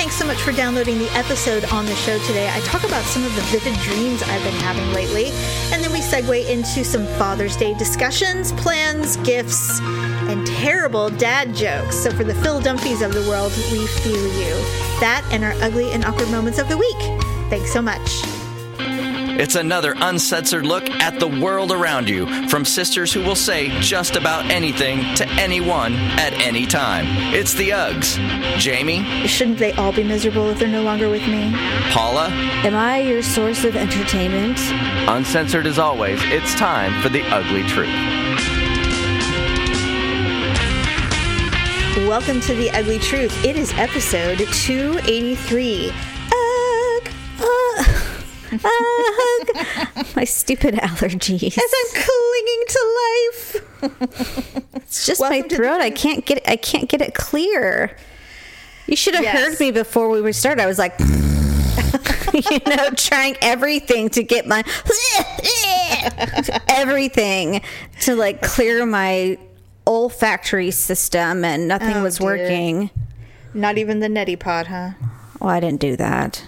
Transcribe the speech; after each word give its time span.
Thanks 0.00 0.16
so 0.16 0.24
much 0.24 0.38
for 0.38 0.52
downloading 0.52 0.98
the 0.98 1.10
episode 1.10 1.62
on 1.66 1.84
the 1.84 1.94
show 1.94 2.18
today. 2.20 2.48
I 2.50 2.60
talk 2.60 2.84
about 2.84 3.04
some 3.04 3.22
of 3.22 3.34
the 3.36 3.42
vivid 3.42 3.78
dreams 3.80 4.22
I've 4.22 4.42
been 4.42 4.54
having 4.54 4.94
lately, 4.94 5.26
and 5.74 5.84
then 5.84 5.92
we 5.92 5.98
segue 5.98 6.48
into 6.48 6.82
some 6.84 7.06
Father's 7.18 7.54
Day 7.54 7.74
discussions, 7.74 8.50
plans, 8.52 9.18
gifts, 9.18 9.78
and 9.80 10.46
terrible 10.46 11.10
dad 11.10 11.54
jokes. 11.54 11.96
So 11.96 12.10
for 12.10 12.24
the 12.24 12.34
Phil 12.36 12.62
Dunphys 12.62 13.04
of 13.04 13.12
the 13.12 13.28
world, 13.28 13.52
we 13.70 13.86
feel 13.86 14.26
you. 14.38 14.54
That 15.00 15.22
and 15.32 15.44
our 15.44 15.52
ugly 15.60 15.92
and 15.92 16.02
awkward 16.06 16.30
moments 16.30 16.58
of 16.58 16.70
the 16.70 16.78
week. 16.78 17.20
Thanks 17.50 17.70
so 17.70 17.82
much. 17.82 18.39
It's 19.38 19.54
another 19.54 19.94
uncensored 19.96 20.66
look 20.66 20.88
at 20.90 21.18
the 21.20 21.28
world 21.28 21.72
around 21.72 22.08
you 22.08 22.26
from 22.48 22.64
sisters 22.64 23.12
who 23.12 23.22
will 23.22 23.36
say 23.36 23.68
just 23.80 24.16
about 24.16 24.44
anything 24.46 24.98
to 25.16 25.28
anyone 25.30 25.94
at 25.94 26.32
any 26.34 26.66
time. 26.66 27.04
It's 27.34 27.54
the 27.54 27.70
Uggs. 27.70 28.16
Jamie, 28.58 29.02
Shouldn't 29.26 29.58
they 29.58 29.72
all 29.72 29.92
be 29.92 30.02
miserable 30.04 30.48
if 30.50 30.58
they're 30.58 30.68
no 30.68 30.82
longer 30.82 31.08
with 31.08 31.26
me? 31.26 31.50
Paula, 31.90 32.28
Am 32.64 32.74
I 32.74 32.98
your 33.00 33.22
source 33.22 33.64
of 33.64 33.76
entertainment? 33.76 34.58
uncensored 35.08 35.66
as 35.66 35.78
always, 35.78 36.20
it's 36.24 36.54
time 36.56 37.00
for 37.02 37.08
the 37.08 37.22
ugly 37.28 37.62
truth. 37.64 37.88
Welcome 42.06 42.40
to 42.42 42.54
The 42.54 42.70
Ugly 42.72 42.98
Truth. 42.98 43.44
It 43.44 43.56
is 43.56 43.72
episode 43.74 44.38
283. 44.38 45.92
Ugh, 48.52 48.60
ugh. 48.64 50.06
My 50.16 50.24
stupid 50.24 50.74
allergies. 50.76 51.56
As 51.56 51.74
I'm 51.80 52.02
clinging 52.02 52.64
to 52.68 52.80
life. 53.02 53.56
It's 54.76 55.06
just 55.06 55.20
Welcome 55.20 55.38
my 55.38 55.42
to 55.42 55.48
the 55.48 55.56
throat. 55.56 55.80
I 55.80 55.90
can't 55.90 56.24
get 56.26 56.42
I 56.48 56.56
can't 56.56 56.88
get 56.88 57.00
it 57.00 57.14
clear. 57.14 57.96
You 58.86 58.96
should 58.96 59.14
have 59.14 59.22
Yes. 59.24 59.36
heard 59.38 59.60
me 59.60 59.70
before 59.70 60.08
we 60.10 60.20
were 60.20 60.32
started. 60.32 60.62
I 60.62 60.66
was 60.66 60.78
like 60.78 60.98
you 62.32 62.58
know, 62.66 62.90
trying 62.96 63.36
everything 63.40 64.08
to 64.10 64.22
get 64.22 64.46
my 64.46 64.62
everything 66.68 67.60
to 68.00 68.14
like 68.16 68.42
clear 68.42 68.84
my 68.86 69.38
olfactory 69.86 70.70
system 70.70 71.44
and 71.44 71.66
nothing 71.68 71.96
Oh, 71.96 72.02
was 72.02 72.20
working. 72.20 72.90
Not 73.54 73.78
even 73.78 74.00
the 74.00 74.08
neti 74.08 74.38
pot, 74.38 74.66
huh? 74.68 74.90
Well, 75.40 75.50
I 75.50 75.60
didn't 75.60 75.80
do 75.80 75.96
that. 75.96 76.44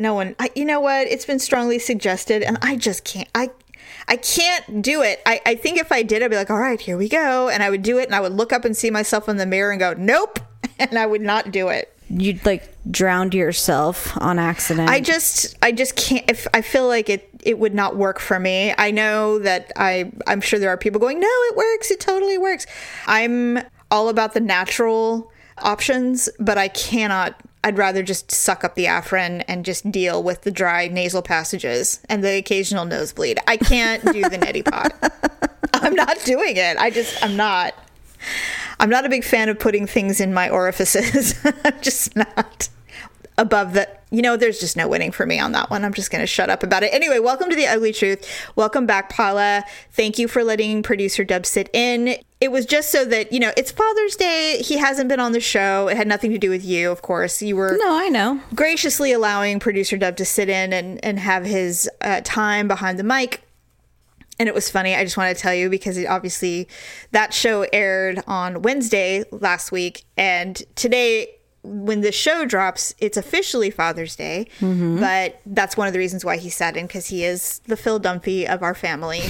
No 0.00 0.14
one. 0.14 0.34
I, 0.38 0.50
you 0.54 0.64
know 0.64 0.80
what? 0.80 1.06
It's 1.08 1.26
been 1.26 1.38
strongly 1.38 1.78
suggested, 1.78 2.42
and 2.42 2.58
I 2.62 2.76
just 2.76 3.04
can't. 3.04 3.28
I. 3.34 3.50
I 4.08 4.16
can't 4.16 4.82
do 4.82 5.02
it. 5.02 5.20
I, 5.24 5.40
I 5.46 5.54
think 5.54 5.78
if 5.78 5.92
I 5.92 6.02
did, 6.02 6.22
I'd 6.22 6.30
be 6.30 6.36
like, 6.36 6.50
all 6.50 6.58
right, 6.58 6.80
here 6.80 6.96
we 6.96 7.08
go. 7.08 7.48
And 7.48 7.62
I 7.62 7.70
would 7.70 7.82
do 7.82 7.98
it, 7.98 8.06
and 8.06 8.14
I 8.14 8.20
would 8.20 8.32
look 8.32 8.52
up 8.52 8.64
and 8.64 8.76
see 8.76 8.90
myself 8.90 9.28
in 9.28 9.36
the 9.36 9.46
mirror 9.46 9.70
and 9.70 9.78
go, 9.78 9.94
nope. 9.94 10.40
And 10.78 10.98
I 10.98 11.04
would 11.04 11.20
not 11.20 11.50
do 11.50 11.68
it. 11.68 11.94
You'd 12.08 12.44
like 12.46 12.74
drowned 12.90 13.34
yourself 13.34 14.16
on 14.20 14.38
accident. 14.38 14.88
I 14.88 15.00
just 15.00 15.56
I 15.62 15.72
just 15.72 15.94
can't 15.94 16.28
if 16.28 16.46
I 16.54 16.62
feel 16.62 16.88
like 16.88 17.08
it 17.10 17.28
it 17.42 17.58
would 17.58 17.74
not 17.74 17.96
work 17.96 18.18
for 18.18 18.40
me. 18.40 18.74
I 18.78 18.90
know 18.90 19.38
that 19.40 19.70
I 19.76 20.10
I'm 20.26 20.40
sure 20.40 20.58
there 20.58 20.70
are 20.70 20.78
people 20.78 21.00
going, 21.00 21.20
"No, 21.20 21.28
it 21.28 21.56
works. 21.56 21.90
It 21.90 22.00
totally 22.00 22.38
works." 22.38 22.66
I'm 23.06 23.58
all 23.90 24.08
about 24.08 24.32
the 24.32 24.40
natural 24.40 25.30
options, 25.58 26.28
but 26.38 26.56
I 26.58 26.68
cannot 26.68 27.38
I'd 27.62 27.76
rather 27.76 28.02
just 28.02 28.30
suck 28.30 28.64
up 28.64 28.74
the 28.74 28.86
Afrin 28.86 29.44
and 29.46 29.64
just 29.64 29.90
deal 29.90 30.22
with 30.22 30.42
the 30.42 30.50
dry 30.50 30.88
nasal 30.88 31.20
passages 31.20 32.00
and 32.08 32.24
the 32.24 32.36
occasional 32.36 32.86
nosebleed. 32.86 33.38
I 33.46 33.58
can't 33.58 34.02
do 34.02 34.22
the 34.22 34.38
neti 34.38 34.64
pot. 34.64 34.92
I'm 35.74 35.94
not 35.94 36.16
doing 36.24 36.56
it. 36.56 36.78
I 36.78 36.90
just 36.90 37.22
I'm 37.22 37.36
not. 37.36 37.74
I'm 38.78 38.88
not 38.88 39.04
a 39.04 39.10
big 39.10 39.24
fan 39.24 39.48
of 39.50 39.58
putting 39.58 39.86
things 39.86 40.20
in 40.20 40.32
my 40.32 40.48
orifices. 40.48 41.38
I'm 41.64 41.80
just 41.82 42.16
not 42.16 42.68
above 43.40 43.72
the 43.72 43.88
you 44.10 44.20
know 44.20 44.36
there's 44.36 44.60
just 44.60 44.76
no 44.76 44.86
winning 44.86 45.10
for 45.10 45.24
me 45.24 45.38
on 45.38 45.52
that 45.52 45.70
one 45.70 45.82
i'm 45.82 45.94
just 45.94 46.10
going 46.10 46.20
to 46.20 46.26
shut 46.26 46.50
up 46.50 46.62
about 46.62 46.82
it 46.82 46.92
anyway 46.92 47.18
welcome 47.18 47.48
to 47.48 47.56
the 47.56 47.66
ugly 47.66 47.90
truth 47.92 48.28
welcome 48.54 48.84
back 48.84 49.08
paula 49.08 49.64
thank 49.92 50.18
you 50.18 50.28
for 50.28 50.44
letting 50.44 50.82
producer 50.82 51.24
deb 51.24 51.46
sit 51.46 51.70
in 51.72 52.16
it 52.40 52.52
was 52.52 52.66
just 52.66 52.90
so 52.90 53.04
that 53.04 53.32
you 53.32 53.40
know 53.40 53.50
it's 53.56 53.70
father's 53.70 54.14
day 54.16 54.60
he 54.62 54.76
hasn't 54.76 55.08
been 55.08 55.20
on 55.20 55.32
the 55.32 55.40
show 55.40 55.88
it 55.88 55.96
had 55.96 56.06
nothing 56.06 56.30
to 56.32 56.38
do 56.38 56.50
with 56.50 56.64
you 56.64 56.90
of 56.90 57.00
course 57.00 57.40
you 57.40 57.56
were 57.56 57.78
No, 57.80 57.96
I 57.98 58.08
know. 58.08 58.40
graciously 58.54 59.10
allowing 59.12 59.58
producer 59.58 59.96
Deb 59.96 60.16
to 60.18 60.24
sit 60.26 60.50
in 60.50 60.72
and, 60.74 61.02
and 61.02 61.18
have 61.18 61.46
his 61.46 61.88
uh, 62.02 62.20
time 62.22 62.68
behind 62.68 62.98
the 62.98 63.04
mic. 63.04 63.42
And 64.38 64.48
it 64.48 64.54
was 64.54 64.70
funny. 64.70 64.94
I 64.94 65.04
just 65.04 65.18
want 65.18 65.36
to 65.36 65.40
tell 65.42 65.52
you 65.54 65.68
because 65.68 65.98
it, 65.98 66.06
obviously 66.06 66.66
that 67.12 67.34
show 67.34 67.66
aired 67.74 68.22
on 68.26 68.62
Wednesday 68.62 69.22
last 69.30 69.70
week. 69.70 70.04
And 70.16 70.56
today, 70.76 71.28
when 71.72 72.00
the 72.00 72.10
show 72.10 72.44
drops, 72.44 72.94
it's 72.98 73.16
officially 73.16 73.70
Father's 73.70 74.16
Day. 74.16 74.48
Mm-hmm. 74.58 74.98
But 74.98 75.40
that's 75.46 75.76
one 75.76 75.86
of 75.86 75.92
the 75.92 75.98
reasons 76.00 76.24
why 76.24 76.36
he 76.36 76.50
sat 76.50 76.76
in 76.76 76.86
because 76.86 77.06
he 77.06 77.24
is 77.24 77.60
the 77.66 77.76
Phil 77.76 78.00
Dunphy 78.00 78.44
of 78.52 78.62
our 78.62 78.74
family. 78.74 79.22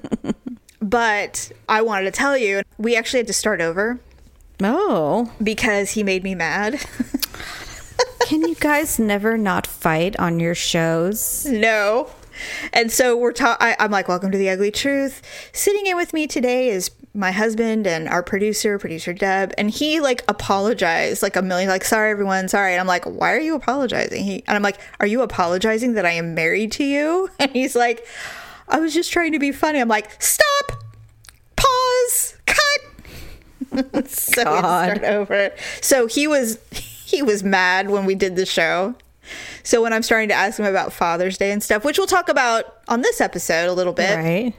but 0.82 1.52
I 1.68 1.82
wanted 1.82 2.04
to 2.06 2.10
tell 2.10 2.36
you, 2.36 2.62
we 2.78 2.96
actually 2.96 3.20
had 3.20 3.26
to 3.28 3.32
start 3.32 3.60
over 3.60 4.00
Oh. 4.62 5.32
because 5.42 5.92
he 5.92 6.02
made 6.02 6.22
me 6.24 6.34
mad. 6.34 6.84
Can 8.26 8.42
you 8.42 8.54
guys 8.56 8.98
never 8.98 9.36
not 9.38 9.66
fight 9.66 10.18
on 10.18 10.40
your 10.40 10.54
shows? 10.54 11.46
No. 11.46 12.10
And 12.72 12.90
so 12.92 13.16
we're 13.16 13.32
talking. 13.32 13.74
I'm 13.78 13.90
like, 13.90 14.08
welcome 14.08 14.30
to 14.30 14.38
the 14.38 14.48
ugly 14.50 14.70
truth. 14.70 15.20
Sitting 15.52 15.86
in 15.86 15.96
with 15.96 16.12
me 16.12 16.26
today 16.26 16.68
is 16.68 16.90
my 17.12 17.32
husband 17.32 17.86
and 17.88 18.08
our 18.08 18.22
producer, 18.22 18.78
producer 18.78 19.12
Deb, 19.12 19.52
and 19.58 19.68
he 19.70 19.98
like 20.00 20.22
apologized 20.28 21.22
like 21.22 21.34
a 21.36 21.42
million, 21.42 21.68
like, 21.68 21.84
sorry 21.84 22.10
everyone, 22.12 22.48
sorry. 22.48 22.72
And 22.72 22.80
I'm 22.80 22.86
like, 22.86 23.04
why 23.04 23.32
are 23.32 23.40
you 23.40 23.54
apologizing? 23.56 24.22
He 24.22 24.44
and 24.46 24.54
I'm 24.56 24.62
like, 24.62 24.78
are 25.00 25.06
you 25.06 25.22
apologizing 25.22 25.94
that 25.94 26.06
I 26.06 26.12
am 26.12 26.34
married 26.34 26.72
to 26.72 26.84
you? 26.84 27.28
And 27.40 27.50
he's 27.50 27.74
like, 27.74 28.06
I 28.68 28.78
was 28.78 28.94
just 28.94 29.10
trying 29.12 29.32
to 29.32 29.38
be 29.40 29.50
funny. 29.50 29.80
I'm 29.80 29.88
like, 29.88 30.22
stop, 30.22 30.84
pause, 31.56 32.36
cut. 32.46 34.06
so 34.08 34.44
we 34.44 34.56
had 34.56 34.56
to 34.56 34.62
God. 34.62 34.96
start 34.96 35.04
over. 35.04 35.50
So 35.80 36.06
he 36.06 36.26
was 36.26 36.58
he 36.72 37.22
was 37.22 37.42
mad 37.42 37.90
when 37.90 38.04
we 38.06 38.14
did 38.14 38.36
the 38.36 38.46
show. 38.46 38.94
So 39.62 39.82
when 39.82 39.92
I'm 39.92 40.02
starting 40.02 40.28
to 40.30 40.34
ask 40.34 40.58
him 40.58 40.64
about 40.66 40.92
Father's 40.92 41.36
Day 41.38 41.50
and 41.52 41.62
stuff, 41.62 41.84
which 41.84 41.98
we'll 41.98 42.06
talk 42.06 42.28
about 42.28 42.78
on 42.88 43.02
this 43.02 43.20
episode 43.20 43.68
a 43.68 43.72
little 43.72 43.92
bit, 43.92 44.16
Right. 44.16 44.54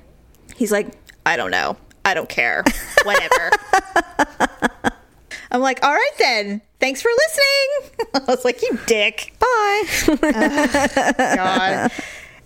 he's 0.55 0.71
like, 0.71 0.93
I 1.25 1.35
don't 1.37 1.51
know. 1.51 1.75
I 2.05 2.13
don't 2.13 2.29
care. 2.29 2.63
Whatever. 3.03 3.51
I'm 5.51 5.61
like, 5.61 5.83
all 5.83 5.93
right 5.93 6.11
then. 6.17 6.61
Thanks 6.79 7.01
for 7.01 7.09
listening. 7.09 8.09
I 8.27 8.31
was 8.31 8.45
like, 8.45 8.61
you 8.61 8.79
dick. 8.87 9.33
Bye. 9.39 9.83
God. 11.35 11.91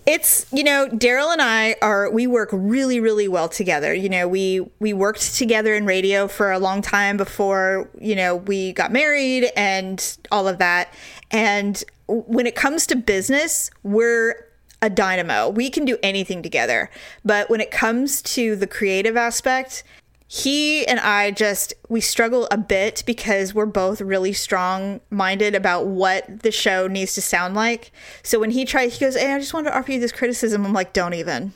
It's 0.08 0.46
you 0.54 0.64
know 0.64 0.88
Daryl 0.88 1.34
and 1.34 1.42
I 1.42 1.78
are 1.82 2.12
we 2.12 2.28
work 2.28 2.50
really 2.52 3.00
really 3.00 3.28
well 3.28 3.50
together. 3.50 3.92
You 3.92 4.08
know 4.08 4.28
we 4.28 4.60
we 4.80 4.94
worked 4.94 5.36
together 5.36 5.74
in 5.74 5.88
radio 5.88 6.28
for 6.28 6.52
a 6.52 6.60
long 6.60 6.84
time 6.84 7.18
before 7.18 7.90
you 8.00 8.16
know 8.16 8.36
we 8.36 8.74
got 8.74 8.92
married 8.92 9.50
and 9.56 10.18
all 10.32 10.48
of 10.48 10.60
that. 10.60 10.94
And 11.32 11.84
when 12.08 12.46
it 12.46 12.56
comes 12.56 12.86
to 12.88 12.96
business, 12.96 13.72
we're 13.82 14.44
a 14.85 14.90
dynamo. 14.90 15.50
We 15.50 15.72
can 15.72 15.84
do 15.84 15.97
anything 16.03 16.44
together. 16.44 16.91
But 17.25 17.50
when 17.50 17.59
it 17.59 17.72
comes 17.72 18.22
to 18.22 18.56
the 18.56 18.68
creative 18.68 19.18
aspect, 19.18 19.84
he 20.28 20.85
and 20.85 21.00
I 21.00 21.31
just 21.31 21.73
we 21.90 22.01
struggle 22.01 22.47
a 22.51 22.57
bit 22.57 23.01
because 23.07 23.53
we're 23.53 23.66
both 23.66 24.00
really 24.00 24.31
strong 24.31 25.01
minded 25.09 25.56
about 25.56 25.88
what 25.88 26.44
the 26.44 26.51
show 26.51 26.88
needs 26.88 27.16
to 27.16 27.22
sound 27.22 27.56
like. 27.56 27.91
So 28.22 28.40
when 28.40 28.51
he 28.51 28.63
tries, 28.63 28.94
he 28.97 29.06
goes, 29.06 29.16
"Hey, 29.16 29.34
I 29.34 29.40
just 29.40 29.56
wanted 29.56 29.72
to 29.72 29.78
offer 29.78 29.91
you 29.91 30.00
this 30.00 30.12
criticism." 30.12 30.66
I'm 30.66 30.74
like, 30.74 30.94
"Don't 30.94 31.16
even." 31.16 31.53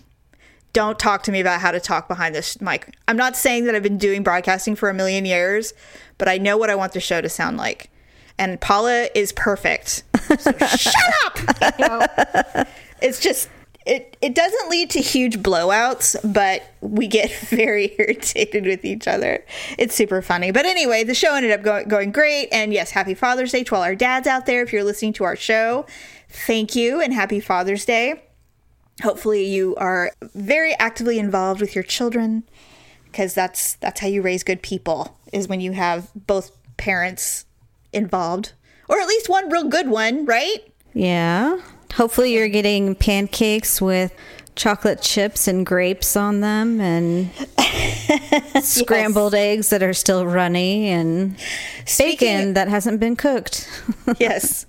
Don't 0.72 1.00
talk 1.00 1.24
to 1.24 1.32
me 1.32 1.40
about 1.40 1.62
how 1.62 1.72
to 1.72 1.80
talk 1.80 2.08
behind 2.08 2.36
this 2.36 2.62
mic. 2.62 2.96
I'm 3.08 3.18
not 3.18 3.36
saying 3.36 3.66
that 3.66 3.74
I've 3.76 3.84
been 3.84 3.98
doing 3.98 4.22
broadcasting 4.22 4.76
for 4.76 4.90
a 4.90 4.94
million 4.94 5.26
years, 5.26 5.74
but 6.20 6.28
I 6.28 6.38
know 6.38 6.58
what 6.58 6.70
I 6.70 6.76
want 6.76 6.94
the 6.94 7.00
show 7.00 7.22
to 7.22 7.30
sound 7.30 7.58
like. 7.58 7.90
And 8.38 8.62
Paula 8.62 9.10
is 9.14 9.32
perfect. 9.32 10.04
So 10.38 10.52
shut 10.52 10.94
up. 11.26 12.68
It's 13.02 13.20
just 13.20 13.50
it 13.86 14.18
it 14.22 14.36
doesn't 14.36 14.70
lead 14.70 14.90
to 14.92 15.00
huge 15.00 15.40
blowouts, 15.40 16.16
but 16.34 16.64
we 16.82 17.08
get 17.08 17.32
very 17.50 17.96
irritated 17.98 18.66
with 18.66 18.86
each 18.86 19.08
other. 19.08 19.44
It's 19.78 19.96
super 19.96 20.22
funny. 20.22 20.52
But 20.52 20.66
anyway, 20.66 21.04
the 21.04 21.16
show 21.16 21.36
ended 21.36 21.52
up 21.52 21.64
going 21.64 21.88
going 21.88 22.12
great. 22.12 22.50
And 22.52 22.74
yes, 22.74 22.92
happy 22.92 23.14
Father's 23.14 23.52
Day 23.52 23.64
to 23.66 23.76
all 23.76 23.84
our 23.84 23.96
dads 23.96 24.28
out 24.28 24.46
there. 24.46 24.62
If 24.62 24.72
you're 24.72 24.84
listening 24.84 25.14
to 25.14 25.24
our 25.24 25.36
show, 25.36 25.86
thank 26.30 26.76
you 26.76 27.02
and 27.02 27.14
happy 27.14 27.40
Father's 27.40 27.86
Day. 27.86 28.24
Hopefully 29.02 29.46
you 29.46 29.76
are 29.78 30.12
very 30.34 30.74
actively 30.78 31.20
involved 31.20 31.62
with 31.62 31.74
your 31.74 31.86
children 31.86 32.44
because 33.06 33.34
that's 33.34 33.76
that's 33.76 34.02
how 34.02 34.08
you 34.08 34.22
raise 34.22 34.44
good 34.44 34.62
people 34.62 35.18
is 35.32 35.48
when 35.48 35.62
you 35.62 35.72
have 35.72 36.10
both 36.14 36.52
parents 36.78 37.46
involved 37.94 38.54
or 38.88 39.00
at 39.00 39.08
least 39.08 39.30
one 39.30 39.50
real 39.50 39.66
good 39.66 39.90
one, 39.90 40.26
right? 40.26 40.60
Yeah. 40.94 41.60
Hopefully, 41.96 42.34
you're 42.34 42.48
getting 42.48 42.96
pancakes 42.96 43.82
with 43.82 44.14
chocolate 44.56 45.02
chips 45.02 45.48
and 45.48 45.66
grapes 45.66 46.16
on 46.18 46.42
them 46.42 46.80
and 46.82 47.30
scrambled 48.64 49.34
eggs 49.34 49.70
that 49.70 49.82
are 49.84 49.94
still 49.94 50.26
runny 50.26 50.90
and 50.90 51.36
Speaking- 51.86 52.18
bacon 52.38 52.54
that 52.54 52.68
hasn't 52.68 53.00
been 53.00 53.16
cooked. 53.16 53.68
yes. 54.20 54.66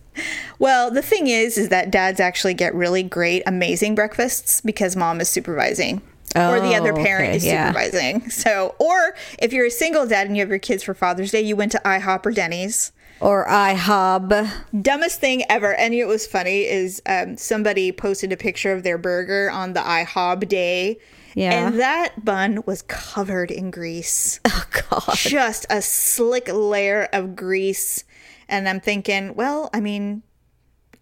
Well, 0.59 0.91
the 0.91 1.03
thing 1.03 1.27
is, 1.29 1.57
is 1.57 1.71
that 1.71 1.91
dads 1.91 2.21
actually 2.21 2.55
get 2.55 2.75
really 2.75 3.03
great, 3.03 3.43
amazing 3.47 3.95
breakfasts 3.95 4.61
because 4.61 4.95
mom 4.97 5.21
is 5.21 5.29
supervising. 5.29 6.03
or 6.37 6.61
the 6.61 6.75
other 6.75 6.93
Oh, 6.93 7.03
parent 7.03 7.29
okay, 7.29 7.37
is 7.37 7.45
yeah. 7.47 7.69
supervising. 7.69 8.29
So, 8.31 8.75
or 8.79 9.15
if 9.41 9.53
you're 9.53 9.67
a 9.67 9.71
single 9.71 10.07
dad 10.07 10.27
and 10.27 10.37
you 10.37 10.43
have 10.43 10.51
your 10.51 10.59
kids 10.59 10.83
for 10.83 10.95
Father's 10.95 11.31
Day, 11.33 11.41
you 11.41 11.57
went 11.57 11.73
to 11.73 11.81
IHOP 11.85 12.27
or 12.27 12.33
Denny's. 12.33 12.93
Or 13.21 13.47
IHOB. 13.47 14.51
Dumbest 14.83 15.21
thing 15.21 15.45
ever. 15.49 15.75
And 15.75 15.95
it 15.95 16.07
was 16.07 16.27
funny 16.27 16.67
is 16.67 17.03
um, 17.07 17.37
somebody 17.37 17.93
posted 17.93 18.33
a 18.33 18.37
picture 18.37 18.73
of 18.73 18.83
their 18.83 18.99
burger 18.99 19.51
on 19.51 19.75
the 19.75 19.81
IHOB 19.81 20.49
day. 20.49 20.99
Yeah. 21.35 21.69
And 21.69 21.79
that 21.79 22.25
bun 22.25 22.63
was 22.67 22.83
covered 22.83 23.51
in 23.51 23.71
grease. 23.71 24.41
Oh 24.53 24.65
God. 24.91 25.15
just 25.17 25.65
a 25.71 25.81
slick 25.81 26.49
layer 26.53 27.09
of 27.13 27.37
grease. 27.37 28.05
And 28.49 28.69
I'm 28.69 28.81
thinking, 28.81 29.35
well, 29.35 29.71
I 29.73 29.81
mean, 29.81 30.23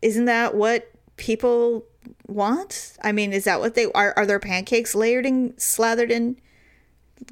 isn't 0.03 0.27
that 0.27 0.55
what 0.55 0.91
people 1.17 1.87
want? 2.27 2.97
I 3.03 3.13
mean, 3.13 3.33
is 3.33 3.45
that 3.45 3.61
what 3.61 3.75
they 3.75 3.91
are? 3.93 4.13
Are 4.17 4.27
their 4.27 4.39
pancakes 4.39 4.95
layered 4.95 5.25
and 5.25 5.59
slathered 5.61 6.11
in 6.11 6.37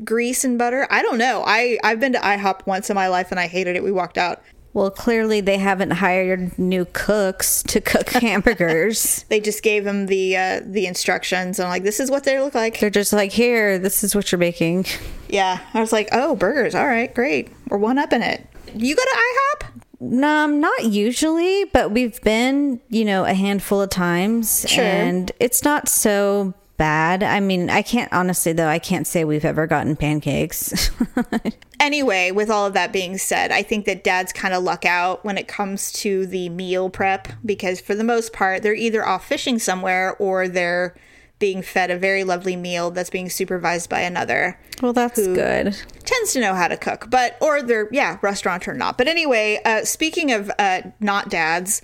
grease 0.04 0.44
and 0.44 0.58
butter? 0.58 0.86
I 0.90 1.02
don't 1.02 1.18
know. 1.18 1.44
I 1.46 1.78
I've 1.84 2.00
been 2.00 2.14
to 2.14 2.18
IHOP 2.18 2.66
once 2.66 2.88
in 2.88 2.94
my 2.94 3.08
life 3.08 3.30
and 3.30 3.38
I 3.38 3.46
hated 3.46 3.76
it. 3.76 3.84
We 3.84 3.92
walked 3.92 4.18
out. 4.18 4.42
Well, 4.76 4.90
clearly 4.90 5.40
they 5.40 5.56
haven't 5.56 5.93
hired 5.93 6.58
new 6.58 6.84
cooks 6.93 7.62
to 7.62 7.81
cook 7.81 8.11
hamburgers. 8.11 9.25
They 9.31 9.40
just 9.40 9.62
gave 9.62 9.84
them 9.84 10.05
the 10.05 10.37
uh, 10.37 10.61
the 10.67 10.87
instructions 10.87 11.58
and 11.58 11.70
like 11.70 11.82
this 11.82 11.99
is 11.99 12.11
what 12.11 12.25
they 12.25 12.38
look 12.40 12.55
like. 12.55 12.78
They're 12.78 12.90
just 12.90 13.14
like, 13.14 13.32
here, 13.32 13.78
this 13.78 14.05
is 14.05 14.14
what 14.14 14.31
you're 14.31 14.38
making. 14.38 14.84
Yeah, 15.31 15.61
I 15.73 15.81
was 15.81 15.93
like, 15.93 16.11
oh, 16.12 16.37
burgers. 16.37 16.75
All 16.75 16.87
right, 16.87 17.12
great. 17.14 17.49
We're 17.70 17.78
one 17.78 17.96
up 17.96 18.12
in 18.12 18.20
it. 18.20 18.46
You 18.75 18.94
go 18.94 19.02
to 19.02 19.19
IHOP? 19.19 19.82
No, 19.99 20.44
um, 20.44 20.61
not 20.61 20.84
usually, 20.84 21.64
but 21.73 21.90
we've 21.90 22.20
been, 22.20 22.78
you 22.90 23.06
know, 23.06 23.25
a 23.25 23.32
handful 23.32 23.81
of 23.81 23.88
times, 23.88 24.67
Sure. 24.69 24.84
and 24.84 25.32
it's 25.40 25.64
not 25.64 25.88
so 25.88 26.52
bad. 26.76 27.23
I 27.23 27.40
mean, 27.40 27.70
I 27.70 27.82
can't 27.82 28.12
honestly 28.12 28.52
though. 28.52 28.69
I 28.69 28.78
can't 28.78 29.06
say 29.06 29.25
we've 29.25 29.44
ever 29.44 29.67
gotten 29.67 29.96
pancakes. 29.96 30.90
anyway, 31.81 32.31
with 32.31 32.50
all 32.50 32.67
of 32.67 32.75
that 32.75 32.93
being 32.93 33.19
said, 33.19 33.50
I 33.50 33.62
think 33.62 33.87
that 33.87 34.05
dads 34.05 34.32
kind 34.32 34.55
of 34.55 34.62
luck 34.62 34.84
out 34.84 35.25
when 35.25 35.38
it 35.38 35.49
comes 35.49 35.93
to 35.93 36.26
the 36.26 36.49
meal 36.49 36.90
prep 36.90 37.28
because 37.44 37.81
for 37.81 37.94
the 37.94 38.05
most 38.05 38.32
part, 38.32 38.62
they're 38.62 38.75
either 38.75 39.06
off 39.06 39.26
fishing 39.26 39.58
somewhere 39.58 40.17
or 40.19 40.49
they're 40.49 40.96
being 41.38 41.61
fed 41.61 41.90
a 41.90 41.99
very 41.99 42.25
lovely 42.25 42.56
meal 42.56 42.90
that's 42.90 43.11
being 43.11 43.28
supervised 43.28 43.90
by 43.90 44.00
another 44.00 44.58
well, 44.82 44.93
that's 44.93 45.26
good. 45.26 45.76
tends 46.05 46.32
to 46.32 46.40
know 46.40 46.55
how 46.55 46.67
to 46.67 46.76
cook 46.76 47.08
but 47.11 47.37
or 47.43 47.62
they're 47.62 47.88
yeah 47.93 48.19
restaurant 48.23 48.67
or 48.67 48.73
not 48.73 48.96
but 48.96 49.06
anyway 49.06 49.61
uh, 49.64 49.84
speaking 49.84 50.32
of 50.32 50.50
uh, 50.58 50.81
not 50.99 51.28
dads 51.28 51.82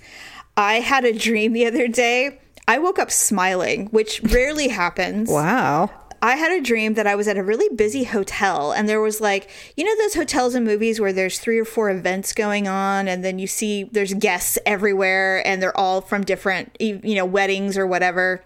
i 0.57 0.75
had 0.75 1.05
a 1.05 1.13
dream 1.13 1.53
the 1.53 1.65
other 1.67 1.87
day 1.87 2.39
i 2.67 2.77
woke 2.77 2.99
up 2.99 3.11
smiling 3.11 3.87
which 3.87 4.21
rarely 4.23 4.69
happens 4.69 5.29
Wow. 5.29 5.89
I 6.23 6.37
had 6.37 6.53
a 6.53 6.61
dream 6.61 6.93
that 6.93 7.05
I 7.05 7.15
was 7.15 7.27
at 7.27 7.35
a 7.35 7.43
really 7.43 7.67
busy 7.75 8.05
hotel 8.05 8.71
and 8.71 8.87
there 8.87 9.01
was 9.01 9.19
like, 9.19 9.49
you 9.75 9.83
know, 9.83 9.93
those 9.97 10.13
hotels 10.13 10.55
and 10.55 10.65
movies 10.65 10.97
where 10.97 11.11
there's 11.11 11.37
three 11.37 11.59
or 11.59 11.65
four 11.65 11.89
events 11.89 12.31
going 12.31 12.65
on 12.65 13.09
and 13.09 13.25
then 13.25 13.39
you 13.39 13.45
see 13.45 13.83
there's 13.91 14.13
guests 14.13 14.57
everywhere 14.65 15.45
and 15.45 15.61
they're 15.61 15.77
all 15.77 15.99
from 15.99 16.23
different, 16.23 16.77
you 16.79 17.01
know, 17.03 17.25
weddings 17.25 17.77
or 17.77 17.85
whatever. 17.85 18.41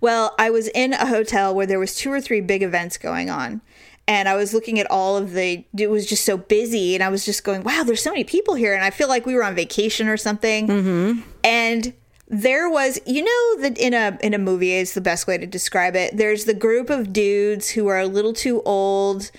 Well, 0.00 0.34
I 0.38 0.48
was 0.48 0.68
in 0.68 0.94
a 0.94 1.06
hotel 1.06 1.54
where 1.54 1.66
there 1.66 1.78
was 1.78 1.94
two 1.94 2.10
or 2.10 2.22
three 2.22 2.40
big 2.40 2.62
events 2.62 2.96
going 2.96 3.28
on. 3.28 3.60
And 4.08 4.26
I 4.26 4.34
was 4.34 4.54
looking 4.54 4.78
at 4.78 4.90
all 4.90 5.18
of 5.18 5.32
the 5.32 5.62
it 5.78 5.90
was 5.90 6.06
just 6.06 6.24
so 6.24 6.38
busy 6.38 6.94
and 6.94 7.04
I 7.04 7.10
was 7.10 7.26
just 7.26 7.44
going, 7.44 7.64
"Wow, 7.64 7.82
there's 7.84 8.02
so 8.02 8.10
many 8.12 8.24
people 8.24 8.54
here." 8.54 8.74
And 8.74 8.84
I 8.84 8.90
feel 8.90 9.08
like 9.08 9.24
we 9.26 9.34
were 9.34 9.44
on 9.44 9.54
vacation 9.54 10.08
or 10.08 10.16
something. 10.16 10.68
Mm-hmm. 10.68 11.20
And 11.42 11.94
there 12.28 12.68
was 12.70 12.98
you 13.06 13.22
know 13.22 13.62
that 13.62 13.76
in 13.78 13.92
a 13.94 14.16
in 14.22 14.32
a 14.34 14.38
movie 14.38 14.72
is 14.72 14.94
the 14.94 15.00
best 15.00 15.26
way 15.26 15.36
to 15.36 15.46
describe 15.46 15.94
it 15.94 16.16
there's 16.16 16.46
the 16.46 16.54
group 16.54 16.88
of 16.88 17.12
dudes 17.12 17.68
who 17.70 17.86
are 17.86 18.00
a 18.00 18.06
little 18.06 18.32
too 18.32 18.62
old 18.64 19.30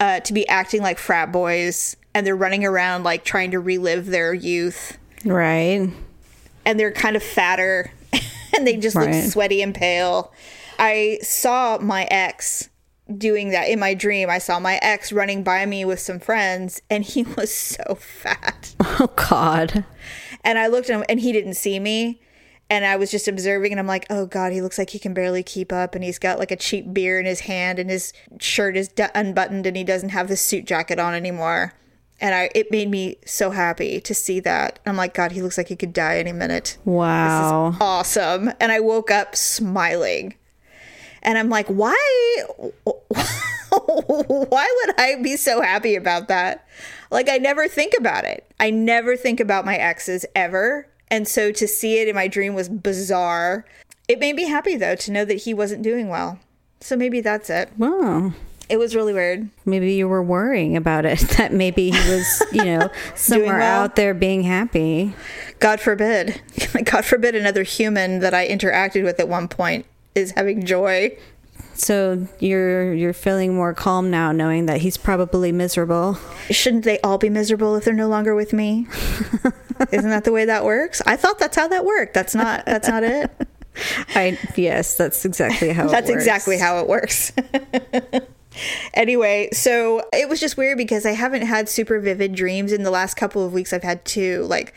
uh, 0.00 0.20
to 0.20 0.32
be 0.32 0.48
acting 0.48 0.80
like 0.80 0.98
frat 0.98 1.30
boys 1.30 1.96
and 2.14 2.26
they're 2.26 2.34
running 2.34 2.64
around 2.64 3.02
like 3.04 3.24
trying 3.24 3.50
to 3.50 3.60
relive 3.60 4.06
their 4.06 4.32
youth 4.32 4.96
Right. 5.24 5.90
and 6.64 6.80
they're 6.80 6.90
kind 6.92 7.14
of 7.14 7.22
fatter 7.22 7.90
and 8.56 8.66
they 8.66 8.76
just 8.78 8.96
look 8.96 9.12
sweaty 9.12 9.60
and 9.60 9.74
pale 9.74 10.32
i 10.78 11.18
saw 11.22 11.76
my 11.78 12.04
ex 12.10 12.70
doing 13.18 13.50
that 13.50 13.68
in 13.68 13.78
my 13.78 13.92
dream 13.92 14.30
i 14.30 14.38
saw 14.38 14.58
my 14.58 14.78
ex 14.80 15.12
running 15.12 15.42
by 15.42 15.66
me 15.66 15.84
with 15.84 16.00
some 16.00 16.18
friends 16.18 16.80
and 16.88 17.04
he 17.04 17.22
was 17.36 17.54
so 17.54 17.96
fat 17.96 18.74
Oh 18.80 19.10
God. 19.14 19.84
and 20.42 20.58
I 20.58 20.68
looked 20.68 20.88
at 20.88 20.96
him 20.96 21.04
and 21.08 21.20
he 21.20 21.32
didn't 21.32 21.54
see 21.54 21.78
me. 21.78 22.20
And 22.70 22.84
I 22.84 22.94
was 22.94 23.10
just 23.10 23.26
observing 23.26 23.72
and 23.72 23.80
I'm 23.80 23.88
like, 23.88 24.06
oh 24.08 24.26
God, 24.26 24.52
he 24.52 24.62
looks 24.62 24.78
like 24.78 24.90
he 24.90 25.00
can 25.00 25.12
barely 25.12 25.42
keep 25.42 25.72
up. 25.72 25.96
And 25.96 26.04
he's 26.04 26.20
got 26.20 26.38
like 26.38 26.52
a 26.52 26.56
cheap 26.56 26.94
beer 26.94 27.18
in 27.18 27.26
his 27.26 27.40
hand 27.40 27.80
and 27.80 27.90
his 27.90 28.12
shirt 28.38 28.76
is 28.76 28.86
d- 28.88 29.06
unbuttoned 29.12 29.66
and 29.66 29.76
he 29.76 29.82
doesn't 29.82 30.10
have 30.10 30.28
the 30.28 30.36
suit 30.36 30.66
jacket 30.66 31.00
on 31.00 31.12
anymore. 31.12 31.74
And 32.20 32.32
I, 32.32 32.50
it 32.54 32.70
made 32.70 32.88
me 32.88 33.16
so 33.26 33.50
happy 33.50 34.00
to 34.00 34.14
see 34.14 34.38
that. 34.40 34.78
I'm 34.86 34.96
like, 34.96 35.14
God, 35.14 35.32
he 35.32 35.42
looks 35.42 35.58
like 35.58 35.68
he 35.68 35.74
could 35.74 35.92
die 35.92 36.18
any 36.18 36.32
minute. 36.32 36.78
Wow. 36.84 37.74
Awesome. 37.80 38.52
And 38.60 38.70
I 38.70 38.78
woke 38.78 39.10
up 39.10 39.34
smiling. 39.34 40.34
And 41.22 41.38
I'm 41.38 41.48
like, 41.48 41.66
why? 41.66 41.96
why 43.70 44.82
would 44.84 45.00
I 45.00 45.16
be 45.22 45.36
so 45.36 45.60
happy 45.60 45.96
about 45.96 46.28
that? 46.28 46.66
Like, 47.10 47.28
I 47.28 47.38
never 47.38 47.68
think 47.68 47.94
about 47.98 48.24
it. 48.24 48.46
I 48.60 48.70
never 48.70 49.16
think 49.16 49.40
about 49.40 49.64
my 49.64 49.76
exes 49.76 50.24
ever. 50.36 50.86
And 51.10 51.26
so 51.26 51.50
to 51.52 51.66
see 51.66 51.98
it 52.00 52.08
in 52.08 52.14
my 52.14 52.28
dream 52.28 52.54
was 52.54 52.68
bizarre. 52.68 53.64
It 54.08 54.18
made 54.18 54.36
me 54.36 54.48
happy, 54.48 54.76
though, 54.76 54.94
to 54.96 55.10
know 55.10 55.24
that 55.24 55.34
he 55.34 55.54
wasn't 55.54 55.82
doing 55.82 56.08
well. 56.08 56.38
So 56.80 56.96
maybe 56.96 57.20
that's 57.20 57.50
it. 57.50 57.70
Wow. 57.76 58.32
It 58.68 58.78
was 58.78 58.94
really 58.94 59.12
weird. 59.12 59.48
maybe 59.66 59.92
you 59.94 60.06
were 60.06 60.22
worrying 60.22 60.76
about 60.76 61.04
it. 61.04 61.18
That 61.36 61.52
maybe 61.52 61.90
he 61.90 62.10
was, 62.10 62.42
you 62.52 62.64
know, 62.64 62.90
somewhere 63.16 63.58
well. 63.58 63.82
out 63.82 63.96
there 63.96 64.14
being 64.14 64.42
happy. 64.44 65.14
God 65.58 65.80
forbid. 65.80 66.40
God 66.84 67.04
forbid 67.04 67.34
another 67.34 67.64
human 67.64 68.20
that 68.20 68.32
I 68.34 68.46
interacted 68.46 69.02
with 69.02 69.18
at 69.18 69.28
one 69.28 69.48
point 69.48 69.86
is 70.14 70.32
having 70.32 70.64
joy. 70.64 71.16
So 71.74 72.28
you're 72.40 72.92
you're 72.94 73.12
feeling 73.12 73.54
more 73.54 73.72
calm 73.74 74.10
now, 74.10 74.32
knowing 74.32 74.66
that 74.66 74.82
he's 74.82 74.96
probably 74.96 75.50
miserable. 75.50 76.18
Shouldn't 76.50 76.84
they 76.84 77.00
all 77.00 77.16
be 77.18 77.30
miserable 77.30 77.74
if 77.76 77.84
they're 77.84 77.94
no 77.94 78.08
longer 78.08 78.34
with 78.34 78.52
me? 78.52 78.86
Isn't 79.92 80.10
that 80.10 80.24
the 80.24 80.32
way 80.32 80.44
that 80.44 80.64
works? 80.64 81.00
I 81.06 81.16
thought 81.16 81.38
that's 81.38 81.56
how 81.56 81.68
that 81.68 81.84
worked. 81.84 82.14
That's 82.14 82.34
not 82.34 82.64
that's 82.66 82.88
not 82.88 83.02
it. 83.04 83.30
I 84.14 84.38
yes, 84.56 84.96
that's 84.96 85.24
exactly 85.24 85.70
how. 85.72 85.88
That's 85.88 86.08
it 86.08 86.12
works. 86.12 86.22
exactly 86.24 86.58
how 86.58 86.78
it 86.80 86.88
works. 86.88 87.32
anyway, 88.94 89.48
so 89.52 90.02
it 90.12 90.28
was 90.28 90.40
just 90.40 90.56
weird 90.56 90.76
because 90.78 91.06
I 91.06 91.12
haven't 91.12 91.42
had 91.42 91.68
super 91.68 92.00
vivid 92.00 92.34
dreams 92.34 92.72
in 92.72 92.82
the 92.82 92.90
last 92.90 93.14
couple 93.14 93.44
of 93.44 93.52
weeks. 93.52 93.72
I've 93.72 93.82
had 93.82 94.04
two. 94.04 94.44
Like 94.44 94.74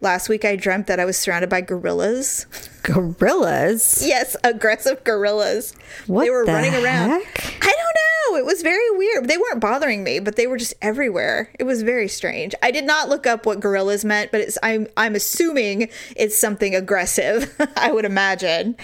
last 0.00 0.28
week 0.28 0.44
I 0.44 0.56
dreamt 0.56 0.86
that 0.86 1.00
I 1.00 1.04
was 1.04 1.16
surrounded 1.16 1.50
by 1.50 1.60
gorillas. 1.60 2.46
gorillas. 2.82 4.04
Yes, 4.06 4.36
aggressive 4.44 5.02
gorillas. 5.04 5.74
What 6.06 6.24
they 6.24 6.30
were 6.30 6.46
the 6.46 6.52
running 6.52 6.74
around. 6.74 7.10
heck? 7.10 7.44
I 7.62 7.66
don't 7.66 7.94
know. 7.94 8.05
It 8.34 8.44
was 8.44 8.62
very 8.62 8.90
weird. 8.96 9.28
They 9.28 9.38
weren't 9.38 9.60
bothering 9.60 10.02
me, 10.02 10.18
but 10.18 10.36
they 10.36 10.46
were 10.46 10.56
just 10.56 10.74
everywhere. 10.82 11.50
It 11.58 11.64
was 11.64 11.82
very 11.82 12.08
strange. 12.08 12.54
I 12.62 12.70
did 12.70 12.84
not 12.84 13.08
look 13.08 13.26
up 13.26 13.46
what 13.46 13.60
gorillas 13.60 14.04
meant, 14.04 14.32
but 14.32 14.40
it's 14.40 14.58
I'm 14.62 14.88
I'm 14.96 15.14
assuming 15.14 15.88
it's 16.16 16.36
something 16.36 16.74
aggressive. 16.74 17.54
I 17.76 17.92
would 17.92 18.04
imagine. 18.04 18.76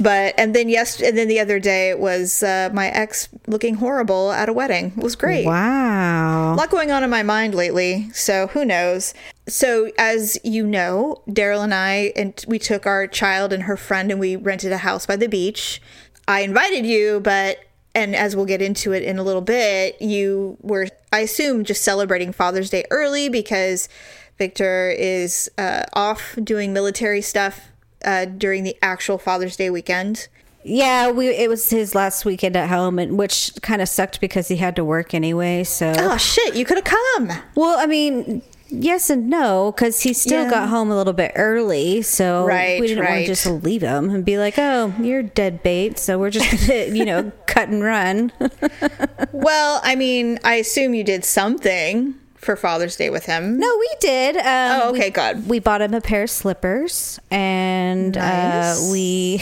But 0.00 0.34
and 0.38 0.54
then 0.54 0.68
yes, 0.68 1.00
and 1.00 1.16
then 1.16 1.28
the 1.28 1.40
other 1.40 1.58
day 1.60 1.90
it 1.90 1.98
was 1.98 2.42
uh, 2.42 2.70
my 2.72 2.88
ex 2.88 3.28
looking 3.46 3.74
horrible 3.76 4.32
at 4.32 4.48
a 4.48 4.52
wedding. 4.52 4.92
It 4.96 5.02
was 5.02 5.16
great 5.16 5.46
Wow. 5.46 6.54
a 6.54 6.56
lot 6.56 6.70
going 6.70 6.90
on 6.90 7.02
in 7.04 7.10
my 7.10 7.22
mind 7.22 7.54
lately 7.54 8.08
so 8.12 8.46
who 8.48 8.64
knows 8.64 9.14
so 9.48 9.90
as 9.98 10.38
you 10.44 10.66
know 10.66 11.22
daryl 11.28 11.62
and 11.64 11.74
i 11.74 12.12
and 12.16 12.44
we 12.48 12.58
took 12.58 12.86
our 12.86 13.06
child 13.06 13.52
and 13.52 13.64
her 13.64 13.76
friend 13.76 14.10
and 14.10 14.20
we 14.20 14.36
rented 14.36 14.72
a 14.72 14.78
house 14.78 15.06
by 15.06 15.16
the 15.16 15.28
beach 15.28 15.80
i 16.26 16.40
invited 16.40 16.84
you 16.86 17.20
but 17.20 17.58
and 17.94 18.14
as 18.14 18.36
we'll 18.36 18.44
get 18.46 18.62
into 18.62 18.92
it 18.92 19.02
in 19.02 19.18
a 19.18 19.22
little 19.22 19.40
bit 19.42 20.00
you 20.00 20.56
were 20.60 20.88
i 21.12 21.20
assume 21.20 21.64
just 21.64 21.82
celebrating 21.82 22.32
father's 22.32 22.70
day 22.70 22.84
early 22.90 23.28
because 23.28 23.88
victor 24.38 24.90
is 24.90 25.50
uh, 25.58 25.82
off 25.94 26.36
doing 26.42 26.72
military 26.72 27.20
stuff 27.20 27.68
uh, 28.04 28.24
during 28.24 28.62
the 28.62 28.76
actual 28.82 29.18
father's 29.18 29.56
day 29.56 29.70
weekend 29.70 30.28
Yeah, 30.64 31.10
we 31.10 31.28
it 31.28 31.48
was 31.48 31.70
his 31.70 31.94
last 31.94 32.24
weekend 32.24 32.56
at 32.56 32.68
home, 32.68 32.98
and 32.98 33.16
which 33.16 33.52
kind 33.62 33.80
of 33.80 33.88
sucked 33.88 34.20
because 34.20 34.48
he 34.48 34.56
had 34.56 34.76
to 34.76 34.84
work 34.84 35.14
anyway. 35.14 35.64
So, 35.64 35.92
oh 35.96 36.16
shit 36.18 36.54
you 36.54 36.64
could 36.64 36.76
have 36.76 36.84
come 36.84 37.30
well, 37.54 37.78
I 37.78 37.86
mean, 37.86 38.42
Yes 38.70 39.08
and 39.08 39.30
no, 39.30 39.72
because 39.74 40.02
he 40.02 40.12
still 40.12 40.42
Yeah. 40.44 40.50
got 40.50 40.68
home 40.68 40.90
a 40.90 40.96
little 40.96 41.14
bit 41.14 41.32
early, 41.36 42.02
so 42.02 42.44
Right, 42.44 42.78
we 42.80 42.86
didn't 42.86 43.04
want 43.04 43.10
right. 43.16 43.20
to 43.26 43.26
just 43.26 43.46
leave 43.46 43.80
him 43.82 44.10
and 44.10 44.24
be 44.24 44.36
like, 44.38 44.58
"Oh, 44.58 44.92
you're 45.00 45.22
dead 45.22 45.62
bait," 45.62 45.98
so 45.98 46.18
we're 46.18 46.30
just 46.30 46.68
gonna, 46.68 46.84
you 46.94 47.04
know, 47.06 47.32
cut 47.46 47.68
and 47.68 47.82
run. 47.82 48.32
Well, 49.32 49.80
I 49.84 49.94
mean, 49.94 50.38
I 50.44 50.56
assume 50.56 50.94
you 50.94 51.04
did 51.04 51.24
something 51.24 52.14
for 52.34 52.56
Father's 52.56 52.96
Day 52.96 53.08
with 53.10 53.26
him. 53.26 53.58
no, 53.58 53.76
we 53.78 53.88
did. 54.00 54.36
Um, 54.36 54.42
Oh, 54.82 54.92
we- 54.92 54.98
okay, 54.98 55.10
good. 55.10 55.48
We 55.48 55.58
bought 55.60 55.80
him 55.82 55.94
a 55.94 56.00
pair 56.00 56.24
of 56.24 56.30
slippers, 56.30 57.18
and 57.30 58.14
Nice. 58.16 58.80
uh, 58.86 58.90
we 58.92 59.40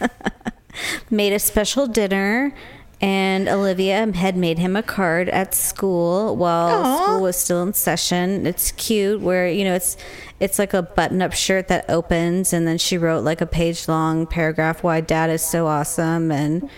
made 1.10 1.32
a 1.32 1.38
special 1.38 1.86
dinner. 1.86 2.52
And 3.00 3.46
Olivia 3.48 4.10
had 4.12 4.36
made 4.36 4.58
him 4.58 4.74
a 4.74 4.82
card 4.82 5.28
at 5.28 5.54
school 5.54 6.34
while 6.34 6.82
Aw. 6.82 7.04
school 7.04 7.22
was 7.22 7.36
still 7.36 7.62
in 7.62 7.74
session. 7.74 8.46
It's 8.46 8.72
cute, 8.72 9.20
where 9.20 9.48
you 9.48 9.64
know 9.64 9.74
it's 9.74 9.98
it's 10.38 10.58
like 10.58 10.74
a 10.74 10.82
button-up 10.82 11.32
shirt 11.32 11.68
that 11.68 11.88
opens, 11.88 12.52
and 12.52 12.66
then 12.68 12.78
she 12.78 12.98
wrote 12.98 13.24
like 13.24 13.40
a 13.40 13.46
page-long 13.46 14.26
paragraph 14.26 14.82
why 14.82 15.00
Dad 15.00 15.30
is 15.30 15.42
so 15.42 15.66
awesome, 15.66 16.30
and 16.30 16.68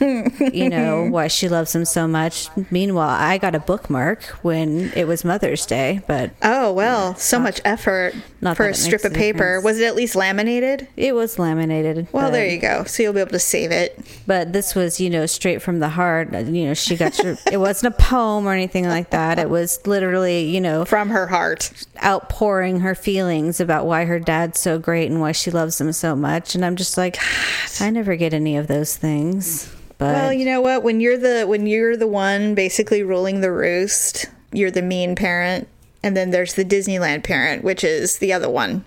you 0.00 0.68
know 0.68 1.08
why 1.10 1.26
she 1.28 1.48
loves 1.48 1.74
him 1.74 1.84
so 1.84 2.06
much. 2.06 2.48
Meanwhile, 2.70 3.08
I 3.10 3.38
got 3.38 3.54
a 3.54 3.58
bookmark 3.60 4.22
when 4.42 4.92
it 4.96 5.06
was 5.06 5.24
Mother's 5.24 5.66
Day, 5.66 6.02
but 6.06 6.30
Oh, 6.42 6.72
well, 6.72 7.14
so 7.16 7.38
much 7.38 7.60
effort 7.64 8.14
Not 8.40 8.56
for 8.56 8.66
a 8.68 8.74
strip 8.74 9.04
of 9.04 9.12
paper. 9.12 9.38
difference. 9.38 9.64
Was 9.64 9.80
it 9.80 9.86
at 9.86 9.96
least 9.96 10.14
laminated? 10.16 10.88
it 10.96 11.14
was 11.14 11.38
laminated. 11.38 12.06
Well, 12.12 12.28
but- 12.28 12.32
there 12.32 12.46
you 12.46 12.58
go. 12.58 12.84
So 12.84 13.02
you'll 13.02 13.12
be 13.12 13.20
able 13.20 13.30
to 13.32 13.38
save 13.38 13.70
it. 13.70 13.98
But 14.26 14.52
this 14.52 14.74
was, 14.74 15.00
you 15.00 15.10
know, 15.10 15.26
straight 15.26 15.62
from 15.62 15.80
the 15.80 15.88
heart. 15.88 16.34
Uh, 16.34 16.38
you 16.38 16.66
know, 16.66 16.74
she 16.74 16.96
got 16.96 17.18
your, 17.18 17.36
it 17.50 17.58
wasn't 17.58 17.94
a 17.94 17.96
poem 17.98 18.46
or 18.46 18.52
anything 18.52 18.86
like 18.86 19.10
that. 19.10 19.38
It 19.38 19.50
was 19.50 19.84
literally, 19.86 20.42
you 20.44 20.60
know, 20.60 20.84
From 20.84 21.08
her 21.10 21.26
heart. 21.26 21.72
outpouring 22.02 22.80
her 22.80 22.94
feelings 23.00 23.60
about 23.60 23.86
why 23.86 24.04
her 24.04 24.18
dad's 24.18 24.60
so 24.60 24.78
great 24.78 25.10
and 25.10 25.20
why 25.20 25.32
she 25.32 25.50
loves 25.50 25.80
him 25.80 25.92
so 25.92 26.14
much. 26.14 26.54
And 26.54 26.64
I'm 26.64 26.76
just 26.76 26.96
like, 26.96 27.18
I 27.80 27.90
never 27.90 28.16
get 28.16 28.34
any 28.34 28.56
of 28.56 28.66
those 28.66 28.96
things. 28.96 29.74
But 29.98 30.14
Well, 30.14 30.32
you 30.32 30.46
know 30.46 30.60
what? 30.60 30.82
When 30.82 31.00
you're 31.00 31.18
the 31.18 31.44
when 31.46 31.66
you're 31.66 31.96
the 31.96 32.06
one 32.06 32.54
basically 32.54 33.02
ruling 33.02 33.42
the 33.42 33.52
roost, 33.52 34.26
you're 34.50 34.70
the 34.70 34.82
mean 34.82 35.14
parent, 35.14 35.68
and 36.02 36.16
then 36.16 36.30
there's 36.30 36.54
the 36.54 36.64
Disneyland 36.64 37.22
parent, 37.22 37.62
which 37.62 37.84
is 37.84 38.18
the 38.18 38.32
other 38.32 38.48
one. 38.48 38.84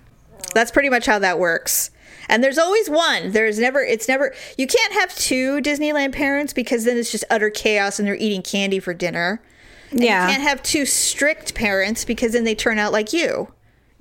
That's 0.55 0.71
pretty 0.71 0.89
much 0.89 1.05
how 1.05 1.19
that 1.19 1.37
works. 1.37 1.91
And 2.29 2.43
there's 2.43 2.57
always 2.57 2.89
one. 2.89 3.31
There's 3.31 3.59
never 3.59 3.81
it's 3.81 4.07
never 4.07 4.33
you 4.57 4.65
can't 4.65 4.93
have 4.93 5.13
two 5.15 5.61
Disneyland 5.61 6.13
parents 6.13 6.51
because 6.51 6.83
then 6.85 6.97
it's 6.97 7.11
just 7.11 7.25
utter 7.29 7.51
chaos 7.51 7.99
and 7.99 8.07
they're 8.07 8.15
eating 8.15 8.41
candy 8.41 8.79
for 8.79 8.93
dinner. 8.93 9.39
And 9.91 10.01
Yeah. 10.01 10.25
You 10.25 10.31
can't 10.31 10.43
have 10.43 10.63
two 10.63 10.85
strict 10.85 11.53
parents 11.53 12.05
because 12.05 12.33
then 12.33 12.43
they 12.43 12.55
turn 12.55 12.79
out 12.79 12.91
like 12.91 13.13
you. 13.13 13.52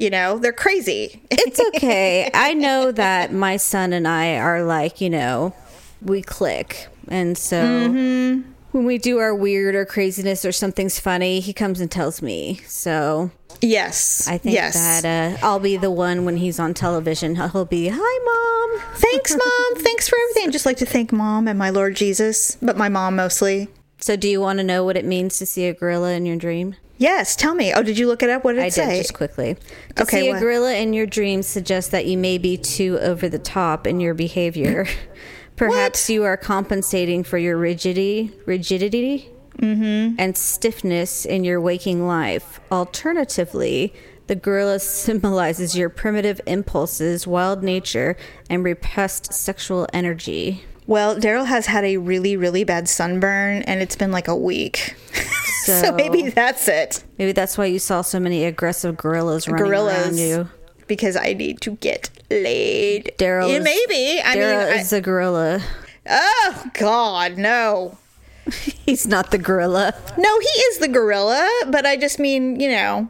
You 0.02 0.10
know, 0.10 0.38
they're 0.38 0.52
crazy. 0.52 1.22
it's 1.30 1.60
okay. 1.76 2.28
I 2.34 2.54
know 2.54 2.90
that 2.90 3.32
my 3.32 3.56
son 3.56 3.92
and 3.92 4.06
I 4.08 4.36
are 4.36 4.64
like, 4.64 5.00
you 5.00 5.08
know, 5.08 5.54
we 6.00 6.22
click. 6.22 6.88
And 7.06 7.38
so 7.38 7.56
Mm-hmm. 7.62 8.50
when 8.72 8.84
we 8.84 8.98
do 8.98 9.18
our 9.18 9.32
weird 9.32 9.76
or 9.76 9.84
craziness 9.84 10.44
or 10.44 10.50
something's 10.50 10.98
funny, 10.98 11.38
he 11.38 11.52
comes 11.52 11.80
and 11.80 11.88
tells 11.88 12.20
me. 12.20 12.60
So 12.66 13.30
yes. 13.60 14.26
I 14.26 14.38
think 14.38 14.54
yes. 14.54 14.74
that 14.74 15.04
uh, 15.40 15.46
I'll 15.46 15.60
be 15.60 15.76
the 15.76 15.90
one 15.90 16.24
when 16.24 16.36
he's 16.36 16.58
on 16.58 16.74
television. 16.74 17.36
He'll 17.36 17.64
be, 17.64 17.88
"Hi, 17.92 17.98
mom." 18.24 18.82
Thanks, 18.96 19.30
mom. 19.36 19.74
Thanks 19.84 20.08
for 20.08 20.18
everything. 20.20 20.48
I'd 20.48 20.52
just 20.52 20.66
like 20.66 20.78
to 20.78 20.86
thank 20.86 21.12
mom 21.12 21.46
and 21.46 21.56
my 21.58 21.70
Lord 21.70 21.94
Jesus, 21.94 22.56
but 22.60 22.76
my 22.76 22.88
mom 22.88 23.14
mostly. 23.16 23.68
So, 24.00 24.16
do 24.16 24.28
you 24.28 24.40
want 24.40 24.58
to 24.58 24.64
know 24.64 24.84
what 24.84 24.96
it 24.96 25.04
means 25.04 25.38
to 25.38 25.46
see 25.46 25.66
a 25.66 25.74
gorilla 25.74 26.12
in 26.14 26.26
your 26.26 26.36
dream? 26.36 26.74
Yes, 27.02 27.34
tell 27.34 27.54
me. 27.56 27.72
Oh, 27.74 27.82
did 27.82 27.98
you 27.98 28.06
look 28.06 28.22
it 28.22 28.30
up? 28.30 28.44
What 28.44 28.52
did 28.52 28.64
it 28.64 28.72
say? 28.72 28.84
I 28.84 28.90
did 28.94 28.98
just 29.02 29.14
quickly. 29.14 29.56
To 29.96 30.02
Okay, 30.04 30.20
see 30.20 30.28
a 30.30 30.38
gorilla 30.38 30.74
in 30.74 30.92
your 30.92 31.06
dreams 31.06 31.48
suggests 31.48 31.90
that 31.90 32.06
you 32.06 32.16
may 32.16 32.38
be 32.38 32.56
too 32.56 32.96
over 33.00 33.28
the 33.28 33.40
top 33.40 33.86
in 33.88 33.98
your 33.98 34.14
behavior. 34.14 34.86
Perhaps 35.56 36.08
you 36.08 36.22
are 36.22 36.36
compensating 36.36 37.24
for 37.24 37.38
your 37.38 37.56
rigidity, 37.56 38.30
rigidity, 38.46 39.28
Mm-hmm. 39.58 40.14
and 40.18 40.36
stiffness 40.36 41.26
in 41.26 41.44
your 41.44 41.60
waking 41.60 42.06
life. 42.06 42.58
Alternatively, 42.72 43.92
the 44.28 44.34
gorilla 44.34 44.78
symbolizes 44.78 45.76
your 45.76 45.90
primitive 45.90 46.40
impulses, 46.46 47.26
wild 47.26 47.62
nature, 47.62 48.16
and 48.48 48.64
repressed 48.64 49.32
sexual 49.34 49.86
energy. 49.92 50.64
Well, 50.86 51.16
Daryl 51.16 51.46
has 51.46 51.66
had 51.66 51.84
a 51.84 51.98
really, 51.98 52.34
really 52.36 52.64
bad 52.64 52.88
sunburn, 52.88 53.62
and 53.62 53.82
it's 53.82 53.94
been 53.94 54.10
like 54.10 54.26
a 54.26 54.34
week. 54.36 54.94
So, 55.64 55.80
So- 55.82 55.92
maybe 55.92 56.30
that's 56.30 56.68
it. 56.68 57.04
Maybe 57.18 57.32
that's 57.32 57.56
why 57.58 57.66
you 57.66 57.78
saw 57.78 58.02
so 58.02 58.18
many 58.20 58.44
aggressive 58.44 58.96
gorillas 58.96 59.46
running 59.48 59.62
around 59.70 59.70
Gorillas. 59.70 60.20
you. 60.20 60.48
Because 60.88 61.16
I 61.16 61.32
need 61.32 61.60
to 61.62 61.76
get 61.76 62.10
laid. 62.30 63.12
Daryl 63.18 63.50
Yeah, 63.50 63.60
maybe. 63.60 64.20
I 64.20 64.36
Daryl 64.36 64.70
mean, 64.70 64.78
is 64.80 64.92
a 64.92 65.00
gorilla. 65.00 65.62
Oh 66.08 66.64
God, 66.74 67.38
no. 67.38 67.96
He's 68.50 69.06
not 69.06 69.30
the 69.30 69.38
gorilla. 69.38 69.94
No, 70.18 70.38
he 70.40 70.46
is 70.48 70.78
the 70.78 70.88
gorilla, 70.88 71.48
but 71.68 71.86
I 71.86 71.96
just 71.96 72.18
mean, 72.18 72.58
you 72.58 72.68
know. 72.68 73.08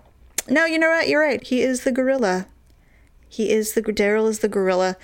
No, 0.49 0.67
you 0.67 0.79
know 0.79 0.91
what? 0.91 1.09
You're 1.09 1.23
right. 1.23 1.43
He 1.43 1.63
is 1.63 1.85
the 1.85 1.91
gorilla. 1.93 2.47
He 3.29 3.51
is 3.51 3.73
the 3.73 3.83
Daryl 3.83 4.29
is 4.29 4.41
the 4.41 4.49
gorilla. 4.49 4.97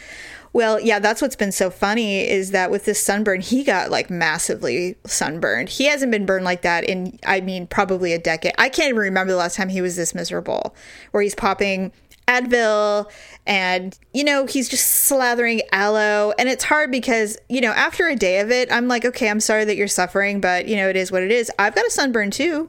Well, 0.59 0.81
yeah, 0.81 0.99
that's 0.99 1.23
what's 1.23 1.37
been 1.37 1.53
so 1.53 1.71
funny 1.71 2.29
is 2.29 2.51
that 2.51 2.69
with 2.69 2.85
this 2.85 3.01
sunburn, 3.01 3.43
he 3.43 3.63
got 3.63 3.93
like 3.93 4.11
massively 4.11 4.97
sunburned. 5.07 5.69
He 5.69 5.85
hasn't 5.85 6.11
been 6.11 6.27
burned 6.27 6.45
like 6.45 6.63
that 6.63 6.83
in, 6.83 7.17
I 7.25 7.41
mean, 7.41 7.69
probably 7.69 8.13
a 8.13 8.19
decade. 8.19 8.55
I 8.59 8.69
can't 8.69 8.89
even 8.89 8.99
remember 8.99 9.33
the 9.33 9.39
last 9.39 9.55
time 9.55 9.69
he 9.69 9.81
was 9.81 9.95
this 9.95 10.17
miserable, 10.17 10.75
where 11.13 11.23
he's 11.23 11.37
popping 11.37 11.93
Advil 12.27 13.09
and, 13.47 13.97
you 14.13 14.25
know, 14.25 14.47
he's 14.47 14.69
just 14.69 15.09
slathering 15.09 15.61
aloe. 15.71 16.33
And 16.41 16.49
it's 16.49 16.65
hard 16.65 16.91
because, 16.91 17.39
you 17.49 17.61
know, 17.61 17.71
after 17.71 18.09
a 18.09 18.17
day 18.17 18.41
of 18.41 18.51
it, 18.51 18.69
I'm 18.73 18.89
like, 18.89 19.05
okay, 19.05 19.31
I'm 19.31 19.39
sorry 19.39 19.65
that 19.65 19.77
you're 19.77 19.87
suffering, 19.87 20.41
but, 20.41 20.67
you 20.67 20.75
know, 20.75 20.89
it 20.89 20.97
is 20.97 21.13
what 21.13 21.23
it 21.23 21.31
is. 21.31 21.53
I've 21.61 21.77
got 21.77 21.87
a 21.87 21.91
sunburn 21.91 22.33
too. 22.33 22.69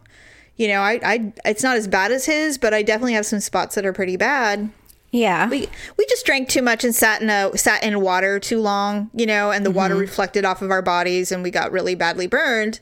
You 0.58 0.67
know, 0.67 0.81
I, 0.81 1.00
I, 1.03 1.34
it's 1.43 1.63
not 1.63 1.75
as 1.75 1.88
bad 1.88 2.12
as 2.12 2.27
his, 2.27 2.60
but 2.60 2.72
I 2.72 2.84
definitely 2.84 3.13
have 3.13 3.25
some 3.25 3.39
spots 3.39 3.74
that 3.74 3.84
are 3.84 3.93
pretty 3.93 4.15
bad 4.15 4.69
Yeah. 5.12 5.50
we 5.50 5.68
we 5.98 6.06
just 6.08 6.25
drank 6.25 6.50
too 6.50 6.62
much 6.62 6.84
and 6.84 6.94
sat 6.94 7.22
in 7.22 7.30
a 7.30 7.58
sat 7.58 7.84
in 7.84 8.00
water 8.01 8.39
too 8.39 8.60
long, 8.60 9.10
you 9.13 9.25
know, 9.25 9.51
and 9.51 9.66
the 9.66 9.72
water 9.72 9.96
mm-hmm. 9.96 10.01
reflected 10.01 10.46
off 10.46 10.62
of 10.62 10.72
our 10.72 10.82
bodies 10.82 11.32
and 11.32 11.44
we 11.44 11.51
got 11.51 11.72
really 11.72 11.96
badly 11.96 12.28
burned 12.28 12.80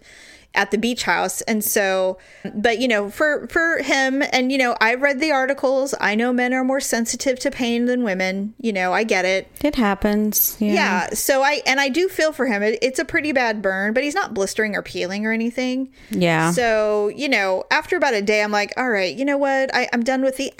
at 0.53 0.72
the 0.72 0.77
beach 0.77 1.03
house. 1.03 1.41
And 1.41 1.63
so 1.63 2.17
but 2.53 2.79
you 2.79 2.88
know, 2.88 3.10
for 3.10 3.48
for 3.48 3.81
him 3.81 4.24
and 4.34 4.51
you 4.51 4.57
know, 4.57 4.75
I've 4.81 5.01
read 5.01 5.19
the 5.19 5.31
articles. 5.31 5.93
I 6.01 6.15
know 6.15 6.34
men 6.34 6.53
are 6.53 6.63
more 6.63 6.81
sensitive 6.81 7.39
to 7.39 7.51
pain 7.51 7.86
than 7.86 8.03
women. 8.03 8.53
You 8.60 8.74
know, 8.74 8.91
I 8.91 9.03
get 9.03 9.24
it. 9.24 9.50
It 9.63 9.75
happens. 9.75 10.57
Yeah. 10.60 10.74
Yeah. 10.74 11.10
So 11.12 11.43
I 11.43 11.62
and 11.65 11.79
I 11.79 11.88
do 11.89 12.10
feel 12.10 12.34
for 12.34 12.46
him. 12.46 12.62
It, 12.62 12.79
it's 12.81 13.00
a 13.00 13.05
pretty 13.05 13.31
bad 13.31 13.62
burn, 13.62 13.93
but 13.93 14.03
he's 14.03 14.15
not 14.15 14.34
blistering 14.34 14.75
or 14.75 14.81
peeling 14.81 15.25
or 15.25 15.31
anything. 15.31 15.89
Yeah. 16.10 16.51
So, 16.51 17.07
you 17.10 17.29
know, 17.29 17.63
after 17.72 17.96
about 17.96 18.15
a 18.15 18.22
day, 18.22 18.43
I'm 18.43 18.51
like, 18.51 18.74
all 18.75 18.89
right, 18.89 19.15
you 19.15 19.24
know 19.24 19.38
what? 19.38 19.74
I, 19.74 19.88
I'm 19.93 20.03
done 20.03 20.24
with 20.24 20.38
the. 20.38 20.53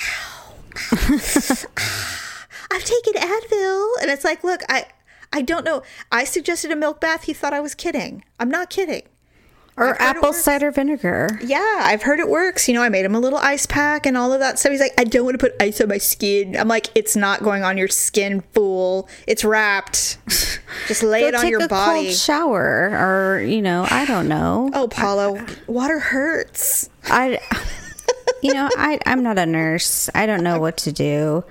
I've 2.70 2.84
taken 2.84 3.14
Advil, 3.14 3.92
and 4.02 4.12
it's 4.12 4.24
like, 4.24 4.44
look, 4.44 4.62
I, 4.70 4.86
I 5.34 5.42
don't 5.42 5.64
know. 5.66 5.84
I 6.12 6.24
suggested 6.26 6.72
a 6.72 6.76
milk 6.76 7.00
bath. 7.02 7.24
He 7.24 7.34
thought 7.34 7.54
I 7.54 7.60
was 7.60 7.76
kidding. 7.76 8.24
I'm 8.40 8.50
not 8.50 8.70
kidding. 8.70 9.04
or 9.78 9.90
I've 9.90 9.98
heard 9.98 10.02
it 10.16 10.18
apple 10.18 10.34
cider 10.34 10.72
vinegar. 10.72 11.40
Yeah, 11.44 11.82
I've 11.84 12.02
heard 12.04 12.20
it 12.20 12.28
works. 12.28 12.68
You 12.68 12.74
know, 12.74 12.82
I 12.84 12.90
made 12.90 13.06
him 13.06 13.16
a 13.16 13.20
little 13.20 13.40
ice 13.40 13.66
pack 13.66 14.06
and 14.06 14.18
all 14.18 14.34
of 14.34 14.40
that 14.42 14.60
stuff. 14.60 14.72
He's 14.72 14.82
like, 14.82 14.94
I 14.98 15.06
don't 15.06 15.24
want 15.26 15.40
to 15.40 15.50
put 15.50 15.56
ice 15.62 15.80
on 15.80 15.88
my 15.88 15.98
skin. 15.98 16.56
I'm 16.58 16.68
like, 16.68 16.90
it's 16.96 17.16
not 17.16 17.42
going 17.42 17.64
on 17.64 17.78
your 17.78 17.88
skin, 17.88 18.42
fool. 18.54 19.08
It's 19.28 19.46
wrapped. 19.46 20.18
Just 20.88 21.04
lay 21.04 21.24
it 21.24 21.36
on 21.36 21.42
take 21.44 21.52
your 21.52 21.64
a 21.64 21.68
body. 21.68 22.06
cold 22.08 22.16
shower, 22.16 22.90
or 22.92 23.42
you 23.42 23.62
know, 23.62 23.88
I 23.90 24.06
don't 24.06 24.28
know. 24.28 24.70
oh, 24.74 24.88
Paulo, 24.90 25.44
water 25.68 26.00
hurts. 26.00 26.90
I, 27.06 27.40
you 28.42 28.54
know, 28.54 28.70
I 28.78 29.00
I'm 29.06 29.24
not 29.24 29.38
a 29.38 29.46
nurse. 29.46 30.10
I 30.16 30.26
don't 30.26 30.44
know 30.44 30.60
what 30.60 30.78
to 30.78 30.92
do. 30.92 31.44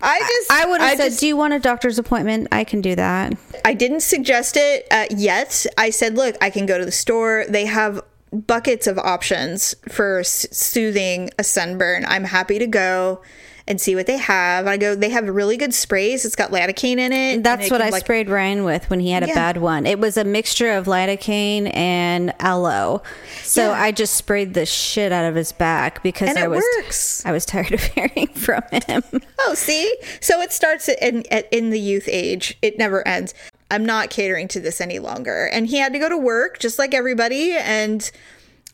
I 0.00 0.18
just, 0.20 0.50
I 0.52 0.64
would 0.66 0.80
have 0.80 0.96
said, 0.96 1.08
just- 1.08 1.20
"Do 1.20 1.26
you 1.26 1.36
want 1.36 1.54
a 1.54 1.58
doctor's 1.58 1.98
appointment? 1.98 2.48
I 2.52 2.64
can 2.64 2.80
do 2.80 2.94
that." 2.94 3.34
I 3.64 3.74
didn't 3.74 4.00
suggest 4.00 4.56
it 4.56 4.86
uh, 4.90 5.06
yet. 5.10 5.66
I 5.76 5.90
said, 5.90 6.14
look, 6.14 6.36
I 6.40 6.50
can 6.50 6.66
go 6.66 6.78
to 6.78 6.84
the 6.84 6.92
store. 6.92 7.44
They 7.48 7.66
have 7.66 8.00
buckets 8.32 8.86
of 8.86 8.98
options 8.98 9.74
for 9.88 10.20
s- 10.20 10.46
soothing 10.50 11.30
a 11.38 11.44
sunburn. 11.44 12.04
I'm 12.06 12.24
happy 12.24 12.58
to 12.58 12.66
go 12.66 13.20
and 13.68 13.78
see 13.80 13.94
what 13.94 14.06
they 14.06 14.16
have. 14.16 14.66
I 14.66 14.76
go, 14.78 14.94
they 14.96 15.10
have 15.10 15.28
really 15.28 15.56
good 15.58 15.74
sprays. 15.74 16.24
It's 16.24 16.34
got 16.34 16.50
lidocaine 16.50 16.96
in 16.98 17.12
it. 17.12 17.44
That's 17.44 17.70
what 17.70 17.78
can, 17.80 17.86
I 17.86 17.90
like- 17.90 18.02
sprayed 18.02 18.28
Ryan 18.30 18.64
with 18.64 18.88
when 18.90 18.98
he 18.98 19.10
had 19.12 19.22
a 19.22 19.26
bad 19.26 19.58
one. 19.58 19.84
It 19.86 20.00
was 20.00 20.16
a 20.16 20.24
mixture 20.24 20.72
of 20.72 20.86
lidocaine 20.86 21.70
and 21.76 22.32
aloe. 22.40 23.02
So 23.42 23.70
Yeah. 23.70 23.80
I 23.82 23.92
just 23.92 24.14
sprayed 24.14 24.54
the 24.54 24.64
shit 24.66 25.12
out 25.12 25.26
of 25.26 25.34
his 25.34 25.52
back 25.52 26.02
because 26.02 26.30
And 26.30 26.38
I 26.38 26.48
was 26.48 26.64
works. 26.78 27.24
I 27.26 27.30
was 27.32 27.44
tired 27.44 27.70
of 27.72 27.80
hearing 27.94 28.28
from 28.28 28.62
him. 28.86 29.02
Oh, 29.40 29.52
see? 29.54 29.94
So 30.20 30.40
it 30.40 30.50
starts 30.50 30.88
in, 30.88 31.22
in 31.52 31.68
the 31.70 31.78
youth 31.78 32.08
age. 32.08 32.56
It 32.62 32.78
never 32.78 33.06
ends. 33.06 33.34
I'm 33.70 33.84
not 33.84 34.08
catering 34.08 34.48
to 34.48 34.60
this 34.60 34.80
any 34.80 34.98
longer. 34.98 35.44
And 35.52 35.66
he 35.66 35.76
had 35.76 35.92
to 35.92 35.98
go 35.98 36.08
to 36.08 36.16
work 36.16 36.58
just 36.58 36.78
like 36.78 36.94
everybody. 36.94 37.52
And 37.52 38.10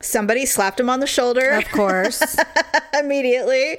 somebody 0.00 0.46
slapped 0.46 0.78
him 0.78 0.88
on 0.88 1.00
the 1.00 1.06
shoulder 1.08 1.50
Of 1.50 1.68
course. 1.70 2.36
immediately. 2.98 3.78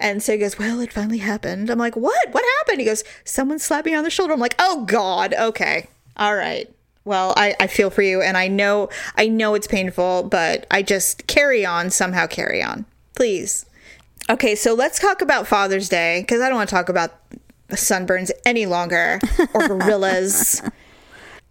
And 0.00 0.22
so 0.22 0.32
he 0.32 0.38
goes, 0.38 0.58
Well, 0.58 0.80
it 0.80 0.92
finally 0.92 1.18
happened. 1.18 1.70
I'm 1.70 1.78
like, 1.78 1.94
What? 1.94 2.32
What 2.32 2.44
happened? 2.58 2.80
He 2.80 2.86
goes, 2.86 3.04
Someone 3.24 3.58
slapped 3.58 3.86
me 3.86 3.94
on 3.94 4.02
the 4.02 4.10
shoulder. 4.10 4.32
I'm 4.32 4.40
like, 4.40 4.56
Oh 4.58 4.84
God. 4.86 5.34
Okay. 5.34 5.88
All 6.16 6.34
right. 6.34 6.68
Well, 7.04 7.34
I, 7.36 7.54
I 7.60 7.66
feel 7.66 7.90
for 7.90 8.02
you 8.02 8.20
and 8.20 8.36
I 8.36 8.48
know 8.48 8.88
I 9.16 9.28
know 9.28 9.54
it's 9.54 9.66
painful, 9.66 10.24
but 10.24 10.66
I 10.70 10.82
just 10.82 11.26
carry 11.26 11.64
on, 11.64 11.90
somehow 11.90 12.26
carry 12.26 12.62
on. 12.62 12.86
Please. 13.14 13.66
Okay, 14.28 14.54
so 14.54 14.74
let's 14.74 15.00
talk 15.00 15.22
about 15.22 15.48
Father's 15.48 15.88
Day, 15.88 16.20
because 16.20 16.40
I 16.40 16.48
don't 16.48 16.56
want 16.56 16.68
to 16.68 16.74
talk 16.74 16.88
about 16.88 17.14
sunburns 17.70 18.30
any 18.44 18.64
longer 18.64 19.18
or 19.54 19.66
gorillas. 19.66 20.62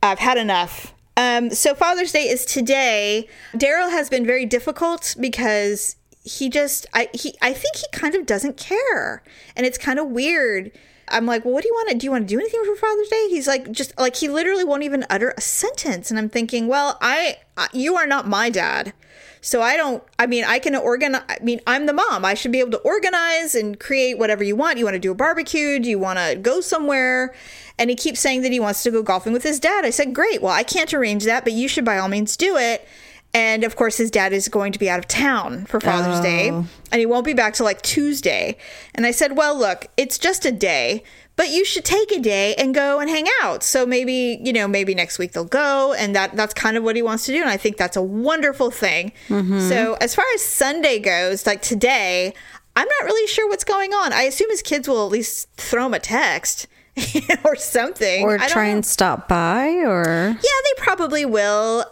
I've 0.02 0.20
had 0.20 0.38
enough. 0.38 0.94
Um, 1.18 1.50
so 1.50 1.76
Father's 1.76 2.14
Day 2.14 2.30
is 2.30 2.46
today. 2.46 3.28
Daryl 3.54 3.92
has 3.92 4.10
been 4.10 4.26
very 4.26 4.46
difficult 4.46 5.16
because 5.20 5.98
he 6.24 6.50
just 6.50 6.86
I 6.94 7.10
he 7.14 7.36
I 7.42 7.54
think 7.54 7.78
he 7.78 7.86
kind 7.92 8.16
of 8.16 8.26
doesn't 8.26 8.58
care. 8.58 9.24
And 9.56 9.66
it's 9.66 9.78
kind 9.78 10.00
of 10.00 10.08
weird. 10.08 10.72
I'm 11.12 11.26
like, 11.26 11.44
well, 11.44 11.54
what 11.54 11.64
do 11.64 11.68
you 11.68 11.74
want 11.74 11.90
to 11.90 11.96
do? 11.98 12.06
You 12.06 12.12
want 12.12 12.28
to 12.28 12.34
do 12.34 12.40
anything 12.40 12.64
for 12.66 12.76
Father's 12.76 13.08
Day? 13.08 13.28
He's 13.30 13.48
like, 13.48 13.72
just 13.72 13.98
like 13.98 14.16
he 14.16 14.28
literally 14.28 14.64
won't 14.64 14.84
even 14.84 15.06
utter 15.10 15.34
a 15.36 15.42
sentence. 15.42 16.12
And 16.12 16.20
I'm 16.20 16.30
thinking, 16.30 16.68
well, 16.68 16.98
I, 17.02 17.38
I 17.58 17.68
you 17.74 17.96
are 17.96 18.06
not 18.06 18.28
my 18.28 18.52
dad, 18.52 18.94
so 19.42 19.62
I 19.62 19.76
don't. 19.76 20.04
I 20.20 20.28
mean, 20.28 20.44
I 20.44 20.60
can 20.60 20.76
organize. 20.76 21.24
I 21.28 21.40
mean, 21.42 21.62
I'm 21.66 21.86
the 21.88 21.94
mom. 21.94 22.26
I 22.26 22.34
should 22.36 22.52
be 22.52 22.60
able 22.60 22.72
to 22.72 22.80
organize 22.80 23.56
and 23.56 23.80
create 23.80 24.20
whatever 24.20 24.44
you 24.44 24.56
want. 24.56 24.78
You 24.78 24.86
want 24.86 24.96
to 24.96 25.00
do 25.00 25.12
a 25.12 25.16
barbecue? 25.16 25.80
Do 25.80 25.90
you 25.90 26.00
want 26.00 26.20
to 26.20 26.36
go 26.36 26.62
somewhere? 26.62 27.34
And 27.78 27.90
he 27.90 27.96
keeps 27.96 28.20
saying 28.20 28.42
that 28.42 28.52
he 28.52 28.60
wants 28.60 28.84
to 28.84 28.92
go 28.92 29.02
golfing 29.02 29.34
with 29.34 29.44
his 29.44 29.60
dad. 29.60 29.86
I 29.86 29.90
said, 29.90 30.14
great. 30.14 30.42
Well, 30.42 30.54
I 30.54 30.64
can't 30.64 30.94
arrange 30.94 31.24
that, 31.24 31.46
but 31.46 31.54
you 31.54 31.70
should 31.70 31.86
by 31.86 31.98
all 31.98 32.10
means 32.10 32.36
do 32.36 32.58
it. 32.58 32.86
And 33.34 33.64
of 33.64 33.76
course, 33.76 33.98
his 33.98 34.10
dad 34.10 34.34
is 34.34 34.48
going 34.48 34.72
to 34.72 34.80
be 34.80 34.90
out 34.90 34.98
of 34.98 35.08
town 35.08 35.66
for 35.66 35.80
Father's 35.80 36.20
Day, 36.20 36.50
oh. 36.50 36.66
and 36.92 37.00
he 37.00 37.06
won't 37.06 37.26
be 37.26 37.34
back 37.34 37.54
till 37.54 37.66
like 37.66 37.82
Tuesday. 37.84 38.58
And 38.96 39.06
I 39.06 39.12
said, 39.12 39.38
Well, 39.38 39.58
look, 39.58 39.88
it's 39.98 40.18
just 40.18 40.46
a 40.46 40.52
day, 40.52 41.04
but 41.36 41.50
you 41.50 41.64
should 41.64 41.86
take 41.86 42.12
a 42.12 42.20
day 42.20 42.56
and 42.56 42.74
go 42.74 43.00
and 43.00 43.10
hang 43.10 43.28
out. 43.42 43.64
So 43.64 43.86
maybe, 43.86 44.40
you 44.44 44.52
know, 44.52 44.68
maybe 44.68 44.96
next 44.96 45.20
week 45.20 45.32
they'll 45.32 45.46
go. 45.46 45.94
And 45.94 46.16
that 46.16 46.36
that's 46.36 46.54
kind 46.54 46.76
of 46.76 46.84
what 46.84 46.96
he 46.96 47.02
wants 47.02 47.26
to 47.28 47.32
do. 47.32 47.40
And 47.40 47.50
I 47.50 47.56
think 47.56 47.78
that's 47.78 47.96
a 47.96 48.02
wonderful 48.02 48.72
thing. 48.72 49.14
Mm-hmm. 49.30 49.60
So 49.70 49.94
as 50.02 50.16
far 50.16 50.26
as 50.36 50.42
Sunday 50.42 51.00
goes, 51.00 51.46
like 51.46 51.62
today, 51.62 52.34
I'm 52.76 52.88
not 52.88 53.06
really 53.06 53.28
sure 53.28 53.48
what's 53.48 53.64
going 53.64 53.94
on. 53.94 54.12
I 54.12 54.24
assume 54.24 54.50
his 54.50 54.62
kids 54.62 54.88
will 54.88 55.06
at 55.06 55.12
least 55.12 55.50
throw 55.56 55.86
him 55.86 55.94
a 55.94 56.00
text. 56.00 56.68
or 57.46 57.56
something 57.56 58.24
or 58.24 58.34
I 58.34 58.38
don't 58.40 58.50
try 58.50 58.68
know. 58.68 58.78
and 58.78 58.86
stop 58.86 59.30
by 59.30 59.70
or 59.86 60.04
Yeah, 60.32 60.34
they 60.42 60.84
probably 60.84 61.24
will. 61.24 61.86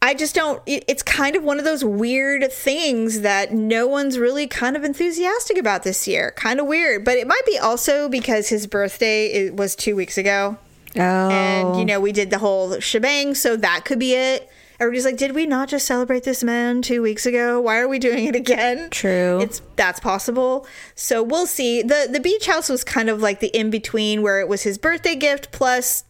I 0.00 0.14
just 0.14 0.34
don't. 0.34 0.62
It's 0.66 1.02
kind 1.02 1.34
of 1.34 1.42
one 1.42 1.58
of 1.58 1.64
those 1.64 1.84
weird 1.84 2.52
things 2.52 3.22
that 3.22 3.52
no 3.52 3.86
one's 3.88 4.18
really 4.18 4.46
kind 4.46 4.76
of 4.76 4.84
enthusiastic 4.84 5.58
about 5.58 5.82
this 5.82 6.06
year. 6.06 6.32
Kind 6.36 6.60
of 6.60 6.66
weird, 6.66 7.04
but 7.04 7.16
it 7.16 7.26
might 7.26 7.42
be 7.44 7.58
also 7.58 8.08
because 8.08 8.48
his 8.48 8.66
birthday 8.68 9.48
i- 9.48 9.50
was 9.50 9.74
two 9.74 9.96
weeks 9.96 10.16
ago, 10.16 10.56
oh 10.96 11.00
and 11.00 11.74
you 11.76 11.82
oh. 11.82 11.84
know 11.84 12.00
we 12.00 12.12
did 12.12 12.30
the 12.30 12.38
whole 12.38 12.78
shebang, 12.78 13.34
so 13.34 13.56
that 13.56 13.84
could 13.84 13.98
be 13.98 14.14
it. 14.14 14.48
Everybody's 14.78 15.04
like, 15.04 15.16
"Did 15.16 15.34
we 15.34 15.46
not 15.46 15.68
just 15.68 15.84
celebrate 15.84 16.22
this 16.22 16.44
man 16.44 16.80
two 16.80 17.02
weeks 17.02 17.26
ago? 17.26 17.60
Why 17.60 17.78
are 17.78 17.88
we 17.88 17.98
doing 17.98 18.26
it 18.26 18.36
again?" 18.36 18.90
True. 18.90 19.40
It's 19.40 19.60
that's 19.74 19.98
possible. 19.98 20.64
So 20.94 21.24
we'll 21.24 21.46
see. 21.48 21.82
the 21.82 22.08
The 22.08 22.20
beach 22.20 22.46
house 22.46 22.68
was 22.68 22.84
kind 22.84 23.10
of 23.10 23.20
like 23.20 23.40
the 23.40 23.48
in 23.48 23.68
between, 23.70 24.22
where 24.22 24.38
it 24.40 24.46
was 24.46 24.62
his 24.62 24.78
birthday 24.78 25.16
gift 25.16 25.50
plus 25.50 26.04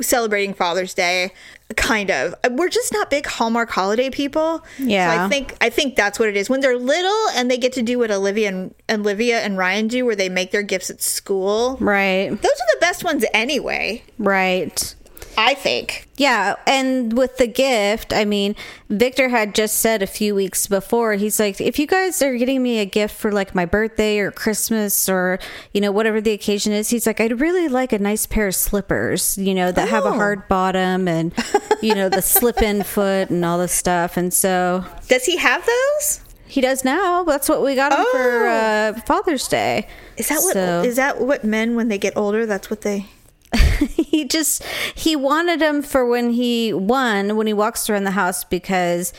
celebrating 0.00 0.54
Father's 0.54 0.94
Day, 0.94 1.32
kind 1.74 2.10
of. 2.10 2.34
We're 2.50 2.68
just 2.68 2.92
not 2.92 3.10
big 3.10 3.26
Hallmark 3.26 3.70
holiday 3.70 4.10
people. 4.10 4.64
yeah 4.78 5.16
So. 5.16 5.24
I 5.24 5.28
think 5.28 5.56
I 5.60 5.70
think 5.70 5.96
that's 5.96 6.18
what 6.18 6.28
it 6.28 6.36
is. 6.36 6.48
When 6.50 6.60
they're 6.60 6.76
little 6.78 7.28
and 7.34 7.50
they 7.50 7.58
get 7.58 7.72
to 7.74 7.82
do 7.82 7.98
what 7.98 8.10
Olivia 8.10 8.48
and 8.48 8.74
Olivia 8.90 9.40
and 9.40 9.56
Ryan 9.56 9.88
do, 9.88 10.04
where 10.04 10.16
they 10.16 10.28
make 10.28 10.50
their 10.50 10.62
gifts 10.62 10.90
at 10.90 11.00
school. 11.02 11.76
right 11.80 12.30
Those 12.30 12.38
are 12.38 12.70
the 12.74 12.78
best 12.80 13.04
ones 13.04 13.24
anyway. 13.34 14.02
right 14.18 14.94
I 15.36 15.54
think. 15.54 16.08
Yeah, 16.16 16.56
and 16.66 17.16
with 17.16 17.38
the 17.38 17.46
gift, 17.46 18.12
I 18.12 18.24
mean, 18.24 18.54
Victor 18.90 19.28
had 19.30 19.54
just 19.54 19.78
said 19.78 20.02
a 20.02 20.06
few 20.06 20.34
weeks 20.34 20.66
before, 20.66 21.14
he's 21.14 21.40
like, 21.40 21.60
if 21.60 21.78
you 21.78 21.86
guys 21.86 22.20
are 22.22 22.36
getting 22.36 22.62
me 22.62 22.78
a 22.78 22.84
gift 22.84 23.16
for 23.16 23.32
like 23.32 23.54
my 23.54 23.64
birthday 23.64 24.18
or 24.18 24.30
Christmas 24.30 25.08
or, 25.08 25.38
you 25.72 25.80
know, 25.80 25.90
whatever 25.90 26.20
the 26.20 26.32
occasion 26.32 26.72
is, 26.72 26.90
he's 26.90 27.06
like, 27.06 27.20
I'd 27.20 27.40
really 27.40 27.68
like 27.68 27.92
a 27.92 27.98
nice 27.98 28.26
pair 28.26 28.46
of 28.48 28.54
slippers, 28.54 29.36
you 29.38 29.54
know, 29.54 29.72
that 29.72 29.88
have 29.88 30.04
a 30.04 30.08
Oh. 30.08 30.12
hard 30.12 30.46
bottom 30.48 31.08
and, 31.08 31.32
you 31.80 31.94
know, 31.94 32.08
the 32.08 32.22
slip 32.34 32.60
in 32.62 32.82
foot 32.82 33.30
and 33.30 33.44
all 33.44 33.58
this 33.58 33.72
stuff. 33.72 34.16
And 34.16 34.32
so 34.34 34.84
Does 35.08 35.24
he 35.24 35.38
have 35.38 35.64
those? 35.66 36.20
he 36.46 36.60
does 36.60 36.84
now. 36.84 37.24
That's 37.24 37.48
what 37.48 37.62
we 37.62 37.74
got 37.74 37.92
him 37.98 38.04
for 38.12 38.46
Oh. 38.46 38.48
uh, 38.50 39.00
Father's 39.06 39.48
Day. 39.48 39.88
Is 40.18 40.28
that 40.28 40.40
what 40.42 40.52
So- 40.52 40.82
is 40.82 40.96
that 40.96 41.20
what 41.20 41.42
men 41.44 41.74
when 41.76 41.88
they 41.88 41.96
get 41.98 42.16
older? 42.16 42.44
That's 42.44 42.68
what 42.68 42.82
they. 42.82 43.06
he 43.88 44.24
just 44.24 44.62
he 44.94 45.16
wanted 45.16 45.60
him 45.60 45.82
for 45.82 46.04
when 46.06 46.30
he 46.30 46.72
won 46.72 47.36
when 47.36 47.46
he 47.46 47.52
walks 47.52 47.88
around 47.90 48.04
the 48.04 48.10
house 48.12 48.44
because 48.44 49.12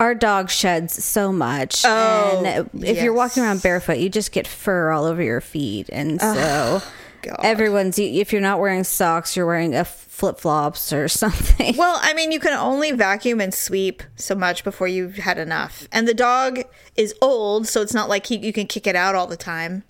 our 0.00 0.14
dog 0.14 0.50
sheds 0.50 1.02
so 1.04 1.32
much 1.32 1.84
Oh, 1.86 2.42
and 2.44 2.84
if 2.84 3.02
you're 3.02 3.12
walking 3.12 3.42
around 3.42 3.62
barefoot 3.62 3.98
you 3.98 4.08
just 4.08 4.32
get 4.32 4.46
fur 4.46 4.90
all 4.90 5.04
over 5.04 5.22
your 5.22 5.40
feet 5.40 5.88
and 5.92 6.20
so 6.20 6.82
God. 7.22 7.36
everyone's 7.42 7.98
if 7.98 8.32
you're 8.32 8.40
not 8.42 8.58
wearing 8.60 8.84
socks 8.84 9.36
you're 9.36 9.46
wearing 9.46 9.74
a 9.76 9.84
flip-flops 9.84 10.92
or 10.92 11.08
something 11.24 11.76
Well, 11.76 11.98
I 12.00 12.14
mean, 12.14 12.30
you 12.32 12.38
can 12.38 12.52
only 12.52 12.92
vacuum 12.92 13.40
and 13.40 13.52
sweep 13.52 14.02
so 14.14 14.34
much 14.36 14.62
before 14.62 14.86
you've 14.86 15.16
had 15.16 15.36
enough. 15.38 15.88
And 15.90 16.06
the 16.06 16.14
dog 16.14 16.60
is 16.96 17.12
old, 17.20 17.66
so 17.66 17.80
it's 17.80 17.94
not 17.94 18.08
like 18.08 18.26
he, 18.26 18.36
you 18.36 18.52
can 18.52 18.66
kick 18.68 18.86
it 18.86 18.94
out 18.94 19.14
all 19.16 19.26
the 19.26 19.36
time. 19.38 19.82